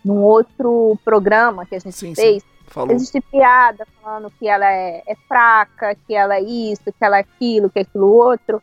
num 0.05 0.23
outro 0.23 0.99
programa 1.05 1.65
que 1.65 1.75
a 1.75 1.79
gente 1.79 1.97
sim, 1.97 2.15
fez. 2.15 2.43
Sim 2.43 2.54
Falou. 2.75 2.93
Existe 2.93 3.21
piada 3.21 3.87
falando 4.03 4.33
que 4.37 4.49
ela 4.49 4.69
é, 4.69 5.01
é, 5.07 5.15
fraca, 5.29 5.97
que 6.07 6.13
ela 6.13 6.35
é 6.35 6.43
isso, 6.43 6.83
que 6.87 7.05
ela 7.05 7.19
é 7.19 7.21
aquilo, 7.21 7.71
que 7.71 7.79
é 7.79 7.83
aquilo 7.83 8.13
outro. 8.13 8.61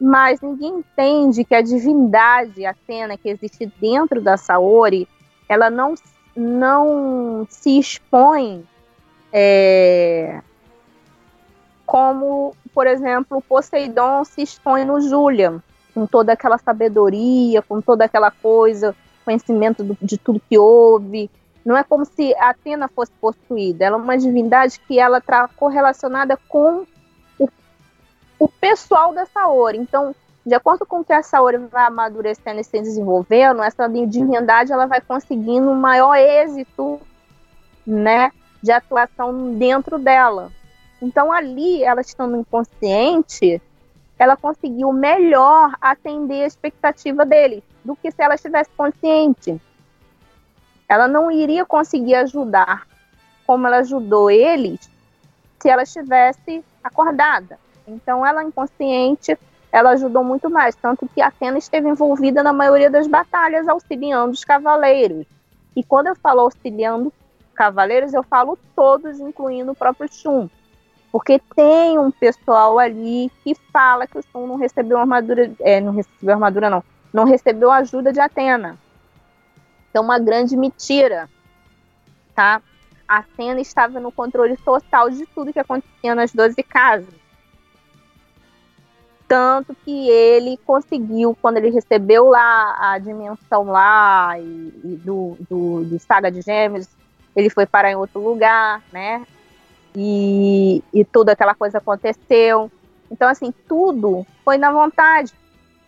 Mas 0.00 0.40
ninguém 0.40 0.78
entende 0.78 1.44
que 1.44 1.54
a 1.54 1.60
divindade 1.60 2.64
Atena 2.64 3.18
que 3.18 3.28
existe 3.28 3.70
dentro 3.78 4.22
da 4.22 4.38
Saori, 4.38 5.06
ela 5.46 5.68
não, 5.68 5.94
não 6.34 7.46
se 7.50 7.78
expõe 7.78 8.66
é, 9.30 10.40
como, 11.84 12.56
por 12.72 12.86
exemplo, 12.86 13.44
Poseidon 13.46 14.24
se 14.24 14.40
expõe 14.40 14.86
no 14.86 15.02
Julian, 15.02 15.62
com 15.92 16.06
toda 16.06 16.32
aquela 16.32 16.56
sabedoria, 16.56 17.60
com 17.60 17.82
toda 17.82 18.06
aquela 18.06 18.30
coisa, 18.30 18.96
conhecimento 19.22 19.84
do, 19.84 19.98
de 20.00 20.16
tudo 20.16 20.40
que 20.48 20.56
houve. 20.56 21.30
Não 21.64 21.76
é 21.76 21.84
como 21.84 22.04
se 22.04 22.34
a 22.36 22.50
Atena 22.50 22.88
fosse 22.88 23.12
possuída. 23.20 23.84
Ela 23.84 23.96
é 23.96 24.00
uma 24.00 24.16
divindade 24.16 24.80
que 24.80 24.98
ela 24.98 25.18
está 25.18 25.46
correlacionada 25.48 26.38
com 26.48 26.86
o, 27.38 27.48
o 28.38 28.48
pessoal 28.48 29.12
da 29.12 29.26
Saori. 29.26 29.78
Então, 29.78 30.14
de 30.44 30.54
acordo 30.54 30.86
com 30.86 31.04
que 31.04 31.12
a 31.12 31.22
Saori 31.22 31.58
vai 31.58 31.84
amadurecendo 31.84 32.60
e 32.60 32.64
se 32.64 32.80
desenvolvendo, 32.80 33.62
essa 33.62 33.86
divindade 33.88 34.72
ela 34.72 34.86
vai 34.86 35.00
conseguindo 35.00 35.70
um 35.70 35.74
maior 35.74 36.16
êxito, 36.16 37.00
né, 37.86 38.32
de 38.62 38.72
atuação 38.72 39.54
dentro 39.54 39.98
dela. 39.98 40.50
Então 41.00 41.32
ali, 41.32 41.82
ela 41.82 42.00
estando 42.00 42.36
inconsciente, 42.36 43.60
ela 44.18 44.36
conseguiu 44.36 44.92
melhor 44.92 45.74
atender 45.80 46.42
a 46.42 46.46
expectativa 46.46 47.24
dele 47.24 47.64
do 47.84 47.96
que 47.96 48.10
se 48.10 48.22
ela 48.22 48.34
estivesse 48.34 48.70
consciente. 48.76 49.60
Ela 50.90 51.06
não 51.06 51.30
iria 51.30 51.64
conseguir 51.64 52.16
ajudar 52.16 52.84
como 53.46 53.64
ela 53.68 53.76
ajudou 53.76 54.28
eles 54.28 54.90
se 55.60 55.68
ela 55.68 55.84
estivesse 55.84 56.64
acordada. 56.82 57.60
Então 57.86 58.26
ela 58.26 58.42
inconsciente 58.42 59.38
ela 59.70 59.90
ajudou 59.90 60.24
muito 60.24 60.50
mais, 60.50 60.74
tanto 60.74 61.08
que 61.14 61.22
Atena 61.22 61.56
esteve 61.56 61.88
envolvida 61.88 62.42
na 62.42 62.52
maioria 62.52 62.90
das 62.90 63.06
batalhas, 63.06 63.68
auxiliando 63.68 64.32
os 64.32 64.44
cavaleiros. 64.44 65.24
E 65.76 65.84
quando 65.84 66.08
eu 66.08 66.16
falo 66.16 66.40
auxiliando 66.40 67.12
cavaleiros, 67.54 68.12
eu 68.12 68.24
falo 68.24 68.58
todos, 68.74 69.20
incluindo 69.20 69.70
o 69.70 69.76
próprio 69.76 70.12
Shun. 70.12 70.48
Porque 71.12 71.40
tem 71.54 72.00
um 72.00 72.10
pessoal 72.10 72.80
ali 72.80 73.30
que 73.44 73.54
fala 73.72 74.08
que 74.08 74.18
o 74.18 74.22
Shun 74.22 74.48
não 74.48 74.56
recebeu 74.56 74.98
armadura, 74.98 75.52
é, 75.60 75.80
não 75.80 75.92
recebeu 75.92 76.34
armadura 76.34 76.68
não, 76.68 76.82
não 77.12 77.22
recebeu 77.22 77.70
ajuda 77.70 78.12
de 78.12 78.18
Atena. 78.18 78.76
Então, 79.90 80.04
uma 80.04 80.18
grande 80.18 80.56
mentira, 80.56 81.28
tá? 82.34 82.62
Atena 83.06 83.60
estava 83.60 83.98
no 83.98 84.12
controle 84.12 84.56
total 84.56 85.10
de 85.10 85.26
tudo 85.26 85.52
que 85.52 85.58
acontecia 85.58 86.14
nas 86.14 86.32
12 86.32 86.62
casas. 86.62 87.12
Tanto 89.26 89.74
que 89.84 90.08
ele 90.08 90.56
conseguiu, 90.64 91.36
quando 91.40 91.56
ele 91.56 91.70
recebeu 91.70 92.28
lá 92.28 92.76
a 92.92 92.98
dimensão 92.98 93.64
lá 93.64 94.38
e, 94.38 94.72
e 94.84 95.00
do, 95.04 95.36
do, 95.48 95.84
do, 95.84 95.98
Saga 95.98 96.30
de 96.30 96.40
Gêmeos, 96.40 96.88
ele 97.34 97.50
foi 97.50 97.66
parar 97.66 97.90
em 97.90 97.96
outro 97.96 98.20
lugar, 98.20 98.82
né? 98.92 99.24
E, 99.94 100.82
e 100.92 101.04
toda 101.04 101.32
aquela 101.32 101.54
coisa 101.54 101.78
aconteceu. 101.78 102.70
Então, 103.10 103.28
assim, 103.28 103.52
tudo 103.68 104.24
foi 104.44 104.56
na 104.56 104.70
vontade 104.70 105.32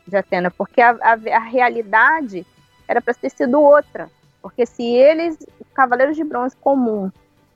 de 0.07 0.17
Atena, 0.17 0.51
porque 0.51 0.81
a, 0.81 0.91
a, 1.01 1.13
a 1.37 1.41
realidade 1.41 2.45
era 2.93 3.03
para 3.03 3.15
ter 3.15 3.31
sido 3.31 3.61
outra. 3.61 4.09
Porque 4.41 4.67
se 4.67 4.83
eles, 4.83 5.39
Cavaleiros 5.75 6.17
de 6.17 6.25
Bronze 6.25 6.57
comum, 6.57 7.11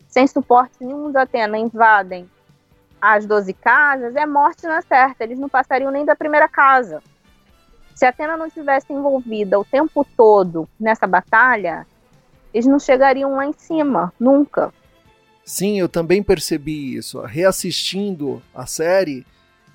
sem 0.09 0.27
suporte 0.27 0.75
nenhum 0.81 1.11
de 1.11 1.19
Atena, 1.19 1.59
invadem 1.59 2.29
as 3.01 3.27
12 3.27 3.53
casas, 3.53 4.17
é 4.17 4.25
morte 4.27 4.67
na 4.67 4.83
certa. 4.83 5.25
Eles 5.25 5.39
não 5.39 5.49
passariam 5.49 5.91
nem 5.91 6.05
da 6.05 6.17
primeira 6.17 6.49
casa. 6.49 7.03
Se 7.95 8.05
a 8.05 8.11
Atena 8.11 8.37
não 8.37 8.51
tivesse 8.51 8.93
envolvida 8.93 9.59
o 9.59 9.65
tempo 9.65 10.07
todo 10.17 10.69
nessa 10.79 11.07
batalha, 11.07 11.87
eles 12.53 12.67
não 12.67 12.79
chegariam 12.79 13.37
lá 13.37 13.47
em 13.47 13.53
cima, 13.53 14.13
nunca. 14.19 14.73
Sim, 15.45 15.79
eu 15.79 15.89
também 15.89 16.23
percebi 16.23 16.97
isso. 16.97 17.21
Reassistindo 17.21 18.43
a 18.55 18.67
série, 18.67 19.27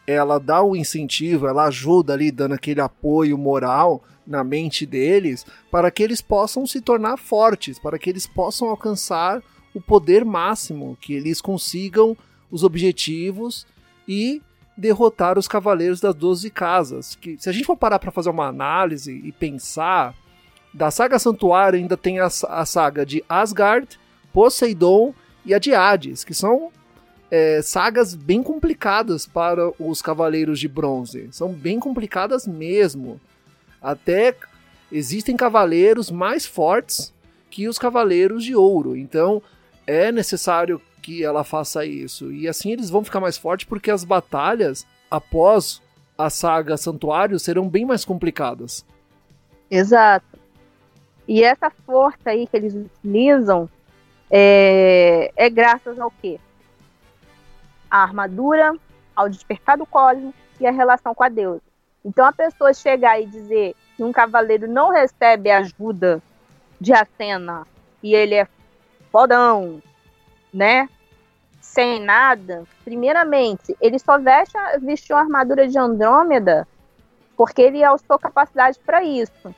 ela 0.06 0.40
dá 0.40 0.62
o 0.62 0.72
um 0.72 0.76
incentivo, 0.76 1.48
ela 1.48 1.66
ajuda 1.66 2.14
ali, 2.14 2.32
dando 2.32 2.54
aquele 2.54 2.82
apoio 2.82 3.38
moral 3.38 4.04
na 4.26 4.44
mente 4.44 4.86
deles, 4.86 5.46
para 5.70 5.92
que 5.92 6.02
eles 6.02 6.22
possam 6.22 6.66
se 6.66 6.82
tornar 6.82 7.18
fortes, 7.18 7.80
para 7.80 7.98
que 8.00 8.10
eles 8.10 8.28
possam 8.28 8.70
alcançar 8.70 9.42
o 9.74 9.82
poder 9.82 10.26
máximo, 10.26 10.98
que 11.00 11.14
eles 11.14 11.42
consigam 11.42 12.16
os 12.50 12.64
objetivos 12.64 13.66
e 14.08 14.42
derrotar 14.76 15.38
os 15.38 15.48
cavaleiros 15.48 16.02
das 16.02 16.16
12 16.16 16.50
casas. 16.50 17.16
Que 17.16 17.38
se 17.40 17.50
a 17.50 17.52
gente 17.52 17.66
for 17.66 17.78
parar 17.78 18.00
para 18.00 18.12
fazer 18.12 18.30
uma 18.30 18.48
análise 18.48 19.12
e 19.12 19.32
pensar, 19.32 20.16
da 20.74 20.90
saga 20.90 21.20
Santuário 21.20 21.80
ainda 21.80 21.98
tem 21.98 22.20
a, 22.20 22.26
a 22.26 22.66
saga 22.66 23.06
de 23.06 23.24
Asgard, 23.28 24.00
Poseidon 24.34 25.14
e 25.46 25.54
a 25.54 25.60
de 25.60 25.74
Hades, 25.74 26.24
que 26.24 26.34
são 26.34 26.72
é, 27.32 27.62
sagas 27.62 28.14
bem 28.14 28.44
complicadas 28.44 29.26
para 29.26 29.72
os 29.82 30.02
Cavaleiros 30.02 30.60
de 30.60 30.68
Bronze. 30.68 31.30
São 31.32 31.54
bem 31.54 31.80
complicadas 31.80 32.46
mesmo. 32.46 33.20
Até 33.82 34.36
existem 34.92 35.38
cavaleiros 35.38 36.12
mais 36.12 36.46
fortes 36.46 37.14
que 37.50 37.70
os 37.70 37.80
Cavaleiros 37.80 38.44
de 38.44 38.54
Ouro. 38.54 38.98
Então 38.98 39.42
é 39.88 40.12
necessário 40.12 40.82
que 41.02 41.24
ela 41.24 41.46
faça 41.46 41.86
isso. 41.86 42.32
E 42.34 42.50
assim 42.50 42.74
eles 42.74 42.90
vão 42.90 43.04
ficar 43.04 43.22
mais 43.22 43.38
fortes 43.38 43.66
porque 43.66 43.90
as 43.90 44.04
batalhas 44.04 44.86
após 45.10 45.82
a 46.18 46.30
saga 46.30 46.76
Santuário 46.76 47.40
serão 47.40 47.68
bem 47.68 47.86
mais 47.86 48.04
complicadas. 48.04 48.86
Exato. 49.70 50.38
E 51.26 51.44
essa 51.44 51.72
força 51.86 52.32
aí 52.32 52.46
que 52.46 52.58
eles 52.58 52.76
utilizam 52.76 53.70
é, 54.30 55.32
é 55.36 55.50
graças 55.50 55.98
ao 55.98 56.12
quê? 56.22 56.38
A 57.92 58.02
armadura, 58.02 58.74
ao 59.16 59.30
despertar 59.30 59.78
do 59.78 59.86
cosmos 59.86 60.34
e 60.60 60.66
a 60.66 60.72
relação 60.72 61.14
com 61.14 61.24
a 61.24 61.30
deusa. 61.30 61.62
Então 62.04 62.26
a 62.26 62.32
pessoa 62.32 62.74
chegar 62.74 63.22
e 63.22 63.28
dizer 63.28 63.76
que 63.96 64.04
um 64.04 64.12
cavaleiro 64.12 64.68
não 64.68 64.90
recebe 64.90 65.52
ajuda 65.52 66.22
de 66.80 66.94
Atena 66.94 67.68
e 68.02 68.16
ele 68.16 68.36
é 68.36 68.48
fodão, 69.12 69.82
né? 70.54 70.90
Sem 71.60 72.02
nada, 72.02 72.64
primeiramente, 72.84 73.78
ele 73.80 74.00
só 74.00 74.18
veste, 74.18 74.58
vestiu 74.82 75.16
a 75.16 75.22
armadura 75.22 75.68
de 75.68 75.78
Andrômeda 75.78 76.68
porque 77.38 77.62
ele 77.62 77.84
alçou 77.84 78.20
capacidade 78.20 78.80
para 78.86 79.04
isso. 79.04 79.54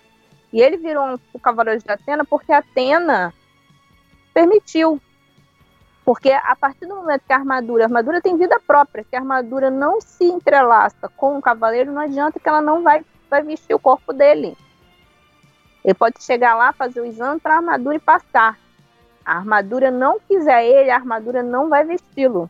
E 0.52 0.62
ele 0.62 0.78
virou 0.78 1.04
um, 1.06 1.20
o 1.34 1.40
cavaleiro 1.40 1.82
de 1.82 1.92
Atena 1.92 2.24
porque 2.24 2.52
Atena 2.52 3.34
permitiu. 4.34 5.02
Porque 6.06 6.32
a 6.32 6.56
partir 6.56 6.86
do 6.86 6.96
momento 6.96 7.24
que 7.26 7.32
a 7.32 7.38
armadura, 7.38 7.84
a 7.84 7.88
armadura 7.88 8.22
tem 8.22 8.38
vida 8.38 8.60
própria, 8.60 9.04
que 9.04 9.16
a 9.16 9.20
armadura 9.20 9.70
não 9.70 10.02
se 10.02 10.26
entrelaça 10.26 11.08
com 11.16 11.38
o 11.38 11.42
cavaleiro, 11.42 11.92
não 11.92 12.02
adianta 12.02 12.40
que 12.40 12.50
ela 12.50 12.62
não 12.62 12.84
vai, 12.84 13.06
vai 13.30 13.42
vestir 13.42 13.74
o 13.74 13.80
corpo 13.80 14.12
dele. 14.12 14.58
Ele 15.84 15.94
pode 15.94 16.22
chegar 16.22 16.56
lá, 16.56 16.74
fazer 16.74 17.00
o 17.00 17.06
exame 17.06 17.40
para 17.40 17.54
a 17.54 17.58
armadura 17.58 17.96
e 17.96 18.00
passar 18.00 18.58
a 19.26 19.38
armadura 19.38 19.90
não 19.90 20.20
quiser 20.20 20.66
ele, 20.66 20.90
a 20.90 20.96
armadura 20.96 21.42
não 21.42 21.70
vai 21.70 21.86
vesti-lo. 21.86 22.50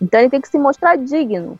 Então 0.00 0.20
ele 0.20 0.30
tem 0.30 0.40
que 0.40 0.48
se 0.48 0.58
mostrar 0.58 0.96
digno. 0.96 1.58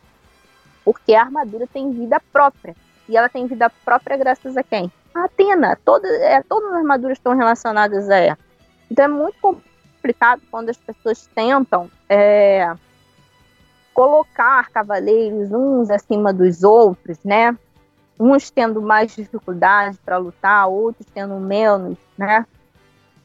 Porque 0.83 1.15
a 1.15 1.21
armadura 1.21 1.65
tem 1.67 1.91
vida 1.91 2.21
própria. 2.31 2.75
E 3.07 3.15
ela 3.15 3.29
tem 3.29 3.47
vida 3.47 3.71
própria 3.83 4.17
graças 4.17 4.57
a 4.57 4.63
quem? 4.63 4.91
A 5.13 5.25
Atena. 5.25 5.77
Toda, 5.83 6.07
é, 6.07 6.43
todas 6.43 6.69
as 6.71 6.77
armaduras 6.77 7.17
estão 7.17 7.35
relacionadas 7.35 8.09
a 8.09 8.17
ela. 8.17 8.37
Então 8.91 9.05
é 9.05 9.07
muito 9.07 9.39
complicado 9.39 9.74
quando 10.51 10.69
as 10.69 10.77
pessoas 10.77 11.27
tentam 11.33 11.89
é, 12.09 12.75
colocar 13.93 14.69
cavaleiros 14.69 15.51
uns 15.51 15.89
acima 15.89 16.33
dos 16.33 16.63
outros, 16.63 17.17
né? 17.23 17.57
Uns 18.19 18.49
tendo 18.49 18.81
mais 18.81 19.15
dificuldade 19.15 19.97
para 20.03 20.17
lutar, 20.17 20.67
outros 20.67 21.07
tendo 21.13 21.35
menos, 21.39 21.97
né? 22.17 22.45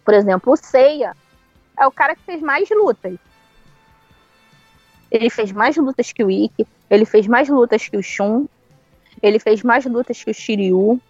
Por 0.05 0.15
exemplo, 0.15 0.53
o 0.53 0.57
Seiya 0.57 1.17
é 1.79 1.87
o 1.87 1.91
cara 1.91 2.15
que 2.15 2.23
fez 2.23 2.41
mais 2.41 2.69
lutas. 2.71 3.17
Ele 5.11 5.29
fez 5.29 5.51
mais 5.51 5.77
lutas 5.77 6.13
que 6.13 6.23
o 6.23 6.31
Ikki, 6.31 6.67
ele 6.89 7.05
fez 7.05 7.27
mais 7.27 7.49
lutas 7.49 7.89
que 7.89 7.97
o 7.97 8.03
Shun, 8.03 8.47
ele 9.23 9.39
fez 9.39 9.63
mais 9.63 9.85
lutas 9.85 10.23
que 10.23 10.31
o 10.31 10.35
Shiryu. 10.35 11.01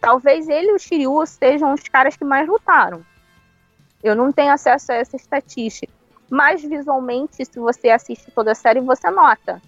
Talvez 0.00 0.48
ele 0.48 0.70
e 0.70 0.74
o 0.74 0.78
Shiryu 0.78 1.24
sejam 1.26 1.72
os 1.72 1.82
caras 1.82 2.16
que 2.16 2.24
mais 2.24 2.48
lutaram. 2.48 3.04
Eu 4.02 4.14
não 4.14 4.32
tenho 4.32 4.52
acesso 4.52 4.92
a 4.92 4.96
essa 4.96 5.16
estatística. 5.16 5.92
Mas 6.28 6.62
visualmente, 6.62 7.44
se 7.44 7.58
você 7.58 7.90
assiste 7.90 8.30
toda 8.30 8.52
a 8.52 8.54
série, 8.54 8.80
você 8.80 9.10
nota 9.10 9.62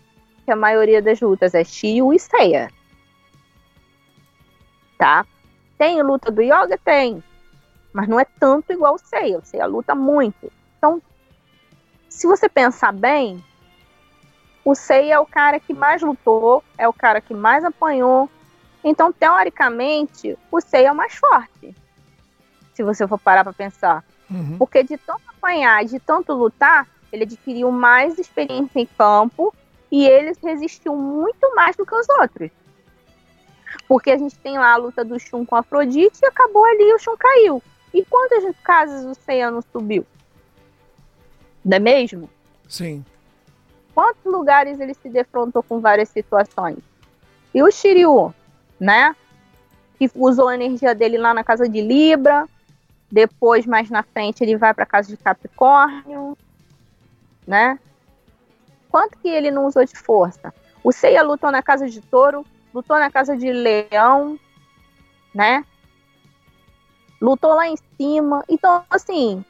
que 0.44 0.50
a 0.50 0.56
maioria 0.56 1.00
das 1.00 1.20
lutas 1.20 1.54
é 1.54 1.62
Shiryu 1.62 2.12
e 2.12 2.18
Seiya. 2.18 2.70
Tá? 4.96 5.24
Tem 5.76 6.02
luta 6.02 6.30
do 6.30 6.42
Yoga? 6.42 6.76
Tem 6.84 7.22
mas 7.98 8.08
não 8.08 8.20
é 8.20 8.24
tanto 8.24 8.72
igual 8.72 8.94
o 8.94 8.98
Seiya. 8.98 9.38
O 9.38 9.44
Seiya 9.44 9.66
luta 9.66 9.94
muito. 9.94 10.52
Então, 10.76 11.02
se 12.08 12.26
você 12.26 12.48
pensar 12.48 12.92
bem, 12.92 13.44
o 14.64 14.74
Seiya 14.74 15.14
é 15.14 15.18
o 15.18 15.26
cara 15.26 15.58
que 15.58 15.74
mais 15.74 16.02
lutou, 16.02 16.62
é 16.76 16.88
o 16.88 16.92
cara 16.92 17.20
que 17.20 17.34
mais 17.34 17.64
apanhou. 17.64 18.30
Então, 18.84 19.12
teoricamente, 19.12 20.38
o 20.50 20.60
Seiya 20.60 20.88
é 20.88 20.92
o 20.92 20.94
mais 20.94 21.14
forte. 21.14 21.74
Se 22.74 22.82
você 22.82 23.06
for 23.08 23.18
parar 23.18 23.42
para 23.42 23.52
pensar. 23.52 24.04
Uhum. 24.30 24.58
Porque 24.58 24.82
de 24.82 24.96
tanto 24.96 25.22
apanhar, 25.28 25.84
de 25.84 25.98
tanto 25.98 26.32
lutar, 26.32 26.86
ele 27.12 27.24
adquiriu 27.24 27.70
mais 27.70 28.18
experiência 28.18 28.80
em 28.80 28.86
campo 28.86 29.54
e 29.90 30.06
ele 30.06 30.32
resistiu 30.42 30.94
muito 30.94 31.54
mais 31.54 31.76
do 31.76 31.86
que 31.86 31.94
os 31.94 32.08
outros. 32.20 32.50
Porque 33.86 34.10
a 34.10 34.18
gente 34.18 34.38
tem 34.38 34.58
lá 34.58 34.74
a 34.74 34.76
luta 34.76 35.04
do 35.04 35.18
Shun 35.18 35.44
com 35.44 35.56
a 35.56 35.60
Afrodite 35.60 36.18
e 36.22 36.26
acabou 36.26 36.64
ali 36.64 36.92
o 36.92 36.98
Shun 36.98 37.16
caiu. 37.16 37.62
E 37.92 38.04
quantas 38.04 38.44
casas 38.62 39.04
o 39.04 39.14
Seiya 39.14 39.50
não 39.50 39.62
subiu? 39.62 40.06
Não 41.64 41.76
é 41.76 41.80
mesmo? 41.80 42.28
Sim. 42.68 43.04
Quantos 43.94 44.24
lugares 44.24 44.78
ele 44.78 44.94
se 44.94 45.08
defrontou 45.08 45.62
com 45.62 45.80
várias 45.80 46.08
situações? 46.10 46.78
E 47.52 47.62
o 47.62 47.70
Shiryu, 47.70 48.32
né? 48.78 49.16
Que 49.98 50.10
usou 50.14 50.48
a 50.48 50.54
energia 50.54 50.94
dele 50.94 51.18
lá 51.18 51.34
na 51.34 51.42
casa 51.42 51.68
de 51.68 51.80
Libra. 51.80 52.46
Depois, 53.10 53.64
mais 53.66 53.88
na 53.88 54.02
frente, 54.02 54.42
ele 54.42 54.56
vai 54.56 54.74
para 54.74 54.84
casa 54.84 55.08
de 55.08 55.16
Capricórnio, 55.16 56.36
né? 57.46 57.78
Quanto 58.90 59.18
que 59.18 59.28
ele 59.28 59.50
não 59.50 59.66
usou 59.66 59.84
de 59.84 59.96
força? 59.96 60.52
O 60.84 60.92
Seiya 60.92 61.22
lutou 61.22 61.50
na 61.50 61.62
casa 61.62 61.88
de 61.88 62.00
Touro, 62.00 62.44
lutou 62.72 62.98
na 62.98 63.10
casa 63.10 63.36
de 63.36 63.50
Leão, 63.50 64.38
né? 65.34 65.64
Lutou 67.20 67.54
lá 67.54 67.66
em 67.66 67.76
cima. 67.96 68.44
Então, 68.48 68.84
assim, 68.90 69.44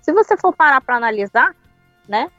se 0.00 0.12
você 0.12 0.36
for 0.36 0.52
parar 0.54 0.80
para 0.80 0.96
analisar, 0.96 1.54
né? 2.08 2.30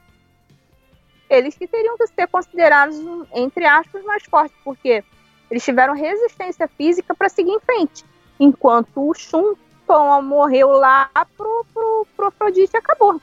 Eles 1.29 1.57
que 1.57 1.67
teriam 1.67 1.97
que 1.97 2.07
ser 2.07 2.27
considerados, 2.27 2.95
entre 3.33 3.65
aspas, 3.65 4.03
mais 4.03 4.23
fortes, 4.23 4.55
porque 4.63 5.03
eles 5.49 5.63
tiveram 5.63 5.93
resistência 5.93 6.67
física 6.67 7.13
para 7.15 7.29
seguir 7.29 7.51
em 7.51 7.59
frente. 7.59 8.05
Enquanto 8.39 9.09
o 9.09 9.13
Shun 9.13 9.55
Tom 9.87 10.21
morreu 10.21 10.69
lá 10.71 11.09
pro, 11.37 11.65
pro, 11.73 12.07
pro 12.15 12.27
Afrodite 12.27 12.71
e 12.73 12.77
acabou. 12.77 13.21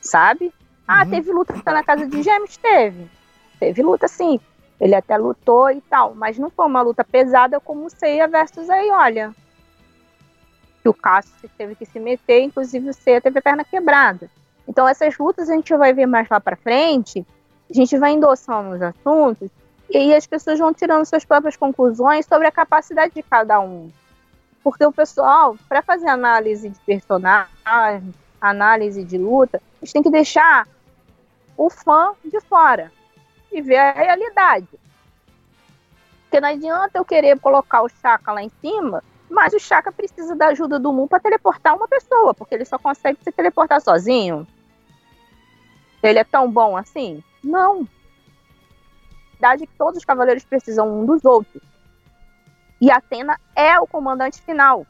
Sabe? 0.00 0.52
Ah, 0.86 1.02
uhum. 1.02 1.10
teve 1.10 1.32
luta 1.32 1.72
na 1.72 1.82
casa 1.82 2.06
de 2.06 2.22
Gêmeos? 2.22 2.56
Teve. 2.56 3.10
Teve 3.58 3.82
luta, 3.82 4.06
sim. 4.06 4.40
Ele 4.80 4.94
até 4.94 5.16
lutou 5.16 5.70
e 5.70 5.80
tal, 5.80 6.14
mas 6.14 6.38
não 6.38 6.50
foi 6.50 6.66
uma 6.66 6.82
luta 6.82 7.02
pesada 7.02 7.58
como 7.58 7.86
o 7.86 7.90
Seiya 7.90 8.28
versus 8.28 8.68
aí, 8.68 8.90
olha. 8.90 9.34
Que 10.82 10.88
o 10.88 10.94
Cássio 10.94 11.50
teve 11.56 11.74
que 11.74 11.86
se 11.86 11.98
meter, 11.98 12.42
inclusive 12.42 12.90
o 12.90 12.94
Seiya 12.94 13.20
teve 13.20 13.38
a 13.38 13.42
perna 13.42 13.64
quebrada. 13.64 14.30
Então 14.68 14.86
essas 14.86 15.16
lutas 15.18 15.48
a 15.48 15.54
gente 15.54 15.74
vai 15.76 15.92
ver 15.92 16.06
mais 16.06 16.28
lá 16.28 16.38
para 16.38 16.56
frente, 16.56 17.26
a 17.70 17.72
gente 17.72 17.96
vai 17.96 18.12
endossando 18.12 18.76
os 18.76 18.82
assuntos 18.82 19.50
e 19.88 19.96
aí 19.96 20.14
as 20.14 20.26
pessoas 20.26 20.58
vão 20.58 20.74
tirando 20.74 21.04
suas 21.06 21.24
próprias 21.24 21.56
conclusões 21.56 22.26
sobre 22.26 22.46
a 22.46 22.52
capacidade 22.52 23.14
de 23.14 23.22
cada 23.22 23.60
um. 23.60 23.90
Porque 24.66 24.84
o 24.84 24.90
pessoal, 24.90 25.56
para 25.68 25.80
fazer 25.80 26.08
análise 26.08 26.68
de 26.68 26.80
personagem, 26.80 28.12
análise 28.40 29.04
de 29.04 29.16
luta, 29.16 29.62
a 29.80 29.84
gente 29.84 29.92
tem 29.92 30.02
que 30.02 30.10
deixar 30.10 30.66
o 31.56 31.70
fã 31.70 32.14
de 32.24 32.40
fora 32.40 32.90
e 33.52 33.62
ver 33.62 33.76
a 33.76 33.92
realidade. 33.92 34.66
Porque 36.22 36.40
não 36.40 36.48
adianta 36.48 36.98
eu 36.98 37.04
querer 37.04 37.38
colocar 37.38 37.82
o 37.82 37.88
Chaka 37.88 38.32
lá 38.32 38.42
em 38.42 38.50
cima, 38.60 39.04
mas 39.30 39.52
o 39.52 39.60
Chaka 39.60 39.92
precisa 39.92 40.34
da 40.34 40.48
ajuda 40.48 40.80
do 40.80 40.92
Mu 40.92 41.06
para 41.06 41.20
teleportar 41.20 41.76
uma 41.76 41.86
pessoa, 41.86 42.34
porque 42.34 42.56
ele 42.56 42.64
só 42.64 42.76
consegue 42.76 43.20
se 43.22 43.30
teleportar 43.30 43.80
sozinho. 43.80 44.44
Ele 46.02 46.18
é 46.18 46.24
tão 46.24 46.50
bom 46.50 46.76
assim? 46.76 47.22
Não. 47.40 47.82
A 47.82 49.32
verdade 49.34 49.62
é 49.62 49.66
que 49.68 49.78
todos 49.78 49.98
os 49.98 50.04
cavaleiros 50.04 50.44
precisam 50.44 51.02
um 51.02 51.06
dos 51.06 51.24
outros. 51.24 51.62
E 52.86 52.90
Atena 52.92 53.36
é 53.56 53.80
o 53.80 53.86
comandante 53.88 54.40
final. 54.40 54.86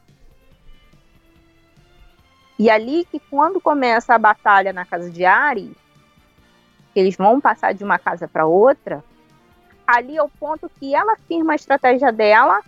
E 2.59 2.69
ali 2.69 3.03
que 3.05 3.19
quando 3.19 3.59
começa 3.59 4.13
a 4.13 4.19
batalha 4.19 4.71
na 4.71 4.85
casa 4.85 5.09
de 5.09 5.25
Ares, 5.25 5.75
eles 6.95 7.15
vão 7.15 7.41
passar 7.41 7.73
de 7.73 7.83
uma 7.83 7.97
casa 7.97 8.27
para 8.27 8.45
outra, 8.45 9.03
ali 9.87 10.15
é 10.15 10.21
o 10.21 10.29
ponto 10.29 10.69
que 10.69 10.93
ela 10.93 11.17
firma 11.27 11.53
a 11.53 11.55
estratégia 11.55 12.11
dela, 12.11 12.61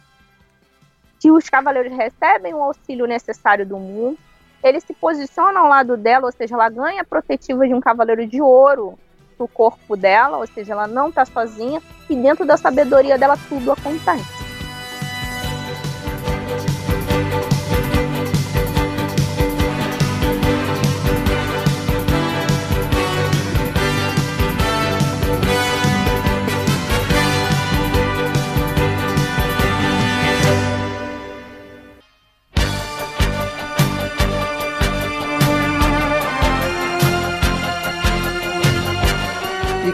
que 1.19 1.29
os 1.29 1.47
cavaleiros 1.47 1.95
recebem 1.95 2.55
o 2.55 2.63
auxílio 2.63 3.05
necessário 3.05 3.67
do 3.67 3.77
mundo, 3.77 4.17
eles 4.63 4.83
se 4.83 4.95
posicionam 4.95 5.61
ao 5.61 5.69
lado 5.69 5.95
dela, 5.95 6.25
ou 6.25 6.31
seja, 6.31 6.55
ela 6.55 6.69
ganha 6.69 7.03
a 7.03 7.05
protetiva 7.05 7.67
de 7.67 7.73
um 7.75 7.79
cavaleiro 7.79 8.25
de 8.25 8.41
ouro 8.41 8.97
do 9.37 9.47
corpo 9.47 9.95
dela, 9.95 10.37
ou 10.37 10.47
seja, 10.47 10.73
ela 10.73 10.87
não 10.87 11.09
está 11.09 11.23
sozinha, 11.23 11.79
e 12.09 12.15
dentro 12.15 12.47
da 12.47 12.57
sabedoria 12.57 13.15
dela 13.15 13.37
tudo 13.47 13.71
acontece. 13.71 14.48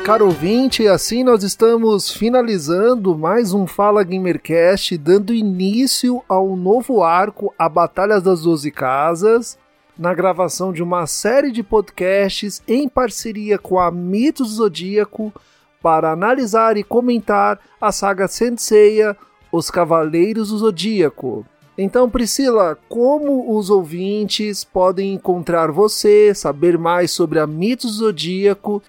Caro 0.05 0.25
ouvinte, 0.25 0.87
assim 0.87 1.23
nós 1.23 1.41
estamos 1.41 2.11
finalizando 2.11 3.17
mais 3.17 3.53
um 3.53 3.65
Fala 3.65 4.03
Gamercast, 4.03 4.95
dando 4.99 5.33
início 5.33 6.21
ao 6.29 6.55
novo 6.55 7.01
arco, 7.01 7.51
a 7.57 7.67
Batalhas 7.67 8.21
das 8.21 8.43
Doze 8.43 8.69
Casas, 8.69 9.57
na 9.97 10.13
gravação 10.13 10.71
de 10.71 10.83
uma 10.83 11.07
série 11.07 11.51
de 11.51 11.63
podcasts 11.63 12.61
em 12.67 12.87
parceria 12.87 13.57
com 13.57 13.79
a 13.79 13.89
Mitos 13.89 14.49
do 14.49 14.55
Zodíaco 14.57 15.33
para 15.81 16.11
analisar 16.11 16.77
e 16.77 16.83
comentar 16.83 17.59
a 17.81 17.91
saga 17.91 18.27
Senseiya, 18.27 19.17
Os 19.51 19.71
Cavaleiros 19.71 20.49
do 20.49 20.59
Zodíaco. 20.59 21.43
Então, 21.75 22.07
Priscila, 22.07 22.77
como 22.87 23.57
os 23.57 23.71
ouvintes 23.71 24.63
podem 24.63 25.15
encontrar 25.15 25.71
você, 25.71 26.31
saber 26.35 26.77
mais 26.77 27.09
sobre 27.09 27.39
a 27.39 27.47
Mitos 27.47 27.95
Zodíaco 27.95 28.83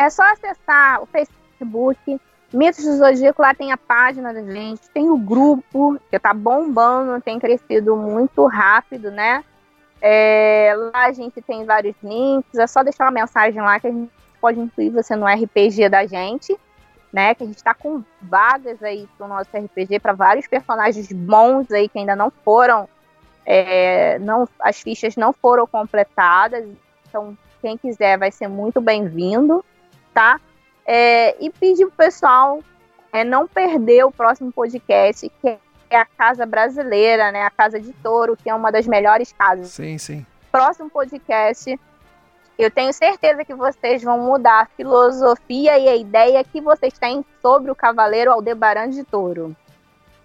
é 0.00 0.08
só 0.08 0.22
acessar 0.22 1.02
o 1.02 1.06
Facebook, 1.06 2.18
Mitos 2.52 2.84
do 2.84 2.96
Zodíaco, 2.96 3.42
lá 3.42 3.54
tem 3.54 3.70
a 3.70 3.76
página 3.76 4.32
da 4.32 4.42
gente, 4.42 4.88
tem 4.90 5.10
o 5.10 5.16
grupo, 5.16 6.00
que 6.10 6.18
tá 6.18 6.32
bombando, 6.32 7.20
tem 7.20 7.38
crescido 7.38 7.94
muito 7.96 8.46
rápido, 8.46 9.10
né? 9.10 9.44
É, 10.00 10.72
lá 10.74 11.04
a 11.04 11.12
gente 11.12 11.42
tem 11.42 11.66
vários 11.66 11.94
links, 12.02 12.58
é 12.58 12.66
só 12.66 12.82
deixar 12.82 13.04
uma 13.04 13.10
mensagem 13.10 13.60
lá 13.60 13.78
que 13.78 13.86
a 13.88 13.92
gente 13.92 14.10
pode 14.40 14.58
incluir 14.58 14.88
você 14.88 15.14
no 15.14 15.26
RPG 15.26 15.90
da 15.90 16.06
gente, 16.06 16.58
né? 17.12 17.34
Que 17.34 17.44
a 17.44 17.46
gente 17.46 17.58
está 17.58 17.74
com 17.74 18.02
vagas 18.22 18.82
aí 18.82 19.06
pro 19.18 19.28
nosso 19.28 19.50
RPG 19.54 20.00
para 20.00 20.14
vários 20.14 20.46
personagens 20.46 21.12
bons 21.12 21.70
aí 21.70 21.90
que 21.90 21.98
ainda 21.98 22.16
não 22.16 22.32
foram, 22.42 22.88
é, 23.44 24.18
não, 24.18 24.48
as 24.60 24.80
fichas 24.80 25.14
não 25.14 25.32
foram 25.32 25.66
completadas, 25.66 26.66
então 27.06 27.36
quem 27.60 27.76
quiser 27.76 28.18
vai 28.18 28.32
ser 28.32 28.48
muito 28.48 28.80
bem-vindo 28.80 29.62
tá? 30.12 30.40
É, 30.86 31.36
e 31.42 31.50
pedir 31.50 31.86
pro 31.86 31.96
pessoal 31.96 32.60
é, 33.12 33.24
não 33.24 33.46
perder 33.46 34.04
o 34.04 34.12
próximo 34.12 34.52
podcast, 34.52 35.30
que 35.40 35.58
é 35.90 35.96
a 35.96 36.04
Casa 36.04 36.46
Brasileira, 36.46 37.32
né? 37.32 37.42
A 37.42 37.50
Casa 37.50 37.80
de 37.80 37.92
Touro, 37.94 38.36
que 38.36 38.48
é 38.48 38.54
uma 38.54 38.70
das 38.70 38.86
melhores 38.86 39.32
casas. 39.32 39.68
Sim, 39.68 39.98
sim. 39.98 40.26
Próximo 40.50 40.90
podcast, 40.90 41.78
eu 42.58 42.70
tenho 42.70 42.92
certeza 42.92 43.44
que 43.44 43.54
vocês 43.54 44.02
vão 44.02 44.18
mudar 44.18 44.62
a 44.62 44.66
filosofia 44.66 45.78
e 45.78 45.88
a 45.88 45.96
ideia 45.96 46.44
que 46.44 46.60
vocês 46.60 46.92
têm 46.98 47.24
sobre 47.40 47.70
o 47.70 47.74
Cavaleiro 47.74 48.30
Aldebaran 48.32 48.90
de 48.90 49.04
Touro. 49.04 49.56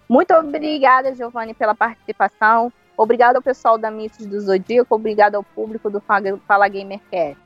Muito 0.08 0.34
obrigada, 0.34 1.14
Giovanni, 1.14 1.54
pela 1.54 1.74
participação. 1.74 2.72
Obrigado 2.96 3.36
ao 3.36 3.42
pessoal 3.42 3.76
da 3.76 3.90
Mitos 3.90 4.24
do 4.26 4.40
Zodíaco, 4.40 4.94
obrigado 4.94 5.34
ao 5.34 5.42
público 5.42 5.90
do 5.90 6.00
Fala 6.00 6.68
Gamercast. 6.68 7.45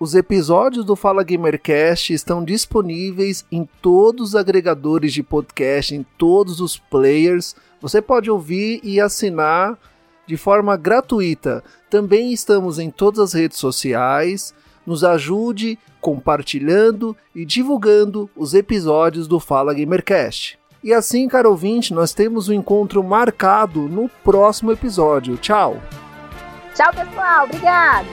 Os 0.00 0.14
episódios 0.14 0.84
do 0.84 0.94
Fala 0.94 1.24
Gamercast 1.24 2.12
estão 2.12 2.44
disponíveis 2.44 3.44
em 3.50 3.68
todos 3.82 4.28
os 4.28 4.36
agregadores 4.36 5.12
de 5.12 5.24
podcast, 5.24 5.92
em 5.92 6.06
todos 6.16 6.60
os 6.60 6.78
players. 6.78 7.56
Você 7.80 8.00
pode 8.00 8.30
ouvir 8.30 8.80
e 8.84 9.00
assinar 9.00 9.76
de 10.24 10.36
forma 10.36 10.76
gratuita. 10.76 11.64
Também 11.90 12.32
estamos 12.32 12.78
em 12.78 12.90
todas 12.90 13.18
as 13.18 13.32
redes 13.32 13.58
sociais. 13.58 14.54
Nos 14.86 15.02
ajude 15.02 15.76
compartilhando 16.00 17.16
e 17.34 17.44
divulgando 17.44 18.30
os 18.36 18.54
episódios 18.54 19.26
do 19.26 19.40
Fala 19.40 19.74
Gamercast. 19.74 20.60
E 20.82 20.94
assim, 20.94 21.26
caro 21.26 21.50
ouvinte, 21.50 21.92
nós 21.92 22.12
temos 22.12 22.48
um 22.48 22.52
encontro 22.52 23.02
marcado 23.02 23.80
no 23.88 24.08
próximo 24.22 24.70
episódio. 24.70 25.36
Tchau! 25.38 25.82
Tchau, 26.72 26.92
pessoal. 26.94 27.46
Obrigado! 27.46 28.06